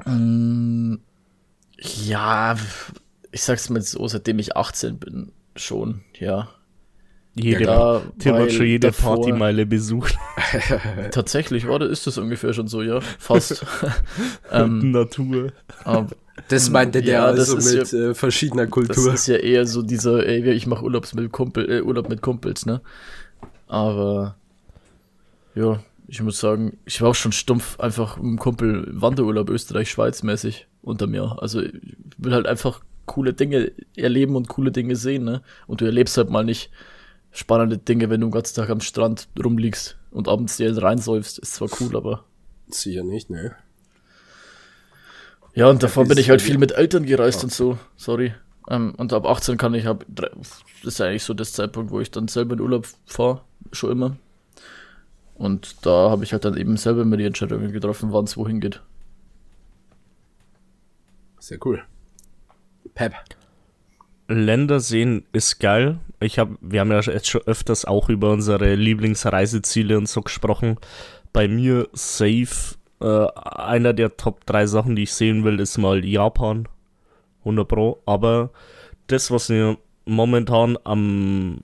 Mm, 0.05 0.97
ja, 1.79 2.55
ich 3.31 3.41
sag's 3.41 3.71
mal 3.71 3.81
so, 3.81 4.07
seitdem 4.07 4.37
ich 4.37 4.55
18 4.55 4.99
bin, 4.99 5.31
schon, 5.55 6.01
ja. 6.19 6.47
Jede, 7.34 7.63
Da, 7.63 8.01
Tim 8.19 8.34
hat 8.34 8.41
weil 8.41 8.49
schon 8.49 8.65
jede 8.65 8.88
davor- 8.88 9.15
Partymeile 9.15 9.65
besucht. 9.65 10.17
Tatsächlich, 11.11 11.65
oder 11.67 11.89
ist 11.89 12.05
das 12.07 12.17
ungefähr 12.17 12.53
schon 12.53 12.67
so, 12.67 12.82
ja? 12.82 12.99
Fast. 13.01 13.65
ähm, 14.51 14.91
Natur. 14.91 15.53
aber 15.86 16.07
Das 16.49 16.69
meinte 16.69 17.01
der 17.01 17.13
Ja, 17.13 17.32
das 17.34 17.53
also 17.55 17.77
mit 17.77 17.93
äh, 17.93 18.13
verschiedener 18.13 18.63
Das 18.63 18.71
Kultur. 18.71 19.13
ist 19.13 19.27
ja 19.27 19.38
eher 19.38 19.65
so 19.65 19.82
dieser, 19.82 20.25
ey, 20.25 20.51
ich 20.51 20.67
mache 20.67 20.84
Urlaubs 20.84 21.13
mit 21.13 21.32
Kumpel, 21.32 21.71
äh, 21.71 21.82
Urlaub 21.82 22.09
mit 22.09 22.21
Kumpels, 22.21 22.65
ne? 22.65 22.82
Aber 23.67 24.36
ja, 25.55 25.82
ich 26.07 26.21
muss 26.21 26.39
sagen, 26.39 26.77
ich 26.86 27.01
war 27.01 27.09
auch 27.09 27.15
schon 27.15 27.32
stumpf 27.32 27.79
einfach 27.79 28.17
mit 28.17 28.25
dem 28.25 28.39
Kumpel 28.39 28.88
Wanderurlaub 28.91 29.49
Österreich-Schweiz 29.49 30.23
mäßig 30.23 30.67
unter 30.82 31.07
mir. 31.07 31.38
Also 31.41 31.61
ich 31.61 31.71
will 32.17 32.34
halt 32.34 32.47
einfach 32.47 32.82
coole 33.05 33.34
Dinge 33.34 33.71
erleben 33.95 34.36
und 34.36 34.49
coole 34.49 34.71
Dinge 34.71 34.95
sehen, 34.97 35.23
ne? 35.23 35.41
Und 35.67 35.79
du 35.79 35.86
erlebst 35.86 36.17
halt 36.17 36.29
mal 36.29 36.43
nicht 36.43 36.69
spannende 37.32 37.77
Dinge, 37.77 38.09
wenn 38.09 38.21
du 38.21 38.27
den 38.27 38.32
ganzen 38.32 38.55
Tag 38.55 38.69
am 38.69 38.82
Strand 38.82 39.27
rumliegst 39.41 39.97
und 40.11 40.27
abends 40.27 40.57
dir 40.57 40.75
reinsäufst. 40.82 41.39
Ist 41.39 41.55
zwar 41.55 41.69
cool, 41.79 41.95
aber 41.95 42.25
Sicher 42.73 43.03
nicht, 43.03 43.29
ne? 43.29 43.55
Ja, 45.53 45.67
und 45.69 45.84
davor 45.84 46.05
bin 46.05 46.17
ich 46.17 46.29
halt 46.29 46.41
viel 46.41 46.57
mit 46.57 46.71
Eltern 46.71 47.05
gereist 47.05 47.43
und 47.43 47.51
so, 47.51 47.77
sorry. 47.97 48.34
Ähm, 48.69 48.93
und 48.95 49.11
ab 49.11 49.25
18 49.25 49.57
kann 49.57 49.73
ich, 49.73 49.86
hab, 49.86 50.05
das 50.07 50.63
ist 50.84 51.01
eigentlich 51.01 51.23
so 51.23 51.34
das 51.34 51.51
Zeitpunkt, 51.51 51.91
wo 51.91 51.99
ich 51.99 52.09
dann 52.09 52.29
selber 52.29 52.53
in 52.53 52.61
Urlaub 52.61 52.88
fahre, 53.05 53.41
schon 53.71 53.91
immer. 53.91 54.17
Und 55.36 55.86
da 55.86 56.09
habe 56.09 56.23
ich 56.23 56.32
halt 56.32 56.45
dann 56.45 56.55
eben 56.55 56.77
selber 56.77 57.01
immer 57.01 57.17
die 57.17 57.25
Entscheidungen 57.25 57.71
getroffen, 57.71 58.13
wann 58.13 58.25
es 58.25 58.38
wohin 58.38 58.61
geht. 58.61 58.82
Sehr 61.39 61.57
cool. 61.65 61.84
Pep. 62.93 63.13
Länder 64.34 64.79
sehen 64.79 65.25
ist 65.34 65.59
geil. 65.59 65.99
Ich 66.19 66.39
hab, 66.39 66.49
wir 66.61 66.79
haben 66.82 66.91
ja 66.91 66.99
jetzt 67.01 67.27
schon 67.27 67.41
öfters 67.45 67.86
auch 67.86 68.09
über 68.09 68.32
unsere 68.32 68.75
Lieblingsreiseziele 68.75 69.97
und 69.97 70.07
so 70.07 70.21
gesprochen. 70.21 70.77
Bei 71.34 71.47
mir 71.47 71.88
safe 71.93 72.75
äh, 73.01 73.27
einer 73.34 73.93
der 73.93 74.17
Top 74.17 74.45
3 74.45 74.65
Sachen, 74.67 74.95
die 74.95 75.03
ich 75.03 75.13
sehen 75.13 75.43
will, 75.43 75.59
ist 75.59 75.77
mal 75.77 76.05
Japan. 76.05 76.67
100 77.39 77.67
Pro. 77.67 78.01
Aber 78.05 78.51
das, 79.07 79.32
was 79.32 79.49
mir 79.49 79.77
momentan 80.05 80.77
am 80.84 81.59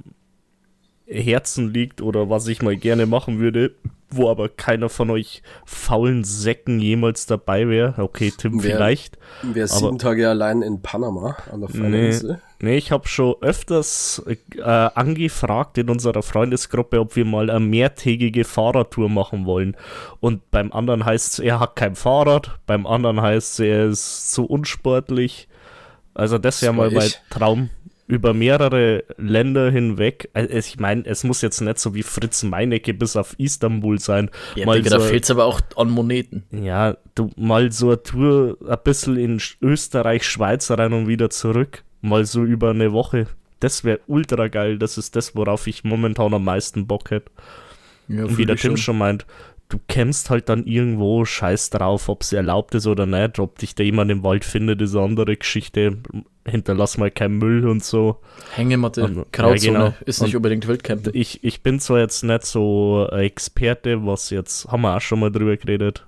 Herzen 1.07 1.73
liegt 1.73 2.01
oder 2.01 2.29
was 2.29 2.47
ich 2.47 2.61
mal 2.61 2.75
gerne 2.75 3.05
machen 3.05 3.39
würde, 3.39 3.71
wo 4.09 4.29
aber 4.29 4.49
keiner 4.49 4.89
von 4.89 5.09
euch 5.09 5.41
faulen 5.65 6.23
Säcken 6.23 6.79
jemals 6.79 7.25
dabei 7.25 7.67
wäre. 7.67 7.95
Okay, 8.01 8.31
Tim 8.35 8.63
Wer- 8.63 8.75
vielleicht. 8.75 9.17
Wer 9.43 9.67
sieben 9.67 9.97
Tage 9.99 10.27
allein 10.29 10.61
in 10.61 10.81
Panama 10.81 11.37
an 11.51 11.61
der 11.61 11.69
Nee, 11.71 11.77
Falleninsel. 11.77 12.41
Nee, 12.59 12.77
ich 12.77 12.91
habe 12.91 13.07
schon 13.07 13.35
öfters 13.41 14.23
äh, 14.27 14.61
angefragt 14.61 15.77
in 15.77 15.89
unserer 15.89 16.23
Freundesgruppe, 16.23 16.99
ob 16.99 17.15
wir 17.15 17.25
mal 17.25 17.49
eine 17.49 17.59
mehrtägige 17.59 18.43
Fahrradtour 18.43 19.09
machen 19.09 19.45
wollen. 19.45 19.75
Und 20.19 20.49
beim 20.51 20.71
anderen 20.71 21.05
heißt 21.05 21.33
es, 21.33 21.39
er 21.39 21.59
hat 21.59 21.75
kein 21.75 21.95
Fahrrad, 21.95 22.59
beim 22.65 22.85
anderen 22.85 23.21
heißt 23.21 23.53
es, 23.53 23.59
er 23.59 23.85
ist 23.85 24.31
zu 24.31 24.45
unsportlich. 24.45 25.47
Also 26.13 26.37
das 26.37 26.61
wäre 26.61 26.73
mal 26.73 26.91
mein. 26.91 27.11
Traum. 27.29 27.69
Über 28.09 28.33
mehrere 28.33 29.03
Länder 29.17 29.69
hinweg. 29.69 30.29
Also 30.33 30.55
Ich 30.55 30.79
meine, 30.79 31.05
es 31.05 31.25
muss 31.25 31.41
jetzt 31.41 31.59
nicht 31.59 31.77
so 31.77 31.93
wie 31.93 32.03
Fritz 32.03 32.41
Meinecke 32.41 32.93
bis 32.93 33.17
auf 33.17 33.35
Istanbul 33.37 33.99
sein. 33.99 34.29
Ja, 34.55 34.65
mal 34.65 34.81
Digga, 34.81 34.91
so, 34.91 34.97
da 34.97 35.03
fehlt's 35.03 35.29
aber 35.29 35.43
auch 35.43 35.59
an 35.75 35.89
Moneten. 35.89 36.45
ja, 36.51 36.95
du 37.15 37.31
mal 37.35 37.69
so 37.73 37.87
eine 37.87 38.03
Tour 38.03 38.57
ein 38.65 38.77
bisschen 38.81 39.17
in 39.17 39.41
Österreich, 39.61 40.23
Schweiz 40.23 40.71
rein 40.71 40.93
und 40.93 41.09
wieder 41.09 41.29
zurück. 41.29 41.83
Mal 42.01 42.25
so 42.25 42.43
über 42.43 42.69
eine 42.71 42.91
Woche. 42.91 43.27
Das 43.59 43.83
wäre 43.83 43.99
ultra 44.07 44.47
geil. 44.49 44.77
Das 44.77 44.97
ist 44.97 45.15
das, 45.15 45.35
worauf 45.35 45.67
ich 45.67 45.83
momentan 45.83 46.33
am 46.33 46.43
meisten 46.43 46.85
Bock 46.87 47.09
hätte. 47.11 47.31
Ja, 48.07 48.25
Und 48.25 48.37
wie 48.37 48.45
der 48.45 48.55
Tim 48.55 48.77
schon 48.77 48.97
meint, 48.99 49.25
du 49.69 49.79
kämpfst 49.87 50.29
halt 50.29 50.47
dann 50.47 50.65
irgendwo, 50.65 51.25
scheiß 51.25 51.71
drauf, 51.71 52.07
ob 52.07 52.21
es 52.21 52.31
erlaubt 52.31 52.75
ist 52.75 52.87
oder 52.87 53.05
nicht. 53.05 53.39
Ob 53.39 53.57
dich 53.59 53.75
da 53.75 53.83
jemand 53.83 54.11
im 54.11 54.23
Wald 54.23 54.45
findet, 54.45 54.81
ist 54.81 54.95
eine 54.95 55.05
andere 55.05 55.35
Geschichte. 55.35 55.97
Hinterlass 56.47 56.97
mal 56.97 57.11
keinen 57.11 57.39
Müll 57.39 57.67
und 57.67 57.83
so. 57.83 58.21
Hängematte, 58.55 59.03
Und- 59.03 59.33
Grauzone, 59.33 59.73
ja, 59.79 59.85
genau. 59.89 59.93
ist 60.05 60.21
nicht 60.21 60.29
Und- 60.33 60.37
unbedingt 60.37 60.67
Wildcamp. 60.67 61.09
Ich, 61.13 61.43
ich 61.43 61.61
bin 61.61 61.79
zwar 61.81 61.99
jetzt 61.99 62.23
nicht 62.23 62.45
so 62.45 63.09
Experte, 63.11 64.05
was 64.05 64.29
jetzt, 64.29 64.67
haben 64.71 64.83
wir 64.83 64.95
auch 64.95 65.01
schon 65.01 65.19
mal 65.19 65.31
drüber 65.31 65.57
geredet, 65.57 66.05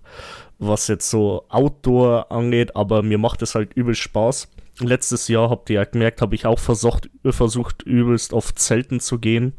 was 0.59 0.87
jetzt 0.87 1.09
so 1.09 1.43
Outdoor 1.49 2.31
angeht, 2.31 2.75
aber 2.77 3.01
mir 3.01 3.17
macht 3.17 3.41
es 3.41 3.55
halt 3.55 3.73
übel 3.73 3.95
Spaß. 3.95 4.47
Letztes 4.79 5.27
Jahr 5.27 5.49
habt 5.49 5.69
ihr 5.69 5.77
ja 5.77 5.83
gemerkt, 5.83 6.21
habe 6.21 6.35
ich 6.35 6.45
auch 6.45 6.59
versucht, 6.59 7.09
versucht 7.23 7.83
übelst 7.83 8.33
auf 8.33 8.55
Zelten 8.55 8.99
zu 8.99 9.19
gehen. 9.19 9.53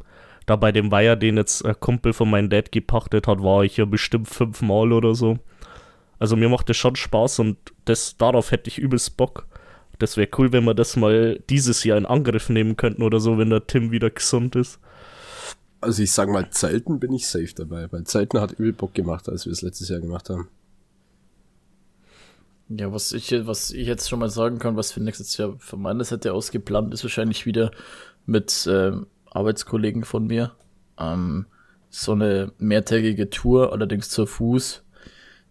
Da 0.46 0.56
bei 0.56 0.72
dem 0.72 0.90
Weiher, 0.90 1.16
den 1.16 1.36
jetzt 1.36 1.64
ein 1.64 1.78
Kumpel 1.78 2.12
von 2.12 2.30
meinem 2.30 2.48
Dad 2.48 2.72
gepachtet 2.72 3.26
hat, 3.26 3.42
war 3.42 3.62
ich 3.62 3.76
ja 3.76 3.84
bestimmt 3.84 4.28
fünfmal 4.28 4.92
oder 4.92 5.14
so. 5.14 5.38
Also 6.18 6.36
mir 6.36 6.48
macht 6.48 6.70
es 6.70 6.76
schon 6.76 6.96
Spaß 6.96 7.38
und 7.40 7.56
das, 7.84 8.16
darauf 8.16 8.50
hätte 8.50 8.68
ich 8.68 8.78
übelst 8.78 9.16
Bock. 9.16 9.46
Das 9.98 10.16
wäre 10.16 10.28
cool, 10.38 10.52
wenn 10.52 10.64
wir 10.64 10.74
das 10.74 10.96
mal 10.96 11.38
dieses 11.50 11.84
Jahr 11.84 11.98
in 11.98 12.06
Angriff 12.06 12.48
nehmen 12.48 12.76
könnten 12.76 13.02
oder 13.02 13.20
so, 13.20 13.36
wenn 13.36 13.50
der 13.50 13.66
Tim 13.66 13.90
wieder 13.90 14.10
gesund 14.10 14.56
ist. 14.56 14.80
Also 15.82 16.02
ich 16.02 16.12
sag 16.12 16.28
mal, 16.28 16.50
Zelten 16.50 17.00
bin 17.00 17.12
ich 17.12 17.26
safe 17.26 17.54
dabei, 17.54 17.90
weil 17.90 18.04
Zelten 18.04 18.40
hat 18.40 18.52
übel 18.52 18.72
Bock 18.72 18.94
gemacht, 18.94 19.28
als 19.28 19.46
wir 19.46 19.52
es 19.52 19.62
letztes 19.62 19.88
Jahr 19.88 20.00
gemacht 20.00 20.30
haben. 20.30 20.48
Ja, 22.72 22.92
was 22.92 23.12
ich, 23.12 23.32
was 23.46 23.72
ich 23.72 23.88
jetzt 23.88 24.08
schon 24.08 24.20
mal 24.20 24.30
sagen 24.30 24.60
kann, 24.60 24.76
was 24.76 24.92
für 24.92 25.00
nächstes 25.00 25.36
Jahr 25.36 25.56
von 25.58 25.82
meiner 25.82 26.04
Seite 26.04 26.32
aus 26.32 26.52
geplant 26.52 26.94
ist, 26.94 27.02
wahrscheinlich 27.02 27.44
wieder 27.44 27.72
mit 28.26 28.68
ähm, 28.70 29.08
Arbeitskollegen 29.26 30.04
von 30.04 30.28
mir. 30.28 30.52
Ähm, 30.96 31.46
so 31.88 32.12
eine 32.12 32.52
mehrtägige 32.58 33.28
Tour, 33.28 33.72
allerdings 33.72 34.08
zu 34.08 34.24
Fuß, 34.24 34.84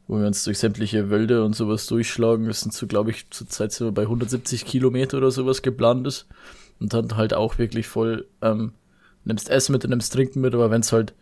wo 0.07 0.17
wir 0.17 0.27
uns 0.27 0.45
durch 0.45 0.59
sämtliche 0.59 1.09
Wälder 1.09 1.43
und 1.43 1.57
sowas 1.57 1.87
durchschlagen. 1.87 2.47
Das 2.47 2.61
sind 2.61 2.73
so, 2.73 2.87
glaube 2.87 3.11
ich, 3.11 3.29
zurzeit 3.31 3.73
so 3.73 3.91
bei 3.91 4.03
170 4.03 4.65
Kilometer 4.65 5.17
oder 5.17 5.31
sowas 5.31 5.61
geplant 5.61 6.07
ist. 6.07 6.25
Und 6.79 6.93
dann 6.93 7.17
halt 7.17 7.33
auch 7.33 7.57
wirklich 7.57 7.87
voll, 7.87 8.29
ähm, 8.41 8.71
nimmst 9.25 9.49
Essen 9.49 9.73
mit 9.73 9.85
nimmst 9.85 10.13
Trinken 10.13 10.39
mit, 10.39 10.53
aber 10.53 10.71
wenn 10.71 10.79
es 10.81 10.93
halt 10.93 11.13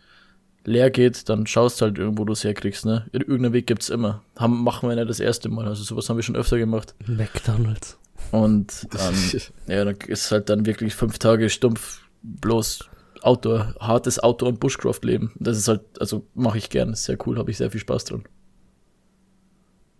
leer 0.67 0.91
geht, 0.91 1.29
dann 1.29 1.47
schaust 1.47 1.81
halt 1.81 1.97
irgendwo 1.97 2.25
du 2.25 2.33
es 2.33 2.43
herkriegst, 2.43 2.85
ne? 2.85 3.05
Irgendeinen 3.13 3.53
Weg 3.53 3.67
gibt's 3.67 3.89
immer. 3.89 4.21
Haben, 4.37 4.63
machen 4.63 4.89
wir 4.89 4.95
nicht 4.95 5.09
das 5.09 5.21
erste 5.21 5.49
Mal, 5.49 5.65
also 5.65 5.83
sowas 5.83 6.09
haben 6.09 6.17
wir 6.17 6.23
schon 6.23 6.35
öfter 6.35 6.57
gemacht. 6.57 6.93
McDonalds. 7.07 7.97
Und 8.31 8.87
ähm, 8.99 9.41
ja, 9.67 9.85
dann 9.85 9.95
ist 10.07 10.29
halt 10.31 10.49
dann 10.49 10.65
wirklich 10.65 10.93
fünf 10.93 11.17
Tage 11.19 11.49
stumpf 11.49 12.01
bloß 12.21 12.89
Outdoor, 13.21 13.73
hartes 13.79 14.19
Outdoor- 14.19 14.49
und 14.49 14.59
Bushcraft-Leben. 14.59 15.31
Das 15.39 15.57
ist 15.57 15.67
halt, 15.69 15.81
also 15.99 16.27
mache 16.35 16.57
ich 16.57 16.69
gern, 16.69 16.91
ist 16.91 17.05
sehr 17.05 17.17
cool, 17.25 17.37
habe 17.37 17.49
ich 17.49 17.57
sehr 17.57 17.71
viel 17.71 17.81
Spaß 17.81 18.05
dran. 18.05 18.23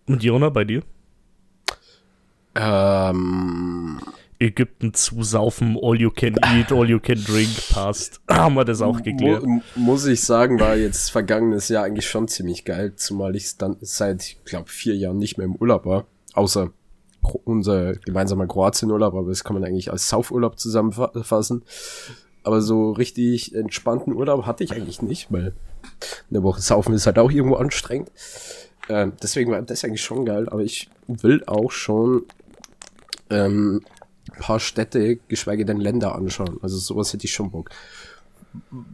Und 0.06 0.22
Jona, 0.22 0.50
bei 0.50 0.64
dir? 0.64 0.82
Ähm, 2.54 3.98
Ägypten 4.40 4.94
zusaufen, 4.94 5.76
all 5.82 6.00
you 6.00 6.10
can 6.10 6.36
eat, 6.54 6.70
all 6.70 6.88
you 6.88 7.00
can 7.00 7.22
drink, 7.24 7.50
passt. 7.70 8.20
Haben 8.30 8.54
wir 8.54 8.64
das 8.64 8.80
auch 8.80 9.02
geklärt. 9.02 9.44
mu 9.44 9.60
muss 9.74 10.06
ich 10.06 10.22
sagen, 10.22 10.60
war 10.60 10.76
jetzt 10.76 11.10
vergangenes 11.10 11.68
Jahr 11.68 11.84
eigentlich 11.84 12.08
schon 12.08 12.28
ziemlich 12.28 12.64
geil, 12.64 12.94
zumal 12.94 13.34
ich 13.34 13.56
dann 13.56 13.76
seit, 13.80 14.22
ich 14.22 14.44
glaube, 14.44 14.68
vier 14.68 14.96
Jahren 14.96 15.18
nicht 15.18 15.38
mehr 15.38 15.46
im 15.46 15.56
Urlaub 15.56 15.86
war, 15.86 16.06
außer 16.34 16.70
unser 17.44 17.94
gemeinsamer 17.94 18.46
Kroatien-Urlaub, 18.46 19.14
aber 19.14 19.28
das 19.28 19.42
kann 19.42 19.54
man 19.54 19.64
eigentlich 19.64 19.90
als 19.90 20.08
Saufurlaub 20.08 20.58
zusammenfassen. 20.58 21.64
Aber 22.44 22.60
so 22.60 22.92
richtig 22.92 23.54
entspannten 23.54 24.14
Urlaub 24.14 24.46
hatte 24.46 24.64
ich 24.64 24.72
eigentlich 24.72 25.02
nicht, 25.02 25.32
weil 25.32 25.52
eine 26.30 26.42
Woche 26.42 26.60
saufen 26.60 26.94
ist 26.94 27.06
halt 27.06 27.18
auch 27.18 27.30
irgendwo 27.30 27.56
anstrengend. 27.56 28.10
Ähm, 28.88 29.12
deswegen 29.22 29.50
war 29.50 29.60
das 29.62 29.84
eigentlich 29.84 30.02
schon 30.02 30.24
geil, 30.24 30.48
aber 30.48 30.62
ich 30.62 30.88
will 31.08 31.42
auch 31.46 31.70
schon 31.70 32.22
ähm, 33.30 33.82
paar 34.38 34.60
Städte, 34.60 35.16
geschweige 35.28 35.64
denn 35.64 35.78
Länder 35.80 36.14
anschauen. 36.14 36.58
Also 36.62 36.78
sowas 36.78 37.12
hätte 37.12 37.26
ich 37.26 37.32
schon 37.32 37.50
Bock. 37.50 37.70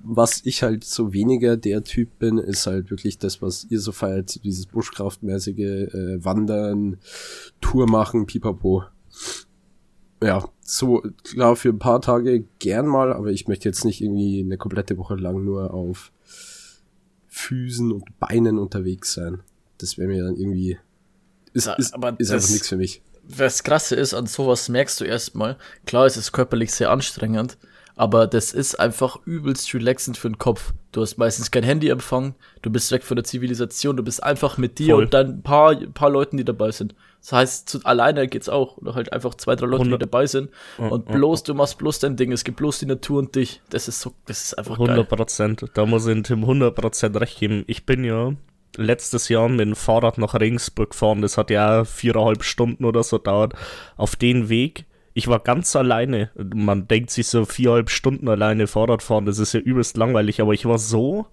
Was 0.02 0.40
ich 0.44 0.62
halt 0.62 0.82
so 0.84 1.12
weniger 1.12 1.56
der 1.56 1.84
Typ 1.84 2.18
bin, 2.18 2.38
ist 2.38 2.66
halt 2.66 2.90
wirklich 2.90 3.18
das, 3.18 3.40
was 3.40 3.64
ihr 3.70 3.78
so 3.80 3.92
feiert, 3.92 4.42
dieses 4.44 4.66
Buschkraftmäßige, 4.66 5.58
äh, 5.58 6.24
Wandern, 6.24 6.98
Tour 7.60 7.88
machen, 7.88 8.26
pipapo. 8.26 8.82
Ja, 10.22 10.48
so 10.60 11.02
klar 11.22 11.54
für 11.54 11.68
ein 11.68 11.78
paar 11.78 12.00
Tage 12.00 12.44
gern 12.58 12.86
mal, 12.86 13.12
aber 13.12 13.30
ich 13.30 13.46
möchte 13.46 13.68
jetzt 13.68 13.84
nicht 13.84 14.00
irgendwie 14.00 14.40
eine 14.40 14.56
komplette 14.56 14.96
Woche 14.98 15.14
lang 15.16 15.44
nur 15.44 15.72
auf 15.72 16.12
Füßen 17.28 17.92
und 17.92 18.18
Beinen 18.18 18.58
unterwegs 18.58 19.12
sein. 19.14 19.40
Das 19.78 19.98
wäre 19.98 20.08
mir 20.08 20.24
dann 20.24 20.36
irgendwie 20.36 20.78
ist, 21.52 21.68
ist, 21.78 21.94
aber 21.94 22.18
ist 22.18 22.30
das- 22.30 22.42
einfach 22.44 22.52
nichts 22.52 22.68
für 22.68 22.76
mich. 22.76 23.02
Was 23.28 23.62
krasse 23.62 23.96
ist, 23.96 24.14
an 24.14 24.26
sowas 24.26 24.68
merkst 24.68 25.00
du 25.00 25.04
erstmal, 25.04 25.56
klar 25.86 26.06
ist 26.06 26.16
es 26.16 26.32
körperlich 26.32 26.72
sehr 26.72 26.90
anstrengend, 26.90 27.56
aber 27.96 28.26
das 28.26 28.52
ist 28.52 28.74
einfach 28.78 29.18
übelst 29.24 29.72
relaxend 29.74 30.16
für 30.18 30.28
den 30.28 30.38
Kopf. 30.38 30.72
Du 30.92 31.00
hast 31.00 31.16
meistens 31.16 31.50
kein 31.50 31.62
Handyempfang, 31.62 32.34
du 32.62 32.70
bist 32.70 32.90
weg 32.92 33.02
von 33.02 33.16
der 33.16 33.24
Zivilisation, 33.24 33.96
du 33.96 34.02
bist 34.02 34.22
einfach 34.22 34.58
mit 34.58 34.78
dir 34.78 34.94
Voll. 34.94 35.04
und 35.04 35.14
dann 35.14 35.28
ein 35.28 35.42
paar, 35.42 35.74
paar 35.76 36.10
Leuten, 36.10 36.36
die 36.36 36.44
dabei 36.44 36.70
sind. 36.70 36.94
Das 37.20 37.32
heißt, 37.32 37.68
zu, 37.70 37.80
alleine 37.84 38.28
geht's 38.28 38.50
auch. 38.50 38.76
Oder 38.76 38.94
halt 38.94 39.10
einfach 39.12 39.34
zwei, 39.34 39.56
drei 39.56 39.64
Leute, 39.64 39.84
die 39.84 39.92
100 39.92 40.02
dabei 40.02 40.26
sind. 40.26 40.50
Und 40.76 41.06
bloß, 41.06 41.42
du 41.44 41.54
machst 41.54 41.78
bloß 41.78 42.00
dein 42.00 42.16
Ding. 42.16 42.32
Es 42.32 42.44
gibt 42.44 42.58
bloß 42.58 42.80
die 42.80 42.86
Natur 42.86 43.18
und 43.18 43.34
dich. 43.34 43.62
Das 43.70 43.88
ist 43.88 44.00
so, 44.00 44.12
das 44.26 44.44
ist 44.44 44.58
einfach 44.58 44.74
100 44.74 44.96
geil. 44.96 45.04
Prozent. 45.06 45.64
Da 45.72 45.86
muss 45.86 46.06
ich 46.06 46.12
dem 46.12 46.22
Tim 46.22 46.40
100 46.40 46.74
Prozent 46.74 47.18
recht 47.18 47.38
geben. 47.38 47.64
Ich 47.66 47.86
bin 47.86 48.04
ja 48.04 48.34
letztes 48.76 49.28
Jahr 49.28 49.48
mit 49.48 49.60
dem 49.60 49.76
Fahrrad 49.76 50.18
nach 50.18 50.34
Regensburg 50.34 50.90
gefahren. 50.90 51.22
Das 51.22 51.38
hat 51.38 51.50
ja 51.50 51.84
viereinhalb 51.84 52.42
Stunden 52.42 52.84
oder 52.84 53.02
so 53.02 53.18
dauert. 53.18 53.54
Auf 53.96 54.16
den 54.16 54.48
Weg. 54.48 54.86
Ich 55.12 55.28
war 55.28 55.38
ganz 55.38 55.74
alleine. 55.76 56.30
Man 56.54 56.88
denkt 56.88 57.10
sich 57.10 57.28
so 57.28 57.44
viereinhalb 57.44 57.90
Stunden 57.90 58.28
alleine 58.28 58.66
Fahrrad 58.66 59.02
fahren. 59.02 59.26
Das 59.26 59.38
ist 59.38 59.52
ja 59.52 59.60
übelst 59.60 59.96
langweilig. 59.96 60.40
Aber 60.40 60.52
ich 60.52 60.66
war 60.66 60.78
so 60.78 61.26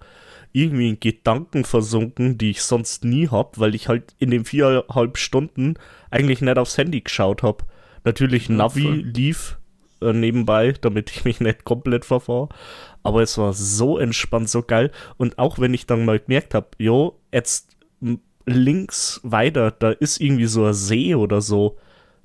irgendwie 0.53 0.89
in 0.89 0.99
Gedanken 0.99 1.63
versunken, 1.63 2.37
die 2.37 2.51
ich 2.51 2.61
sonst 2.61 3.05
nie 3.05 3.29
hab, 3.29 3.59
weil 3.59 3.73
ich 3.73 3.87
halt 3.87 4.15
in 4.19 4.31
den 4.31 4.45
viereinhalb 4.45 5.17
Stunden 5.17 5.75
eigentlich 6.09 6.41
nicht 6.41 6.57
aufs 6.57 6.77
Handy 6.77 7.01
geschaut 7.01 7.43
hab. 7.43 7.65
Natürlich 8.03 8.49
Navi 8.49 8.87
lief 8.87 9.57
äh, 10.01 10.13
nebenbei, 10.13 10.73
damit 10.79 11.11
ich 11.11 11.25
mich 11.25 11.39
nicht 11.39 11.63
komplett 11.63 12.05
verfahre. 12.05 12.49
Aber 13.03 13.21
es 13.21 13.37
war 13.37 13.53
so 13.53 13.97
entspannt, 13.97 14.49
so 14.49 14.61
geil. 14.61 14.91
Und 15.17 15.39
auch 15.39 15.59
wenn 15.59 15.73
ich 15.73 15.85
dann 15.85 16.05
mal 16.05 16.19
gemerkt 16.19 16.53
habe, 16.53 16.69
jo, 16.77 17.19
jetzt 17.31 17.75
links 18.45 19.19
weiter, 19.23 19.71
da 19.71 19.91
ist 19.91 20.19
irgendwie 20.19 20.45
so 20.45 20.65
ein 20.65 20.73
See 20.73 21.15
oder 21.15 21.41
so. 21.41 21.77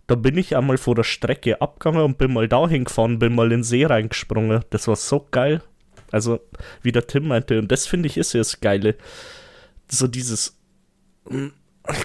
Da 0.07 0.15
bin 0.15 0.39
ich 0.39 0.57
einmal 0.57 0.79
vor 0.79 0.95
der 0.95 1.03
Strecke 1.03 1.61
abgegangen 1.61 2.03
und 2.03 2.19
bin 2.19 2.33
mal 2.33 2.49
dahin 2.49 2.85
gefahren, 2.85 3.19
bin 3.19 3.35
mal 3.35 3.47
in 3.47 3.59
den 3.59 3.63
See 3.65 3.85
reingesprungen. 3.85 4.65
Das 4.71 4.87
war 4.87 4.97
so 4.97 5.27
geil. 5.31 5.63
Also, 6.13 6.41
wie 6.83 6.93
der 6.93 7.07
Tim 7.07 7.29
meinte, 7.29 7.59
und 7.59 7.73
das 7.73 7.87
finde 7.87 8.07
ich 8.07 8.17
ist 8.17 8.33
ja 8.33 8.41
das 8.41 8.61
Geile. 8.61 8.95
So 9.89 10.07
dieses 10.07 10.59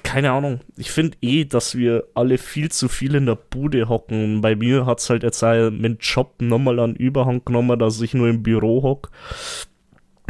keine 0.04 0.32
Ahnung. 0.32 0.62
Ich 0.78 0.92
finde 0.92 1.18
eh, 1.22 1.46
dass 1.46 1.76
wir 1.76 2.06
alle 2.14 2.38
viel 2.38 2.72
zu 2.72 2.88
viel 2.90 3.16
in 3.16 3.26
der 3.26 3.36
Bude 3.36 3.90
hocken. 3.90 4.42
Bei 4.42 4.56
mir 4.56 4.86
hat 4.86 5.00
es 5.00 5.10
halt 5.10 5.24
jetzt 5.24 5.44
auch 5.44 5.72
mit 5.72 6.04
Job 6.04 6.36
nochmal 6.40 6.80
an 6.80 6.96
Überhang 6.96 7.44
genommen, 7.46 7.80
dass 7.80 8.02
ich 8.02 8.14
nur 8.14 8.30
im 8.30 8.44
Büro 8.44 8.84
hock. 8.84 9.10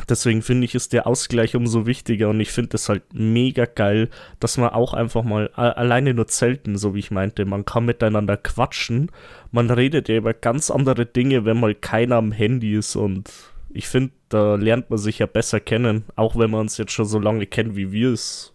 Deswegen 0.09 0.41
finde 0.41 0.65
ich, 0.65 0.75
ist 0.75 0.93
der 0.93 1.05
Ausgleich 1.05 1.55
umso 1.55 1.85
wichtiger 1.85 2.29
und 2.29 2.39
ich 2.39 2.51
finde 2.51 2.75
es 2.75 2.89
halt 2.89 3.03
mega 3.13 3.65
geil, 3.65 4.09
dass 4.39 4.57
man 4.57 4.69
auch 4.69 4.93
einfach 4.93 5.23
mal 5.23 5.49
alleine 5.49 6.13
nur 6.13 6.27
zelten, 6.27 6.77
so 6.77 6.95
wie 6.95 6.99
ich 6.99 7.11
meinte, 7.11 7.45
man 7.45 7.65
kann 7.65 7.85
miteinander 7.85 8.35
quatschen, 8.35 9.11
man 9.51 9.69
redet 9.69 10.09
ja 10.09 10.15
über 10.15 10.33
ganz 10.33 10.71
andere 10.71 11.05
Dinge, 11.05 11.45
wenn 11.45 11.59
mal 11.59 11.75
keiner 11.75 12.15
am 12.15 12.31
Handy 12.31 12.75
ist 12.75 12.95
und 12.95 13.31
ich 13.69 13.87
finde, 13.87 14.11
da 14.29 14.55
lernt 14.55 14.89
man 14.89 14.99
sich 14.99 15.19
ja 15.19 15.27
besser 15.27 15.59
kennen, 15.59 16.03
auch 16.15 16.35
wenn 16.35 16.51
man 16.51 16.61
uns 16.61 16.77
jetzt 16.77 16.91
schon 16.93 17.05
so 17.05 17.19
lange 17.19 17.45
kennt, 17.45 17.75
wie 17.75 17.91
wir 17.91 18.11
es 18.11 18.50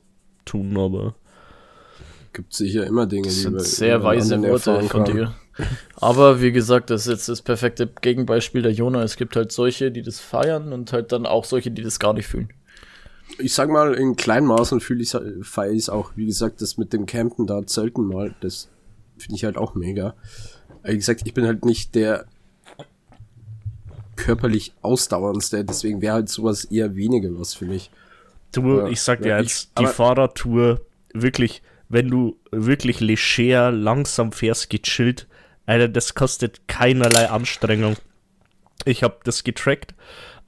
tun, 0.47 0.79
aber 0.79 1.15
gibt 2.37 2.53
sicher 2.53 2.87
immer 2.87 3.07
Dinge, 3.07 3.25
das 3.25 3.41
sind 3.41 3.61
sehr 3.63 4.03
weise 4.05 4.41
Worte 4.43 4.83
von 4.83 5.05
dir. 5.05 5.35
Aber 5.97 6.43
wie 6.43 6.53
gesagt, 6.53 6.91
das 6.91 7.07
ist 7.07 7.13
jetzt 7.13 7.29
das 7.31 7.41
perfekte 7.41 7.87
Gegenbeispiel 8.03 8.61
der 8.61 8.73
Jona. 8.73 9.03
Es 9.03 9.17
gibt 9.17 9.37
halt 9.37 9.53
solche, 9.53 9.91
die 9.91 10.03
das 10.03 10.21
feiern 10.21 10.75
und 10.75 10.93
halt 10.93 11.13
dann 11.13 11.25
auch 11.25 11.47
solche, 11.47 11.71
die 11.71 11.83
das 11.83 11.99
gar 11.99 12.13
nicht 12.13 12.27
fühlen. 12.27 12.51
Ich 13.39 13.55
sag 13.55 13.71
mal, 13.71 13.95
in 13.95 14.17
kleinen 14.17 14.47
Maßen 14.47 14.81
fühle 14.81 15.03
ich 15.03 15.17
feiere 15.41 15.73
ich 15.73 15.89
auch. 15.89 16.13
Wie 16.15 16.27
gesagt, 16.27 16.61
das 16.61 16.77
mit 16.77 16.93
dem 16.93 17.07
Campen 17.07 17.47
da 17.47 17.67
Zelten 17.67 18.07
mal, 18.07 18.35
das 18.41 18.69
finde 19.17 19.37
ich 19.37 19.45
halt 19.45 19.57
auch 19.57 19.75
mega. 19.75 20.15
Wie 20.85 20.95
gesagt, 20.95 21.23
ich 21.25 21.33
bin 21.33 21.47
halt 21.47 21.65
nicht 21.65 21.95
der 21.95 22.27
körperlich 24.17 24.75
ausdauerndste, 24.83 25.65
deswegen 25.65 26.03
wäre 26.03 26.15
halt 26.15 26.29
sowas 26.29 26.67
eher 26.67 26.97
weniger 26.97 27.31
was 27.39 27.55
für 27.55 27.65
mich. 27.65 27.91
Du, 28.57 28.79
ja, 28.79 28.89
ich 28.89 29.01
sag 29.01 29.23
dir 29.23 29.39
jetzt, 29.39 29.71
die 29.79 29.87
Fahrradtour 29.87 30.81
wirklich, 31.13 31.63
wenn 31.89 32.09
du 32.09 32.39
wirklich 32.51 33.01
leger 33.01 33.71
langsam 33.71 34.33
fährst, 34.33 34.71
gechillt, 34.71 35.27
Alter, 35.67 35.89
das 35.89 36.15
kostet 36.15 36.69
keinerlei 36.69 37.29
Anstrengung. 37.29 37.97
Ich 38.85 39.03
habe 39.03 39.17
das 39.25 39.45
getrackt. 39.45 39.95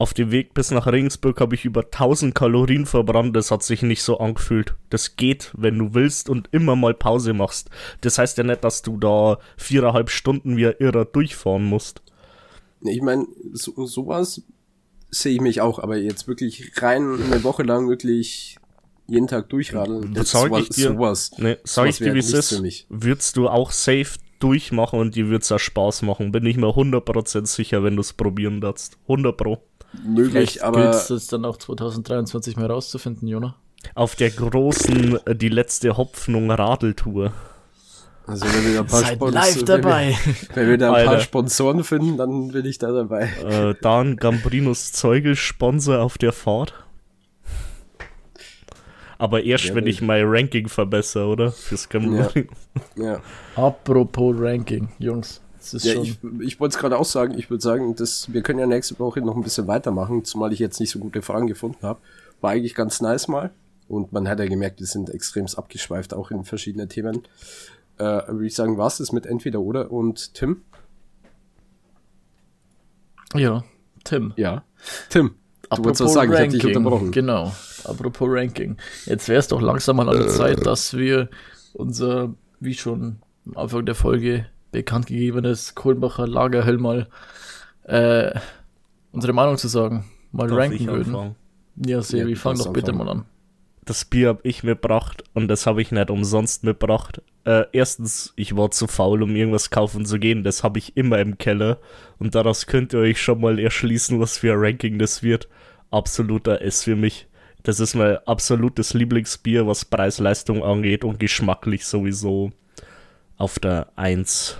Auf 0.00 0.14
dem 0.14 0.30
Weg 0.30 0.54
bis 0.54 0.70
nach 0.70 0.86
Regensburg 0.86 1.40
habe 1.40 1.56
ich 1.56 1.64
über 1.64 1.80
1000 1.80 2.32
Kalorien 2.32 2.86
verbrannt. 2.86 3.34
Das 3.34 3.50
hat 3.50 3.64
sich 3.64 3.82
nicht 3.82 4.02
so 4.02 4.18
angefühlt. 4.18 4.76
Das 4.90 5.16
geht, 5.16 5.50
wenn 5.56 5.76
du 5.76 5.92
willst 5.92 6.28
und 6.28 6.48
immer 6.52 6.76
mal 6.76 6.94
Pause 6.94 7.34
machst. 7.34 7.68
Das 8.02 8.16
heißt 8.16 8.38
ja 8.38 8.44
nicht, 8.44 8.62
dass 8.62 8.82
du 8.82 8.96
da 8.96 9.38
viereinhalb 9.56 10.10
Stunden 10.10 10.56
wie 10.56 10.68
ein 10.68 10.76
Irrer 10.78 11.04
durchfahren 11.04 11.64
musst. 11.64 12.00
Ich 12.82 13.02
meine, 13.02 13.26
so, 13.52 13.86
sowas 13.86 14.42
sehe 15.10 15.34
ich 15.34 15.40
mich 15.40 15.60
auch, 15.60 15.78
aber 15.78 15.96
jetzt 15.96 16.28
wirklich 16.28 16.72
rein 16.82 17.20
eine 17.22 17.42
Woche 17.44 17.62
lang 17.62 17.88
wirklich 17.88 18.58
jeden 19.06 19.26
Tag 19.26 19.48
durchradeln. 19.48 20.12
Das 20.14 20.30
sag 20.30 20.52
ich 20.58 20.68
dir, 20.68 20.88
sowas, 20.88 21.30
nee, 21.38 21.56
sag 21.64 21.84
sowas 21.84 22.00
ich 22.00 22.06
dir, 22.06 22.14
wie 22.14 22.18
es 22.18 22.32
ist. 22.32 22.86
Würdest 22.88 23.36
du 23.36 23.48
auch 23.48 23.70
safe 23.70 24.18
durchmachen 24.38 25.00
und 25.00 25.14
die 25.14 25.28
wird 25.28 25.42
es 25.42 25.52
auch 25.52 25.58
Spaß 25.58 26.02
machen. 26.02 26.32
Bin 26.32 26.46
ich 26.46 26.56
mir 26.56 26.68
100% 26.68 27.46
sicher, 27.46 27.82
wenn 27.82 27.96
du 27.96 28.00
es 28.00 28.12
probieren 28.12 28.60
darfst. 28.60 28.98
100 29.04 29.36
Pro. 29.36 29.58
Möglich, 30.04 30.32
Vielleicht 30.32 30.62
aber. 30.62 30.90
Gilt 30.90 31.10
es 31.10 31.26
dann 31.28 31.44
auch 31.44 31.56
2023 31.56 32.56
mal 32.56 32.66
rauszufinden, 32.66 33.26
Jona? 33.26 33.56
Auf 33.94 34.16
der 34.16 34.30
großen, 34.30 35.18
äh, 35.26 35.34
die 35.34 35.48
letzte 35.48 35.96
Hopfnung 35.96 36.50
Radeltour. 36.50 37.32
Also 38.28 38.44
wenn 38.44 38.64
wir 38.66 38.74
da 38.74 38.80
ein 38.80 38.86
paar 38.86 39.32
Seid 39.32 39.56
live 39.56 39.64
dabei. 39.64 40.16
Wenn 40.18 40.34
wir, 40.34 40.56
wenn 40.56 40.68
wir 40.68 40.78
da 40.78 40.92
ein 40.92 41.06
paar 41.06 41.20
Sponsoren 41.20 41.82
finden, 41.82 42.18
dann 42.18 42.48
bin 42.48 42.66
ich 42.66 42.76
da 42.76 42.92
dabei. 42.92 43.30
Äh, 43.42 43.74
Dan 43.80 44.16
Gambrinos 44.16 44.92
Zeugel 44.92 45.34
Sponsor 45.34 46.02
auf 46.02 46.18
der 46.18 46.32
Fahrt. 46.32 46.74
Aber 49.16 49.42
erst, 49.42 49.64
ja, 49.64 49.74
wenn 49.74 49.86
ich 49.86 50.02
mein 50.02 50.24
Ranking 50.26 50.68
verbessere, 50.68 51.26
oder? 51.26 51.52
Fürs 51.52 51.88
ja. 51.90 52.28
ja. 52.96 53.20
Apropos 53.56 54.36
Ranking, 54.38 54.88
Jungs. 54.98 55.40
ja, 55.72 55.94
schon... 55.94 56.04
ich, 56.04 56.18
ich 56.40 56.60
wollte 56.60 56.76
es 56.76 56.78
gerade 56.78 56.98
auch 56.98 57.06
sagen, 57.06 57.36
ich 57.36 57.48
würde 57.48 57.62
sagen, 57.62 57.96
dass 57.96 58.32
wir 58.32 58.42
können 58.42 58.58
ja 58.58 58.66
nächste 58.66 58.98
Woche 58.98 59.22
noch 59.22 59.36
ein 59.36 59.42
bisschen 59.42 59.66
weitermachen, 59.66 60.24
zumal 60.24 60.52
ich 60.52 60.58
jetzt 60.58 60.78
nicht 60.80 60.90
so 60.90 60.98
gute 60.98 61.22
Fragen 61.22 61.46
gefunden 61.46 61.82
habe. 61.82 61.98
War 62.42 62.50
eigentlich 62.50 62.74
ganz 62.74 63.00
nice 63.00 63.26
mal. 63.26 63.50
Und 63.88 64.12
man 64.12 64.28
hat 64.28 64.38
ja 64.38 64.44
gemerkt, 64.44 64.80
wir 64.80 64.86
sind 64.86 65.08
extrem 65.08 65.46
abgeschweift, 65.46 66.12
auch 66.12 66.30
in 66.30 66.44
verschiedene 66.44 66.88
Themen. 66.88 67.22
Äh, 67.98 68.28
würde 68.28 68.46
ich 68.46 68.54
sagen, 68.54 68.78
was 68.78 69.00
ist 69.00 69.12
mit 69.12 69.26
entweder 69.26 69.60
oder 69.60 69.90
und 69.90 70.34
Tim? 70.34 70.62
Ja, 73.34 73.64
Tim. 74.04 74.32
Ja, 74.36 74.64
Tim. 75.10 75.34
Du 75.70 75.84
wolltest 75.84 76.02
was 76.02 76.14
sagen, 76.14 76.32
Ranking, 76.32 76.56
ich 76.56 76.64
dich 76.64 76.76
unterbrochen. 76.76 77.12
Genau, 77.12 77.52
apropos 77.84 78.28
Ranking. 78.30 78.76
Jetzt 79.04 79.28
wäre 79.28 79.38
es 79.38 79.48
doch 79.48 79.60
langsam 79.60 79.96
mal 79.96 80.08
an 80.08 80.18
der 80.18 80.28
Zeit, 80.28 80.64
dass 80.64 80.96
wir 80.96 81.28
unser, 81.74 82.34
wie 82.60 82.74
schon 82.74 83.18
am 83.46 83.56
Anfang 83.56 83.84
der 83.84 83.94
Folge 83.94 84.46
bekannt 84.70 85.06
gegebenes 85.06 85.74
Kohlenbacher 85.74 86.26
Lagerhell 86.26 86.78
mal 86.78 87.08
äh, 87.84 88.38
unsere 89.12 89.32
Meinung 89.32 89.58
zu 89.58 89.68
sagen, 89.68 90.04
mal 90.32 90.48
Darf 90.48 90.58
ranken 90.58 90.86
würden. 90.86 91.34
Ja, 91.76 92.02
Sebi, 92.02 92.30
ja, 92.30 92.36
fang 92.36 92.56
doch 92.56 92.72
bitte 92.72 92.92
mal 92.92 93.08
an. 93.08 93.24
Das 93.84 94.04
Bier 94.04 94.28
habe 94.28 94.40
ich 94.42 94.64
mitgebracht 94.64 95.24
und 95.34 95.48
das 95.48 95.66
habe 95.66 95.80
ich 95.80 95.92
nicht 95.92 96.10
umsonst 96.10 96.64
mitgebracht. 96.64 97.22
Äh, 97.48 97.66
erstens, 97.72 98.34
ich 98.36 98.56
war 98.56 98.70
zu 98.70 98.86
faul, 98.86 99.22
um 99.22 99.34
irgendwas 99.34 99.70
kaufen 99.70 100.04
zu 100.04 100.18
gehen. 100.18 100.44
Das 100.44 100.62
habe 100.62 100.78
ich 100.78 100.98
immer 100.98 101.18
im 101.18 101.38
Keller. 101.38 101.78
Und 102.18 102.34
daraus 102.34 102.66
könnt 102.66 102.92
ihr 102.92 102.98
euch 102.98 103.22
schon 103.22 103.40
mal 103.40 103.58
erschließen, 103.58 104.20
was 104.20 104.36
für 104.36 104.52
ein 104.52 104.58
Ranking 104.58 104.98
das 104.98 105.22
wird 105.22 105.48
absoluter 105.90 106.60
S 106.60 106.84
für 106.84 106.94
mich. 106.94 107.26
Das 107.62 107.80
ist 107.80 107.94
mein 107.94 108.18
absolutes 108.26 108.92
Lieblingsbier, 108.92 109.66
was 109.66 109.86
Preis-Leistung 109.86 110.62
angeht 110.62 111.04
und 111.04 111.18
geschmacklich 111.18 111.86
sowieso 111.86 112.52
auf 113.38 113.58
der 113.58 113.92
1. 113.96 114.58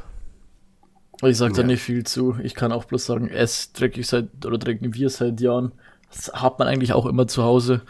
Ich 1.25 1.37
sag 1.37 1.53
da 1.53 1.65
nicht 1.65 1.83
viel 1.83 2.05
zu. 2.05 2.39
Ich 2.43 2.55
kann 2.55 2.73
auch 2.73 2.87
bloß 2.87 3.05
sagen, 3.05 3.29
S 3.29 3.75
trinke 3.75 4.01
ich 4.01 4.07
seit 4.07 4.47
oder 4.47 4.59
trinken 4.59 4.95
wir 4.95 5.11
seit 5.11 5.43
Jahren. 5.43 5.73
Das 6.11 6.33
hat 6.33 6.59
man 6.59 6.69
eigentlich 6.69 6.95
auch 6.95 7.05
immer 7.05 7.27
zu 7.27 7.43
Hause. 7.43 7.83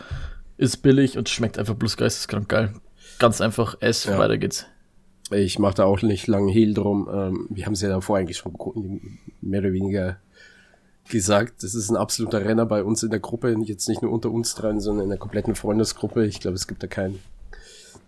Ist 0.56 0.78
billig 0.78 1.16
und 1.16 1.28
schmeckt 1.28 1.56
einfach 1.56 1.74
bloß 1.74 1.96
geisteskrank 1.96 2.48
geil. 2.48 2.74
Ganz 3.20 3.40
einfach 3.40 3.76
S, 3.80 4.04
ja. 4.04 4.18
weiter 4.18 4.38
geht's. 4.38 4.66
Ich 5.30 5.58
mache 5.58 5.74
da 5.74 5.84
auch 5.84 6.02
nicht 6.02 6.26
lange 6.26 6.52
Hehl 6.52 6.74
drum. 6.74 7.08
Ähm, 7.12 7.46
wir 7.50 7.66
haben 7.66 7.74
es 7.74 7.82
ja 7.82 7.88
davor 7.88 8.18
eigentlich 8.18 8.38
schon 8.38 8.54
mehr 9.40 9.60
oder 9.60 9.72
weniger 9.72 10.18
gesagt, 11.08 11.62
das 11.62 11.74
ist 11.74 11.90
ein 11.90 11.96
absoluter 11.96 12.44
Renner 12.44 12.66
bei 12.66 12.84
uns 12.84 13.02
in 13.02 13.10
der 13.10 13.20
Gruppe, 13.20 13.54
jetzt 13.64 13.88
nicht 13.88 14.02
nur 14.02 14.12
unter 14.12 14.30
uns 14.30 14.54
dreien, 14.54 14.80
sondern 14.80 15.04
in 15.04 15.10
der 15.10 15.18
kompletten 15.18 15.54
Freundesgruppe. 15.54 16.26
Ich 16.26 16.40
glaube, 16.40 16.56
es 16.56 16.66
gibt 16.66 16.82
da 16.82 16.86
keinen, 16.86 17.18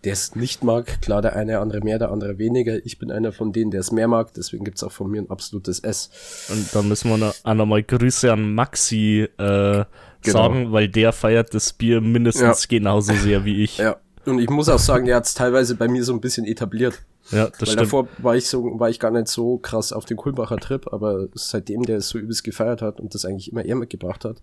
der 0.05 0.13
es 0.13 0.37
nicht 0.37 0.63
mag. 0.65 1.01
Klar, 1.01 1.23
der 1.23 1.37
eine 1.37 1.59
andere 1.59 1.81
mehr, 1.81 1.99
der 1.99 2.11
andere 2.11 2.39
weniger. 2.39 2.85
Ich 2.85 2.99
bin 2.99 3.11
einer 3.11 3.33
von 3.33 3.53
denen, 3.53 3.71
der 3.71 3.81
es 3.81 3.91
mehr 3.91 4.09
mag, 4.09 4.35
deswegen 4.35 4.65
gibt's 4.65 4.83
auch 4.83 4.93
von 4.93 5.11
mir 5.11 5.23
ein 5.23 5.31
absolutes 5.31 5.81
S. 5.81 6.47
Und 6.51 6.75
da 6.75 6.83
müssen 6.83 7.11
wir 7.11 7.35
auch 7.43 7.55
nochmal 7.55 7.83
Grüße 7.83 8.33
an 8.33 8.55
Maxi 8.55 9.23
äh, 9.23 9.29
genau. 9.39 9.87
sagen, 10.25 10.73
weil 10.73 10.89
der 10.89 11.13
feiert 11.13 11.55
das 11.55 11.73
Bier 11.73 12.01
mindestens 12.01 12.65
ja. 12.65 12.79
genauso 12.79 13.15
sehr 13.15 13.45
wie 13.45 13.65
ich. 13.65 13.79
Ja. 13.79 13.97
Und 14.27 14.39
ich 14.39 14.51
muss 14.51 14.69
auch 14.69 14.79
sagen, 14.79 15.07
der 15.07 15.17
hat 15.17 15.25
es 15.25 15.35
teilweise 15.35 15.75
bei 15.77 15.89
mir 15.89 16.05
so 16.05 16.13
ein 16.13 16.21
bisschen 16.21 16.45
etabliert. 16.45 17.03
Ja, 17.31 17.49
das 17.49 17.61
Weil 17.61 17.67
stimmt. 17.67 17.81
davor 17.81 18.09
war 18.19 18.37
ich 18.37 18.47
so, 18.47 18.79
war 18.79 18.91
ich 18.91 18.99
gar 18.99 19.11
nicht 19.11 19.29
so 19.29 19.59
krass 19.59 19.93
auf 19.93 20.05
den 20.05 20.17
Kulmbacher 20.17 20.59
Trip, 20.59 20.93
aber 20.93 21.29
seitdem 21.35 21.83
der 21.83 21.99
es 21.99 22.09
so 22.09 22.19
übelst 22.19 22.45
gefeiert 22.45 22.83
hat 22.83 23.01
und 23.01 23.15
das 23.15 23.25
eigentlich 23.25 23.53
immer 23.53 23.65
er 23.65 23.77
mitgebracht 23.77 24.25
hat, 24.25 24.43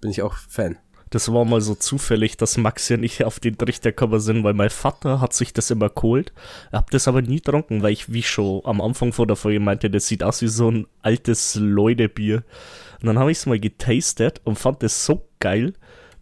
bin 0.00 0.10
ich 0.10 0.22
auch 0.22 0.34
Fan. 0.34 0.76
Das 1.10 1.32
war 1.32 1.44
mal 1.44 1.60
so 1.60 1.74
zufällig, 1.74 2.36
dass 2.36 2.58
Maxi 2.58 2.94
und 2.94 3.02
ich 3.02 3.24
auf 3.24 3.40
den 3.40 3.56
Trichter 3.56 3.92
gekommen 3.92 4.20
sind, 4.20 4.44
weil 4.44 4.52
mein 4.52 4.68
Vater 4.68 5.20
hat 5.20 5.32
sich 5.32 5.54
das 5.54 5.70
immer 5.70 5.88
geholt. 5.88 6.32
Hab 6.70 6.90
das 6.90 7.08
aber 7.08 7.22
nie 7.22 7.36
getrunken, 7.36 7.82
weil 7.82 7.92
ich, 7.92 8.12
wie 8.12 8.22
schon 8.22 8.60
am 8.64 8.80
Anfang 8.80 9.12
vor 9.12 9.26
der 9.26 9.36
Folge 9.36 9.60
meinte, 9.60 9.88
das 9.88 10.06
sieht 10.06 10.22
aus 10.22 10.42
wie 10.42 10.48
so 10.48 10.70
ein 10.70 10.86
altes 11.00 11.54
Leudebier. 11.54 12.42
Und 13.00 13.06
dann 13.06 13.18
habe 13.18 13.30
ich 13.30 13.38
es 13.38 13.46
mal 13.46 13.58
getastet 13.58 14.42
und 14.44 14.58
fand 14.58 14.82
es 14.82 15.06
so 15.06 15.26
geil, 15.40 15.72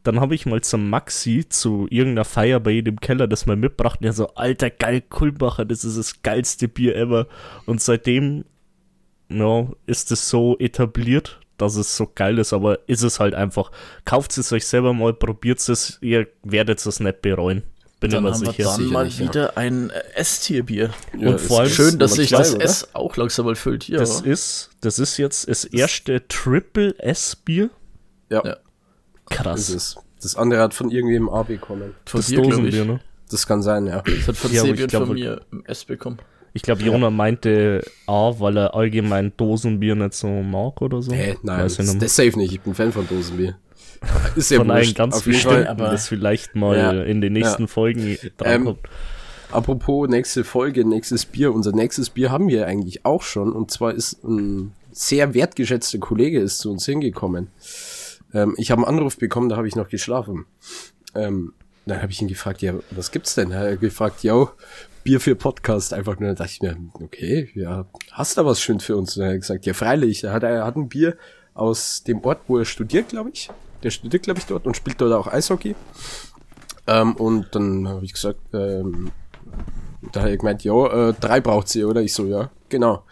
dann 0.06 0.20
habe 0.20 0.34
ich 0.34 0.46
mal 0.46 0.60
zum 0.60 0.88
Maxi 0.88 1.46
zu 1.48 1.86
irgendeiner 1.90 2.24
Feier 2.24 2.60
bei 2.60 2.70
jedem 2.70 3.00
Keller 3.00 3.26
das 3.26 3.46
mal 3.46 3.56
mitgebracht 3.56 4.00
und 4.00 4.06
er 4.06 4.12
so, 4.12 4.28
alter 4.34 4.70
geil, 4.70 5.02
Kulbacher, 5.02 5.64
das 5.64 5.84
ist 5.84 5.98
das 5.98 6.22
geilste 6.22 6.68
Bier 6.68 6.96
ever. 6.96 7.26
Und 7.66 7.80
seitdem, 7.80 8.44
ja, 9.28 9.68
ist 9.86 10.12
es 10.12 10.28
so 10.28 10.56
etabliert, 10.58 11.40
dass 11.58 11.76
es 11.76 11.96
so 11.96 12.10
geil 12.14 12.38
ist, 12.38 12.52
aber 12.52 12.88
ist 12.88 13.02
es 13.02 13.18
halt 13.18 13.34
einfach. 13.34 13.72
Kauft 14.04 14.36
es 14.38 14.52
euch 14.52 14.66
selber 14.66 14.92
mal, 14.92 15.12
probiert 15.14 15.66
es, 15.68 15.98
ihr 16.00 16.28
werdet 16.42 16.84
es 16.84 17.00
nicht 17.00 17.22
bereuen. 17.22 17.62
Bin 17.98 18.10
dann 18.10 18.24
immer 18.24 18.34
haben 18.34 18.40
sicher. 18.40 18.58
Wir 18.58 18.64
dann 18.64 18.86
mal 18.86 19.04
nicht, 19.06 19.18
wieder 19.18 19.44
ja. 19.44 19.52
ein 19.56 19.88
äh, 19.88 20.02
S-Tier-Bier. 20.16 20.90
Ja, 21.18 21.30
und 21.30 21.40
vor 21.40 21.60
allem 21.60 21.70
schön, 21.70 21.98
dass 21.98 22.12
sich 22.12 22.28
das 22.28 22.52
S 22.52 22.88
auch 22.92 23.16
langsam 23.16 23.46
mal 23.46 23.56
füllt. 23.56 23.88
Ja. 23.88 23.98
Das 23.98 24.20
ist, 24.20 24.70
das 24.82 24.98
ist 24.98 25.16
jetzt 25.16 25.48
das 25.48 25.64
erste 25.64 26.28
Triple 26.28 26.94
S-Bier. 26.98 27.70
Ja. 28.30 28.58
Krass. 29.30 29.72
Das, 29.72 29.96
das 30.22 30.36
andere 30.36 30.60
hat 30.62 30.74
von 30.74 30.90
irgendwem 30.90 31.28
A 31.28 31.42
bekommen. 31.42 31.94
Von 32.06 32.18
das 32.20 32.26
dir, 32.28 32.42
Dosenbier, 32.42 32.84
ne? 32.84 33.00
Das 33.30 33.46
kann 33.46 33.62
sein, 33.62 33.86
ja. 33.86 34.02
Das 34.02 34.28
hat 34.28 34.36
von 34.36 34.52
ja, 34.52 34.62
Sebi 34.62 34.84
und 34.84 34.92
von 34.92 35.12
mir 35.12 35.40
S 35.64 35.84
bekommen. 35.84 36.18
Ich 36.52 36.62
glaube, 36.62 36.82
Jona 36.82 37.10
meinte 37.10 37.82
A, 38.06 38.32
weil 38.38 38.56
er 38.56 38.74
allgemein 38.74 39.32
Dosenbier 39.36 39.94
nicht 39.94 40.14
so 40.14 40.28
mag 40.28 40.80
oder 40.80 41.02
so. 41.02 41.12
Hä, 41.12 41.36
nein, 41.42 41.64
Weiß 41.64 41.72
ich 41.72 41.84
das, 41.86 41.98
das 41.98 42.16
safe 42.16 42.38
nicht. 42.38 42.52
Ich 42.52 42.60
bin 42.60 42.74
Fan 42.74 42.92
von 42.92 43.06
Dosenbier. 43.06 43.56
Ist 44.36 44.50
ja 44.50 44.58
Von 44.58 44.70
allen 44.70 44.94
ganz 44.94 45.16
Auf 45.16 45.26
jeden 45.26 45.38
Fall. 45.40 45.56
bestimmten, 45.58 45.82
aber- 45.82 45.90
das 45.90 46.08
vielleicht 46.08 46.54
mal 46.54 46.76
Ja. 46.76 47.02
in 47.02 47.20
den 47.20 47.32
nächsten 47.34 47.62
Ja. 47.62 47.68
Folgen 47.68 48.16
drankommt. 48.38 48.78
Apropos 49.50 50.08
nächste 50.08 50.44
Folge, 50.44 50.84
nächstes 50.86 51.24
Bier. 51.24 51.52
Unser 51.52 51.72
nächstes 51.72 52.10
Bier 52.10 52.30
haben 52.30 52.48
wir 52.48 52.66
eigentlich 52.66 53.04
auch 53.04 53.22
schon. 53.22 53.52
Und 53.52 53.70
zwar 53.70 53.92
ist 53.94 54.22
ein 54.24 54.72
sehr 54.92 55.34
wertgeschätzter 55.34 55.98
Kollege 55.98 56.40
ist 56.40 56.58
zu 56.58 56.70
uns 56.70 56.86
hingekommen. 56.86 57.48
Ähm, 58.32 58.54
ich 58.56 58.70
habe 58.70 58.86
einen 58.86 58.98
Anruf 58.98 59.18
bekommen, 59.18 59.48
da 59.48 59.56
habe 59.56 59.68
ich 59.68 59.76
noch 59.76 59.88
geschlafen. 59.88 60.46
Ähm, 61.14 61.52
dann 61.86 62.02
habe 62.02 62.10
ich 62.10 62.20
ihn 62.20 62.28
gefragt, 62.28 62.62
ja, 62.62 62.74
was 62.90 63.12
gibt's 63.12 63.34
denn? 63.34 63.52
Er 63.52 63.72
hat 63.72 63.80
gefragt, 63.80 64.22
ja, 64.24 64.48
Bier 65.04 65.20
für 65.20 65.36
Podcast. 65.36 65.94
Einfach 65.94 66.18
nur, 66.18 66.30
da 66.30 66.34
dachte 66.34 66.52
ich 66.52 66.62
mir, 66.62 66.76
okay, 66.94 67.50
ja, 67.54 67.86
hast 68.10 68.36
du 68.36 68.44
was 68.44 68.60
schön 68.60 68.80
für 68.80 68.96
uns? 68.96 69.16
Und 69.16 69.22
er 69.22 69.34
hat 69.34 69.40
gesagt, 69.40 69.66
ja, 69.66 69.72
freilich. 69.72 70.24
Er 70.24 70.32
hat, 70.32 70.42
er 70.42 70.64
hat 70.64 70.76
ein 70.76 70.88
Bier 70.88 71.16
aus 71.54 72.02
dem 72.02 72.24
Ort, 72.24 72.40
wo 72.48 72.58
er 72.58 72.64
studiert, 72.64 73.08
glaube 73.10 73.30
ich. 73.32 73.48
Der 73.84 73.90
studiert, 73.90 74.24
glaube 74.24 74.40
ich, 74.40 74.46
dort 74.46 74.66
und 74.66 74.76
spielt 74.76 75.00
dort 75.00 75.12
auch 75.12 75.32
Eishockey. 75.32 75.76
Ähm, 76.88 77.14
und 77.14 77.54
dann 77.54 77.86
habe 77.86 78.04
ich 78.04 78.14
gesagt, 78.14 78.40
ähm, 78.52 79.12
da 80.12 80.22
hat 80.22 80.30
er 80.30 80.36
gemeint, 80.36 80.64
ja, 80.64 81.10
äh, 81.10 81.14
drei 81.14 81.40
braucht 81.40 81.68
sie, 81.68 81.84
oder? 81.84 82.02
Ich 82.02 82.12
so, 82.12 82.26
ja, 82.26 82.50
genau. 82.68 83.04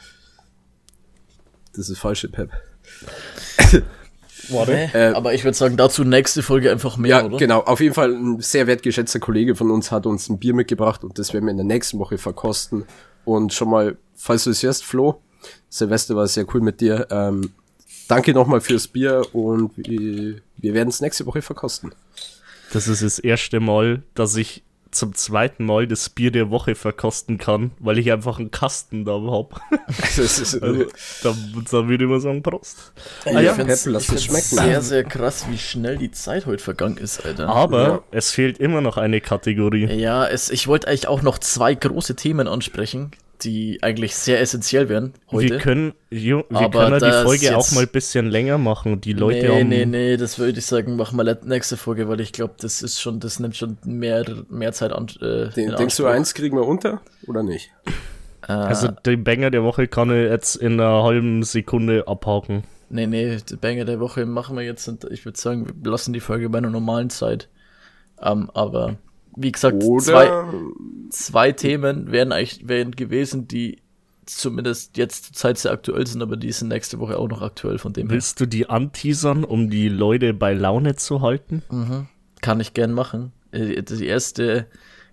Das 1.74 1.88
ist 1.88 1.98
falsche 1.98 2.28
Pep. 2.28 2.50
Nee, 4.48 4.90
Äh, 4.92 5.12
aber 5.14 5.34
ich 5.34 5.44
würde 5.44 5.56
sagen, 5.56 5.76
dazu 5.76 6.04
nächste 6.04 6.42
Folge 6.42 6.70
einfach 6.70 6.96
mehr, 6.96 7.18
Ja, 7.18 7.24
oder? 7.24 7.36
genau. 7.38 7.60
Auf 7.60 7.80
jeden 7.80 7.94
Fall 7.94 8.12
ein 8.12 8.40
sehr 8.40 8.66
wertgeschätzter 8.66 9.20
Kollege 9.20 9.54
von 9.54 9.70
uns 9.70 9.90
hat 9.90 10.06
uns 10.06 10.28
ein 10.28 10.38
Bier 10.38 10.54
mitgebracht 10.54 11.04
und 11.04 11.18
das 11.18 11.32
werden 11.32 11.44
wir 11.46 11.50
in 11.52 11.56
der 11.58 11.66
nächsten 11.66 11.98
Woche 11.98 12.18
verkosten. 12.18 12.84
Und 13.24 13.52
schon 13.54 13.70
mal, 13.70 13.96
falls 14.16 14.44
du 14.44 14.50
es 14.50 14.62
hörst, 14.62 14.84
Flo, 14.84 15.20
Silvester 15.68 16.16
war 16.16 16.26
sehr 16.26 16.46
cool 16.54 16.60
mit 16.60 16.80
dir. 16.80 17.06
Ähm, 17.10 17.52
danke 18.08 18.32
nochmal 18.34 18.60
fürs 18.60 18.88
Bier 18.88 19.22
und 19.32 19.70
wir, 19.76 20.36
wir 20.56 20.74
werden 20.74 20.88
es 20.88 21.00
nächste 21.00 21.24
Woche 21.26 21.42
verkosten. 21.42 21.94
Das 22.72 22.88
ist 22.88 23.02
das 23.02 23.18
erste 23.20 23.60
Mal, 23.60 24.02
dass 24.14 24.34
ich 24.36 24.63
zum 24.94 25.14
zweiten 25.14 25.64
Mal 25.66 25.86
das 25.86 26.08
Bier 26.08 26.30
der 26.30 26.50
Woche 26.50 26.74
verkosten 26.74 27.38
kann, 27.38 27.72
weil 27.78 27.98
ich 27.98 28.10
einfach 28.12 28.38
einen 28.38 28.50
Kasten 28.50 29.04
da 29.04 29.12
habe. 29.12 29.48
Das 30.16 30.38
ist, 30.38 30.62
Also, 30.62 30.84
da, 31.22 31.34
da 31.70 31.88
würde 31.88 32.04
ich 32.04 32.10
mal 32.10 32.20
sagen, 32.20 32.42
Prost. 32.42 32.92
Ey, 33.24 33.36
Ah 33.36 33.40
ja, 33.40 33.52
ich 33.52 33.66
das 33.66 33.82
find's 33.82 34.24
schmecken. 34.24 34.42
Sehr, 34.56 34.80
sehr 34.82 35.04
krass, 35.04 35.46
wie 35.50 35.58
schnell 35.58 35.98
die 35.98 36.10
Zeit 36.10 36.46
heute 36.46 36.62
vergangen 36.62 36.96
ist, 36.96 37.24
Alter. 37.24 37.48
Aber 37.48 37.82
Ja. 37.88 38.02
es 38.12 38.30
fehlt 38.30 38.58
immer 38.58 38.80
noch 38.80 38.96
eine 38.96 39.20
Kategorie. 39.20 39.86
Ja, 39.86 40.26
es, 40.26 40.50
ich 40.50 40.66
wollte 40.68 40.88
eigentlich 40.88 41.08
auch 41.08 41.22
noch 41.22 41.38
zwei 41.38 41.74
große 41.74 42.14
Themen 42.16 42.48
ansprechen, 42.48 43.10
die 43.42 43.82
eigentlich 43.82 44.14
sehr 44.14 44.40
essentiell 44.40 44.88
wären 44.88 45.12
heute. 45.30 45.54
Wir 45.54 45.58
können, 45.58 45.92
jo, 46.10 46.44
wir 46.48 46.60
Aber 46.60 46.84
können 46.90 47.00
ja 47.00 47.10
die 47.20 47.24
Folge 47.24 47.56
auch 47.56 47.70
mal 47.72 47.82
ein 47.82 47.88
bisschen 47.88 48.26
länger 48.30 48.58
machen. 48.58 49.00
Die 49.00 49.12
Leute 49.12 49.48
nee, 49.48 49.60
haben. 49.60 49.68
nee, 49.68 49.86
nee, 49.86 50.16
das 50.16 50.38
würde 50.38 50.58
ich 50.58 50.66
sagen, 50.66 50.96
machen 50.96 51.16
wir 51.18 51.38
nächste 51.44 51.76
Folge, 51.76 52.08
weil 52.08 52.20
ich 52.20 52.32
glaube, 52.32 52.54
das 52.60 52.82
ist 52.82 53.00
schon, 53.00 53.20
das 53.20 53.40
nimmt 53.40 53.56
schon 53.56 53.78
mehr, 53.84 54.24
mehr 54.48 54.72
Zeit 54.72 54.92
an. 54.92 55.06
Äh, 55.20 55.50
Den, 55.50 55.70
in 55.70 55.76
denkst 55.76 55.96
du, 55.96 56.06
eins 56.06 56.34
kriegen 56.34 56.56
wir 56.56 56.66
unter 56.66 57.00
oder 57.26 57.42
nicht? 57.42 57.70
Äh, 58.46 58.52
Also 58.52 58.88
den 58.88 59.24
Banger 59.24 59.50
der 59.50 59.62
Woche 59.64 59.88
kann 59.88 60.10
ich 60.10 60.28
jetzt 60.30 60.56
in 60.56 60.74
einer 60.80 61.02
halben 61.02 61.42
Sekunde 61.42 62.06
abhaken. 62.08 62.64
nee, 62.88 63.06
nee, 63.06 63.38
die 63.48 63.56
Banger 63.56 63.84
der 63.84 64.00
Woche 64.00 64.26
machen 64.26 64.56
wir 64.56 64.62
jetzt 64.64 64.86
und 64.88 65.04
ich 65.10 65.24
würde 65.24 65.38
sagen, 65.38 65.66
wir 65.82 65.90
lassen 65.90 66.12
die 66.12 66.20
Folge 66.20 66.48
bei 66.50 66.58
einer 66.58 66.70
normalen 66.70 67.10
Zeit. 67.10 67.48
Ähm, 68.22 68.50
aber 68.54 68.96
wie 69.36 69.52
gesagt, 69.52 69.82
zwei, 69.82 70.30
Oder? 70.30 70.52
zwei 71.10 71.52
Themen 71.52 72.10
wären 72.12 72.32
eigentlich 72.32 72.66
wären 72.68 72.92
gewesen, 72.92 73.48
die 73.48 73.78
zumindest 74.26 74.96
jetzt 74.96 75.24
zur 75.26 75.32
Zeit 75.34 75.58
sehr 75.58 75.72
aktuell 75.72 76.06
sind, 76.06 76.22
aber 76.22 76.36
die 76.36 76.50
sind 76.52 76.68
nächste 76.68 76.98
Woche 76.98 77.18
auch 77.18 77.28
noch 77.28 77.42
aktuell, 77.42 77.78
von 77.78 77.92
dem 77.92 78.06
her. 78.08 78.14
Willst 78.14 78.40
du 78.40 78.46
die 78.46 78.68
anteasern, 78.70 79.44
um 79.44 79.68
die 79.68 79.88
Leute 79.88 80.32
bei 80.32 80.54
Laune 80.54 80.96
zu 80.96 81.20
halten? 81.20 81.62
Mhm. 81.70 82.06
Kann 82.40 82.60
ich 82.60 82.72
gern 82.74 82.92
machen. 82.92 83.32
Äh, 83.52 83.82
Die 83.82 84.06
erste 84.06 84.66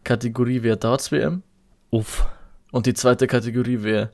Kategorie 0.03 0.63
wäre 0.63 0.77
Darts 0.77 1.11
WM 1.11 1.43
Uff. 1.89 2.25
und 2.71 2.85
die 2.85 2.93
zweite 2.93 3.27
Kategorie 3.27 3.83
wäre 3.83 4.11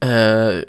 äh, 0.00 0.64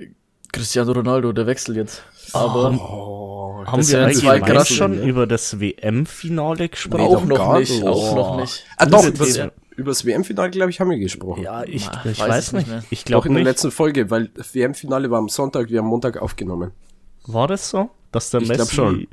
Cristiano 0.51 0.91
Ronaldo, 0.91 1.31
der 1.33 1.47
Wechsel 1.47 1.75
jetzt. 1.75 2.03
Aber 2.33 2.71
Oh, 2.71 3.32
Haben 3.66 3.78
Das 3.80 3.91
wir 3.91 4.03
eigentlich 4.03 4.20
zwei 4.20 4.39
meist 4.39 4.51
krasse, 4.51 4.74
schon 4.74 4.95
ne? 4.97 5.03
über 5.05 5.28
das 5.28 5.59
WM-Finale 5.59 6.70
gesprochen? 6.70 7.01
Nee, 7.03 7.16
auch 7.16 7.26
noch 7.26 7.38
gar 7.38 7.59
nicht, 7.59 7.84
auch 7.84 8.11
Oh. 8.11 8.16
noch 8.16 8.38
nicht. 8.41 8.66
Ah, 8.78 8.86
doch, 8.86 9.05
übers, 9.05 9.39
übers 9.76 10.05
WM-Finale, 10.05 10.49
glaube 10.51 10.70
ich, 10.70 10.80
haben 10.80 10.89
wir 10.89 10.97
gesprochen. 10.99 11.43
Ja, 11.43 11.64
ich, 11.64 11.88
Ah, 11.88 12.01
ich 12.05 12.20
weiß 12.20 12.30
weiß, 12.30 12.47
ich 12.47 12.53
nicht 12.53 12.68
nicht. 12.68 12.70
mehr. 12.76 12.84
Ich 12.91 13.05
glaube 13.05 13.28
in 13.28 13.34
der 13.36 13.43
letzten 13.43 13.72
Folge, 13.72 14.09
weil 14.09 14.28
das 14.30 14.53
WM-Finale 14.53 15.09
war 15.11 15.20
am 15.20 15.30
Sonntag, 15.30 15.70
wir 15.70 15.80
haben 15.80 15.88
Montag 15.88 16.22
aufgenommen. 16.22 16.72
War 17.26 17.47
das 17.47 17.70
so? 17.70 17.89
Dass 18.11 18.30
der 18.30 18.41
Ich 18.41 18.47
Messi... 18.49 18.76
schon. 18.76 19.07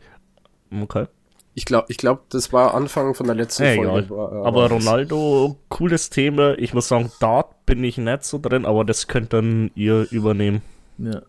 Okay. 0.83 1.07
Ich 1.55 1.65
glaube, 1.65 1.87
ich 1.89 1.97
glaub, 1.97 2.29
das 2.31 2.53
war 2.53 2.75
Anfang 2.75 3.15
von 3.15 3.27
der 3.27 3.35
letzten 3.35 3.65
Ja, 3.65 3.75
Folge. 3.75 4.11
War, 4.11 4.33
äh, 4.33 4.47
Aber 4.47 4.71
Ronaldo, 4.71 5.57
cooles 5.69 6.09
Thema. 6.11 6.57
Ich 6.59 6.75
muss 6.75 6.89
sagen, 6.89 7.11
Dart 7.21 7.67
bin 7.67 7.83
ich 7.83 7.99
nicht 7.99 8.25
so 8.25 8.39
drin, 8.39 8.65
aber 8.65 8.85
das 8.85 9.09
könnt 9.09 9.33
dann 9.33 9.71
ihr 9.75 10.07
übernehmen. 10.13 10.63
Ja. 10.99 11.23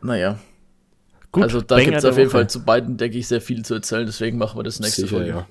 Naja, 0.00 0.38
Gut, 1.30 1.42
also 1.42 1.60
da 1.60 1.78
gibt 1.82 1.96
es 1.96 2.04
auf 2.04 2.16
jeden 2.16 2.30
Woche. 2.30 2.38
Fall 2.38 2.50
zu 2.50 2.64
beiden, 2.64 2.96
denke 2.96 3.18
ich, 3.18 3.28
sehr 3.28 3.40
viel 3.40 3.64
zu 3.64 3.74
erzählen, 3.74 4.06
deswegen 4.06 4.38
machen 4.38 4.58
wir 4.58 4.62
das 4.64 4.80
nächste 4.80 5.02
Sicher, 5.02 5.16
Folge. 5.16 5.30
ja. 5.30 5.46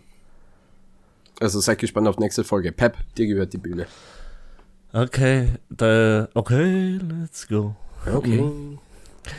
Also 1.39 1.59
seid 1.59 1.77
gespannt 1.77 2.07
auf 2.07 2.17
nächste 2.17 2.43
Folge. 2.43 2.71
Pep, 2.71 2.97
dir 3.15 3.27
gehört 3.27 3.53
die 3.53 3.59
Bühne. 3.59 3.85
Okay, 4.91 5.49
der, 5.69 6.29
okay, 6.33 6.97
let's 6.97 7.47
go. 7.47 7.75
Okay. 8.11 8.41
Mhm. 8.41 8.79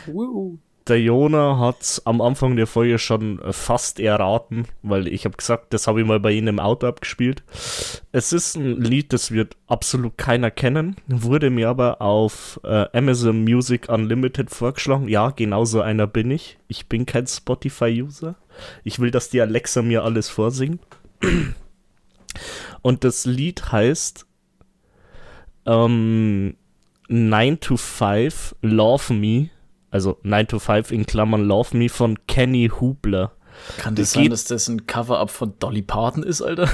Woo. 0.07 0.57
Der 0.89 0.99
Jona 0.99 1.59
hat 1.59 2.01
am 2.05 2.19
Anfang 2.19 2.55
der 2.55 2.65
Folge 2.65 2.97
schon 2.97 3.39
fast 3.51 3.99
erraten, 3.99 4.65
weil 4.81 5.07
ich 5.07 5.23
habe 5.25 5.37
gesagt, 5.37 5.71
das 5.71 5.85
habe 5.85 6.01
ich 6.01 6.07
mal 6.07 6.19
bei 6.19 6.31
Ihnen 6.31 6.47
im 6.47 6.59
Auto 6.59 6.87
abgespielt. 6.87 7.43
Es 8.11 8.33
ist 8.33 8.55
ein 8.55 8.81
Lied, 8.81 9.13
das 9.13 9.29
wird 9.29 9.55
absolut 9.67 10.17
keiner 10.17 10.49
kennen, 10.49 10.95
wurde 11.05 11.51
mir 11.51 11.69
aber 11.69 12.01
auf 12.01 12.59
äh, 12.63 12.85
Amazon 12.91 13.43
Music 13.43 13.87
Unlimited 13.87 14.49
vorgeschlagen. 14.49 15.07
Ja, 15.07 15.29
genau 15.29 15.63
so 15.63 15.79
einer 15.79 16.07
bin 16.07 16.31
ich. 16.31 16.57
Ich 16.67 16.87
bin 16.87 17.05
kein 17.05 17.27
Spotify-User. 17.27 18.33
Ich 18.83 18.97
will, 18.97 19.11
dass 19.11 19.29
die 19.29 19.41
Alexa 19.41 19.83
mir 19.83 20.03
alles 20.03 20.27
vorsingt. 20.27 20.81
Und 22.81 23.03
das 23.03 23.27
Lied 23.27 23.71
heißt 23.71 24.25
ähm, 25.67 26.55
9 27.09 27.59
to 27.59 27.77
5 27.77 28.55
Love 28.63 29.13
Me 29.13 29.49
also 29.91 30.17
9 30.23 30.47
to 30.47 30.59
5 30.59 30.91
in 30.91 31.05
Klammern 31.05 31.43
Love 31.45 31.75
Me 31.77 31.89
von 31.89 32.17
Kenny 32.27 32.69
Hubler. 32.79 33.31
Kann 33.77 33.95
das 33.95 34.11
Das 34.11 34.13
sein, 34.13 34.29
dass 34.29 34.43
das 34.45 34.67
ein 34.69 34.85
Cover-Up 34.87 35.29
von 35.31 35.53
Dolly 35.59 35.81
Parton 35.81 36.23
ist, 36.23 36.41
Alter? 36.41 36.69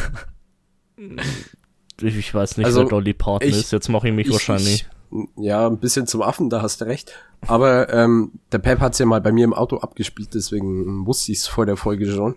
Ich, 2.01 2.03
ich 2.17 2.33
weiß 2.33 2.57
nicht, 2.57 2.65
Also, 2.65 2.81
wer 2.81 2.89
Dolly 2.89 3.13
Parton 3.13 3.47
ich- 3.49 3.55
ist. 3.57 3.71
Jetzt 3.71 3.89
mache 3.89 4.09
ich 4.09 4.13
mich 4.13 4.27
Ich- 4.27 4.33
wahrscheinlich. 4.33 4.85
Ich, 5.11 5.25
ja, 5.37 5.67
ein 5.67 5.77
bisschen 5.79 6.07
zum 6.07 6.21
Affen, 6.21 6.49
da 6.49 6.61
hast 6.61 6.81
du 6.81 6.85
recht. 6.85 7.13
Aber 7.47 7.93
ähm, 7.93 8.33
der 8.51 8.57
Pep 8.59 8.79
hat's 8.79 8.99
ja 8.99 9.05
mal 9.05 9.21
bei 9.21 9.31
mir 9.31 9.45
im 9.45 9.53
Auto 9.53 9.77
abgespielt, 9.77 10.33
deswegen 10.33 11.05
wusste 11.05 11.31
ich's 11.31 11.47
vor 11.47 11.65
der 11.65 11.77
Folge 11.77 12.11
schon. 12.11 12.35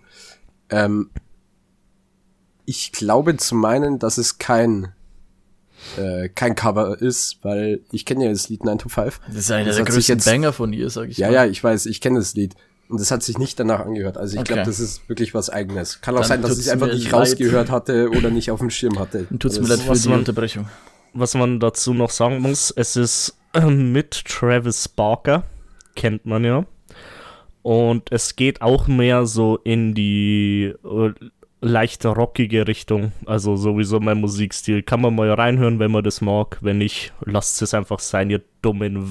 Ähm, 0.69 1.09
ich 2.65 2.91
glaube 2.91 3.35
zu 3.37 3.55
meinen, 3.55 3.97
dass 3.99 4.17
es 4.17 4.37
kein 4.37 4.93
äh, 5.97 6.29
kein 6.29 6.55
Cover 6.55 7.01
ist, 7.01 7.37
weil 7.43 7.81
ich 7.91 8.05
kenne 8.05 8.25
ja 8.25 8.31
das 8.31 8.49
Lied 8.49 8.63
9 8.65 8.77
to 8.79 8.89
5. 8.89 9.19
Das 9.27 9.35
ist 9.37 9.51
einer 9.51 9.65
Das 9.65 9.75
der 9.77 9.85
größten 9.85 10.15
jetzt- 10.17 10.25
Banger 10.25 10.53
von 10.53 10.73
ihr, 10.73 10.89
sag 10.89 11.09
ich 11.09 11.17
Ja, 11.17 11.27
mal. 11.27 11.33
ja, 11.33 11.45
ich 11.45 11.63
weiß, 11.63 11.85
ich 11.85 12.01
kenne 12.01 12.19
das 12.19 12.33
Lied. 12.35 12.55
Und 12.89 12.99
es 12.99 13.11
hat 13.11 13.21
sich 13.21 13.37
nicht 13.37 13.59
danach 13.59 13.81
angehört. 13.81 14.17
Also 14.17 14.37
ich 14.37 14.43
glaube, 14.43 14.61
Okay. 14.61 14.69
das 14.69 14.79
ist 14.79 15.07
wirklich 15.07 15.33
was 15.35 15.49
eigenes. 15.51 16.01
Kann 16.01 16.15
auch 16.15 16.21
Dann 16.21 16.27
sein, 16.27 16.41
dass 16.41 16.57
ich 16.57 16.71
einfach 16.71 16.87
mir 16.87 16.93
nicht 16.95 17.11
leid. 17.11 17.21
rausgehört 17.21 17.69
hatte 17.69 18.09
oder 18.09 18.31
nicht 18.31 18.49
auf 18.49 18.59
dem 18.59 18.71
Schirm 18.71 18.97
hatte. 18.97 19.27
Tut's 19.37 19.57
Also 19.57 19.61
mir 19.61 19.67
das 19.67 19.77
leid 19.77 19.85
für 19.85 19.91
was 19.91 20.01
die 20.01 20.09
man- 20.09 20.19
Unterbrechung. 20.19 20.67
Was 21.13 21.33
man 21.35 21.59
dazu 21.59 21.93
noch 21.93 22.09
sagen 22.09 22.39
muss, 22.39 22.71
es 22.75 22.95
ist 22.95 23.35
äh, 23.53 23.61
mit 23.65 24.25
Travis 24.25 24.87
Barker, 24.87 25.43
kennt 25.95 26.25
man 26.25 26.43
ja. 26.43 26.65
Und 27.61 28.11
es 28.11 28.35
geht 28.35 28.61
auch 28.61 28.87
mehr 28.87 29.25
so 29.25 29.57
in 29.63 29.93
die 29.93 30.73
äh, 30.83 31.11
leicht 31.61 32.05
rockige 32.05 32.67
Richtung. 32.67 33.11
Also 33.25 33.55
sowieso 33.55 33.99
mein 33.99 34.19
Musikstil. 34.19 34.83
Kann 34.83 35.01
man 35.01 35.15
mal 35.15 35.31
reinhören, 35.31 35.79
wenn 35.79 35.91
man 35.91 36.03
das 36.03 36.21
mag. 36.21 36.57
Wenn 36.61 36.77
nicht, 36.77 37.13
lasst 37.25 37.61
es 37.61 37.73
einfach 37.73 37.99
sein, 37.99 38.29
ihr 38.29 38.41
dummen... 38.61 39.03
W 39.05 39.09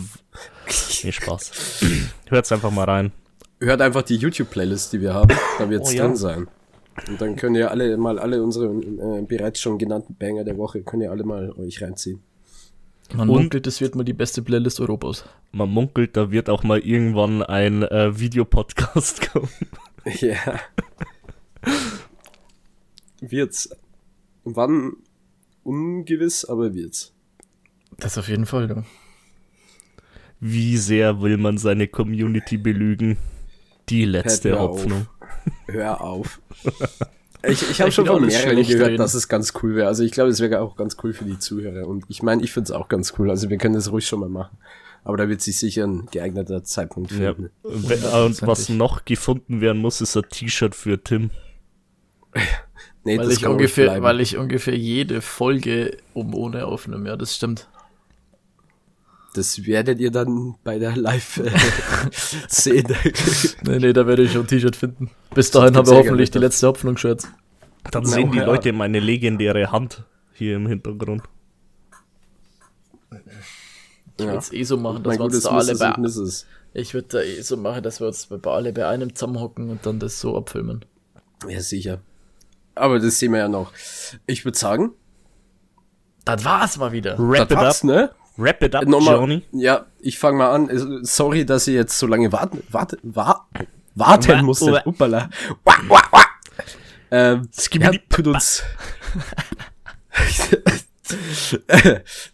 nee, 1.05 1.13
Spaß. 1.13 1.83
Hört's 2.29 2.53
einfach 2.53 2.71
mal 2.71 2.85
rein. 2.85 3.13
Hört 3.61 3.81
einfach 3.81 4.03
die 4.03 4.17
YouTube-Playlist, 4.17 4.93
die 4.93 5.01
wir 5.01 5.15
haben. 5.15 5.35
Da 5.59 5.69
wird's 5.69 5.91
Oh 5.91 5.97
ja. 5.97 6.05
drin 6.07 6.17
sein. 6.17 6.47
Und 7.09 7.21
dann 7.21 7.37
könnt 7.37 7.57
ihr 7.57 7.71
alle 7.71 7.97
mal 7.97 8.19
alle 8.19 8.43
unsere 8.43 8.67
äh, 8.67 9.23
bereits 9.23 9.61
schon 9.61 9.79
genannten 9.79 10.15
Banger 10.17 10.45
der 10.45 10.57
Woche, 10.59 10.83
könnt 10.83 11.03
ihr 11.03 11.11
alle 11.13 11.23
mal 11.25 11.53
euch 11.53 11.81
reinziehen. 11.81 12.21
Man 13.15 13.29
Und- 13.31 13.37
munkelt, 13.37 13.67
das 13.67 13.81
wird 13.81 13.95
mal 13.95 14.05
die 14.05 14.13
beste 14.13 14.43
Playlist 14.43 14.81
Europas. 14.81 15.25
Man 15.53 15.71
munkelt, 15.71 16.17
da 16.17 16.31
wird 16.31 16.51
auch 16.51 16.63
mal 16.65 16.81
irgendwann 16.81 17.43
ein 17.43 17.83
äh, 17.85 18.19
Videopodcast 18.19 19.31
kommen. 19.33 19.49
Ja. 20.21 20.61
Wird's. 23.21 23.71
Wann? 24.45 24.93
Ungewiss, 25.63 26.45
aber 26.45 26.75
wird's. 26.75 27.13
Das 27.99 28.17
auf 28.19 28.29
jeden 28.29 28.47
Fall, 28.47 28.69
du. 28.69 28.85
Wie 30.41 30.77
sehr 30.77 31.21
will 31.21 31.37
man 31.37 31.59
seine 31.59 31.89
Community 31.89 32.57
belügen? 32.59 33.19
Die 33.89 34.05
letzte 34.05 34.51
mir 34.51 34.61
Hoffnung. 34.61 35.07
Hör 35.67 36.01
auf. 36.01 36.41
Ich, 37.47 37.71
ich 37.71 37.81
habe 37.81 37.93
schon 37.93 38.05
von 38.05 38.27
mehreren 38.27 38.57
gehört, 38.67 38.89
reden. 38.89 38.97
dass 38.99 39.15
es 39.15 39.29
ganz 39.29 39.53
cool 39.63 39.77
wäre. 39.77 39.87
Also 39.87 40.03
ich 40.03 40.11
glaube, 40.11 40.29
es 40.29 40.41
wäre 40.41 40.61
auch 40.61 40.75
ganz 40.75 40.97
cool 41.05 41.13
für 41.13 41.25
die 41.25 41.39
Zuhörer. 41.39 41.87
Und 41.87 42.05
ich 42.09 42.21
meine, 42.21 42.43
ich 42.43 42.51
finde 42.51 42.65
es 42.65 42.71
auch 42.73 42.89
ganz 42.89 43.15
cool. 43.17 43.31
Also 43.31 43.49
wir 43.49 43.59
können 43.59 43.75
das 43.75 43.93
ruhig 43.93 44.09
schon 44.09 44.19
mal 44.19 44.29
machen. 44.29 44.59
Aber 45.05 45.17
da 45.17 45.29
wird 45.29 45.41
sich 45.41 45.57
sicher 45.57 45.85
ein 45.87 46.07
geeigneter 46.11 46.65
Zeitpunkt 46.65 47.13
Ja. 47.13 47.35
finden. 47.35 47.51
We- 47.63 48.25
Und 48.25 48.43
was 48.43 48.69
noch 48.71 49.05
gefunden 49.05 49.61
werden 49.61 49.81
muss, 49.81 50.01
ist 50.01 50.17
ein 50.17 50.25
T-Shirt 50.29 50.75
für 50.75 51.01
Tim. 51.03 51.31
Nee, 53.09 53.17
Weil 53.17 53.25
das 53.29 53.39
ich, 53.39 53.47
ungefähr, 53.47 53.87
bleiben. 53.87 54.03
weil 54.05 54.21
ich 54.21 54.37
ungefähr 54.37 54.77
jede 54.77 55.23
Folge 55.23 55.97
um 56.13 56.35
ohne 56.35 56.67
aufnehme. 56.67 57.09
Ja, 57.09 57.17
das 57.17 57.35
stimmt. 57.35 57.67
Das 59.35 59.65
werdet 59.65 59.99
ihr 59.99 60.11
dann 60.11 60.57
bei 60.63 60.79
der 60.79 60.95
Live 60.95 61.39
äh, 61.39 61.51
sehen. 62.49 62.87
Nee, 63.63 63.79
nee, 63.79 63.95
da 63.95 64.07
werde 64.07 64.25
ich 64.25 64.33
schon 64.33 64.43
ein 64.43 64.47
T-Shirt 64.47 64.77
finden. 64.77 65.11
Bis 65.33 65.51
dahin 65.51 65.75
haben 65.75 65.89
wir 65.89 65.97
hoffentlich 65.97 66.31
die 66.31 66.39
letzte 66.39 66.67
Hoffnung-Shirts. 66.67 67.29
Dann 67.91 68.03
Na, 68.03 68.09
sehen 68.11 68.31
die 68.31 68.39
ja. 68.39 68.45
Leute 68.45 68.75
meine 68.75 69.01
legendäre 69.01 69.73
Hand 69.73 70.05
hier 70.35 70.57
im 70.57 70.67
Hintergrund. 70.67 71.23
Ich 74.19 74.27
würde 74.27 74.37
es 74.37 74.53
eh 74.53 74.65
so 74.65 74.77
machen, 74.77 75.03
dass 75.03 75.13
mein 75.17 75.19
wir 75.19 75.35
uns 75.35 75.41
da 75.41 75.51
alle 75.51 75.75
bei. 75.77 75.95
Ich 76.75 76.93
würde 76.93 77.09
da 77.09 77.23
eh 77.23 77.41
so 77.41 77.57
machen, 77.57 77.83
dass 77.83 78.01
wir 78.01 78.09
uns 78.09 78.27
bei 78.27 78.51
alle 78.51 78.75
bei 78.75 78.87
einem 78.87 79.15
zusammenhocken 79.15 79.71
und 79.71 79.87
dann 79.87 79.99
das 79.99 80.21
so 80.21 80.37
abfilmen. 80.37 80.85
Ja, 81.49 81.63
sicher. 81.63 82.03
Aber 82.79 82.99
das 82.99 83.19
sehen 83.19 83.33
wir 83.33 83.41
ja 83.41 83.49
noch. 83.49 83.73
Ich 84.27 84.45
würde 84.45 84.57
sagen, 84.59 84.93
Das 86.25 86.45
war's 86.45 86.77
mal 86.79 86.93
wieder. 86.93 87.17
Wrap 87.19 87.49
das 87.49 87.83
it 87.83 87.91
up, 87.91 87.97
ne? 87.97 88.11
wrap 88.37 88.63
it 88.63 88.75
up, 88.75 88.85
Nochmal, 88.87 89.17
Johnny. 89.17 89.45
ja, 89.53 89.87
ich 90.01 90.19
fange 90.19 90.39
mal 90.39 90.51
an. 90.53 91.01
Sorry, 91.05 91.45
dass 91.45 91.67
ihr 91.69 91.75
jetzt 91.75 91.99
so 91.99 92.07
lange 92.07 92.31
warten, 92.33 92.63
warte, 92.71 92.99
wa 93.03 93.47
warten 93.95 94.29
Wa- 94.31 94.43
musstet. 94.43 94.87
Uppala. 94.87 95.29
Wa, 95.65 95.73
wa, 95.89 96.01
wa. 96.13 96.23
Ähm, 97.11 97.49
ja, 97.53 97.63
Skibidi- 97.63 98.01
tut 98.09 98.27
uns. 98.29 98.63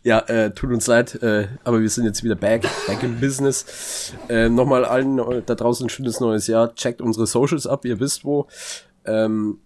ja, 0.02 0.18
äh, 0.20 0.50
tut 0.52 0.70
uns 0.70 0.86
leid, 0.86 1.14
äh, 1.22 1.48
aber 1.62 1.80
wir 1.80 1.88
sind 1.88 2.04
jetzt 2.04 2.24
wieder 2.24 2.34
back, 2.34 2.62
back 2.86 3.02
in 3.02 3.20
business. 3.20 4.12
Äh, 4.28 4.48
Nochmal 4.48 4.84
allen 4.84 5.16
da 5.46 5.54
draußen 5.54 5.86
ein 5.86 5.90
schönes 5.90 6.20
neues 6.20 6.46
Jahr. 6.48 6.74
Checkt 6.74 7.00
unsere 7.00 7.26
Socials 7.26 7.66
ab, 7.66 7.84
ihr 7.84 8.00
wisst 8.00 8.24
wo. 8.24 8.48
Ähm, 9.04 9.58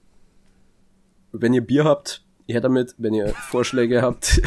wenn 1.40 1.54
ihr 1.54 1.62
Bier 1.62 1.84
habt, 1.84 2.22
her 2.46 2.60
damit. 2.60 2.94
Wenn 2.98 3.14
ihr 3.14 3.28
Vorschläge 3.50 4.02
habt, 4.02 4.40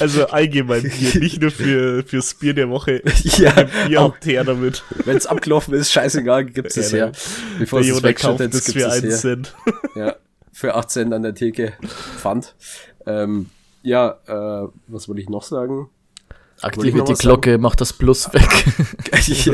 Also 0.00 0.26
allgemein 0.28 0.82
Bier, 0.82 1.20
nicht 1.20 1.40
nur 1.40 1.50
für, 1.50 2.04
fürs 2.04 2.34
Bier 2.34 2.54
der 2.54 2.70
Woche. 2.70 3.02
ja, 3.22 3.52
Bier 3.88 4.00
auch 4.02 4.12
habt 4.12 4.24
her 4.26 4.44
damit. 4.44 4.82
Wenn 5.04 5.16
es 5.16 5.26
abgelaufen 5.26 5.74
ist, 5.74 5.90
scheißegal, 5.92 6.44
gibt's 6.46 6.76
es 6.76 6.92
Ja, 6.92 6.98
her. 7.06 7.12
Bevor 7.58 7.80
es 7.80 8.02
wegschüttet, 8.02 8.54
es 8.54 8.64
gibt's 8.64 8.80
für 8.82 8.88
es 8.88 8.92
einen 9.02 9.10
her. 9.10 9.18
Cent. 9.18 9.54
Ja, 9.96 10.16
für 10.52 10.74
8 10.74 10.90
Cent 10.90 11.12
an 11.14 11.22
der 11.22 11.34
Theke. 11.34 11.72
Pfand. 12.18 12.54
Ähm, 13.06 13.50
ja, 13.82 14.18
äh, 14.26 14.68
was 14.86 15.08
wollte 15.08 15.20
ich 15.20 15.28
noch 15.28 15.42
sagen? 15.42 15.88
Aktiviert 16.62 17.08
die 17.08 17.14
Glocke, 17.14 17.58
macht 17.58 17.80
das 17.80 17.92
Plus 17.92 18.32
weg. 18.32 18.48
ja, 19.26 19.52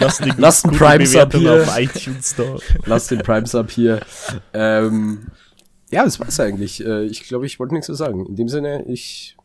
Lass 0.00 0.18
die 0.18 0.32
Lasst 0.36 0.64
einen 0.64 0.72
gute 0.72 0.84
Prime 0.84 1.06
Sub 1.06 1.30
Bewertung 1.30 1.40
hier. 1.40 1.62
auf 1.62 1.78
iTunes 1.78 2.34
da. 2.34 2.56
Lass 2.84 3.06
den 3.06 3.20
Prime 3.20 3.46
Sub 3.46 3.70
hier. 3.70 4.00
Ähm, 4.52 5.28
ja, 5.90 6.04
das 6.04 6.18
war's 6.18 6.40
eigentlich. 6.40 6.84
Äh, 6.84 7.04
ich 7.04 7.24
glaube, 7.24 7.46
ich 7.46 7.58
wollte 7.60 7.74
nichts 7.74 7.88
mehr 7.88 7.96
sagen. 7.96 8.26
In 8.26 8.36
dem 8.36 8.48
Sinne, 8.48 8.84
ich 8.86 9.36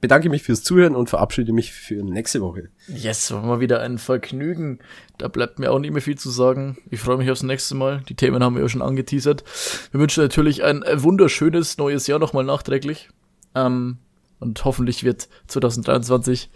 bedanke 0.00 0.30
mich 0.30 0.42
fürs 0.42 0.62
Zuhören 0.62 0.96
und 0.96 1.10
verabschiede 1.10 1.52
mich 1.52 1.72
für 1.72 2.02
nächste 2.02 2.40
Woche. 2.40 2.70
Yes, 2.88 3.30
war 3.30 3.42
mal 3.42 3.60
wieder 3.60 3.80
ein 3.80 3.98
Vergnügen. 3.98 4.78
Da 5.18 5.28
bleibt 5.28 5.58
mir 5.58 5.70
auch 5.70 5.78
nicht 5.78 5.92
mehr 5.92 6.02
viel 6.02 6.16
zu 6.16 6.30
sagen. 6.30 6.78
Ich 6.90 7.00
freue 7.00 7.18
mich 7.18 7.30
aufs 7.30 7.42
nächste 7.42 7.74
Mal. 7.74 8.02
Die 8.08 8.14
Themen 8.14 8.42
haben 8.42 8.54
wir 8.54 8.62
ja 8.62 8.68
schon 8.68 8.82
angeteasert. 8.82 9.44
Wir 9.90 10.00
wünschen 10.00 10.22
natürlich 10.22 10.64
ein 10.64 10.82
äh, 10.82 11.02
wunderschönes 11.02 11.76
neues 11.76 12.06
Jahr 12.06 12.18
nochmal 12.18 12.44
nachträglich. 12.44 13.10
Ähm, 13.54 13.98
und 14.40 14.64
hoffentlich 14.64 15.04
wird 15.04 15.28
2023 15.48 16.50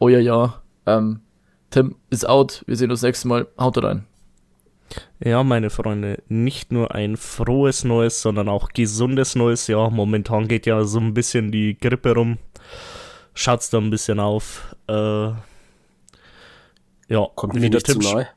euer 0.00 0.20
Jahr. 0.20 0.62
Ähm, 0.86 1.20
Tim 1.70 1.96
ist 2.10 2.28
out. 2.28 2.64
Wir 2.66 2.76
sehen 2.76 2.90
uns 2.90 3.02
nächstes 3.02 3.24
Mal. 3.24 3.46
Haut 3.56 3.82
rein. 3.82 4.09
Ja, 5.22 5.42
meine 5.44 5.70
Freunde, 5.70 6.22
nicht 6.28 6.72
nur 6.72 6.94
ein 6.94 7.16
frohes 7.16 7.84
neues, 7.84 8.22
sondern 8.22 8.48
auch 8.48 8.70
gesundes 8.70 9.36
neues 9.36 9.66
Jahr. 9.66 9.90
Momentan 9.90 10.48
geht 10.48 10.66
ja 10.66 10.84
so 10.84 10.98
ein 10.98 11.14
bisschen 11.14 11.52
die 11.52 11.76
Grippe 11.78 12.14
rum. 12.14 12.38
Schaut's 13.34 13.70
da 13.70 13.78
ein 13.78 13.90
bisschen 13.90 14.18
auf. 14.20 14.74
Äh, 14.88 14.92
ja, 17.08 17.26
Kommt 17.34 17.54
wie 17.54 17.60
mir 17.60 17.70
der 17.70 17.80
nicht 17.80 17.86
zu 17.86 17.98
nahe. 17.98 18.28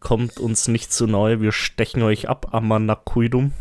kommt 0.00 0.38
uns 0.38 0.68
nicht 0.68 0.92
zu 0.92 1.06
nahe. 1.06 1.40
Wir 1.40 1.52
stechen 1.52 2.02
euch 2.02 2.28
ab, 2.28 2.48
Amanakuidum. 2.52 3.52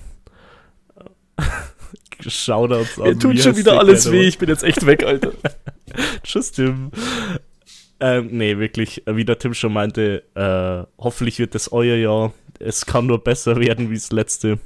Shoutouts 2.22 2.98
an 3.00 3.04
Mir 3.06 3.20
tut 3.20 3.40
schon 3.40 3.58
wieder 3.58 3.72
der 3.72 3.80
alles 3.82 4.12
weh. 4.12 4.24
Ich 4.28 4.38
bin 4.38 4.50
jetzt 4.50 4.64
echt 4.64 4.86
weg, 4.86 5.04
Alter. 5.04 5.34
Tschüss, 6.24 6.52
Tim. 6.52 6.92
Ähm, 8.00 8.30
nee, 8.32 8.58
wirklich, 8.58 9.08
äh, 9.08 9.16
wie 9.16 9.26
der 9.26 9.40
Tim 9.40 9.54
schon 9.54 9.74
meinte, 9.74 10.24
äh, 10.36 11.02
hoffentlich 11.02 11.40
wird 11.40 11.56
es 11.56 11.72
euer 11.72 11.96
Jahr. 11.96 12.34
Es 12.60 12.86
kann 12.86 13.08
nur 13.08 13.24
besser 13.24 13.60
werden 13.60 13.90
wie 13.90 13.96
das 13.96 14.12
letzte. 14.12 14.60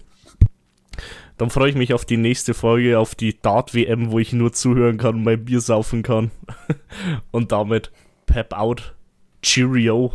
Dann 1.38 1.52
freue 1.52 1.70
ich 1.70 1.76
mich 1.76 1.94
auf 1.94 2.04
die 2.04 2.18
nächste 2.18 2.54
Folge, 2.54 2.98
auf 2.98 3.14
die 3.14 3.40
Dart-WM, 3.40 4.12
wo 4.12 4.18
ich 4.18 4.34
nur 4.34 4.54
zuhören 4.54 4.98
kann 4.98 5.16
und 5.16 5.24
mein 5.24 5.46
Bier 5.46 5.62
saufen 5.62 6.02
kann. 6.02 6.32
und 7.32 7.52
damit 7.52 7.92
Pep 8.26 8.54
out. 8.54 8.96
Cheerio. 9.44 10.12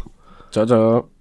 Ciao, 0.50 0.66
ciao. 0.66 1.11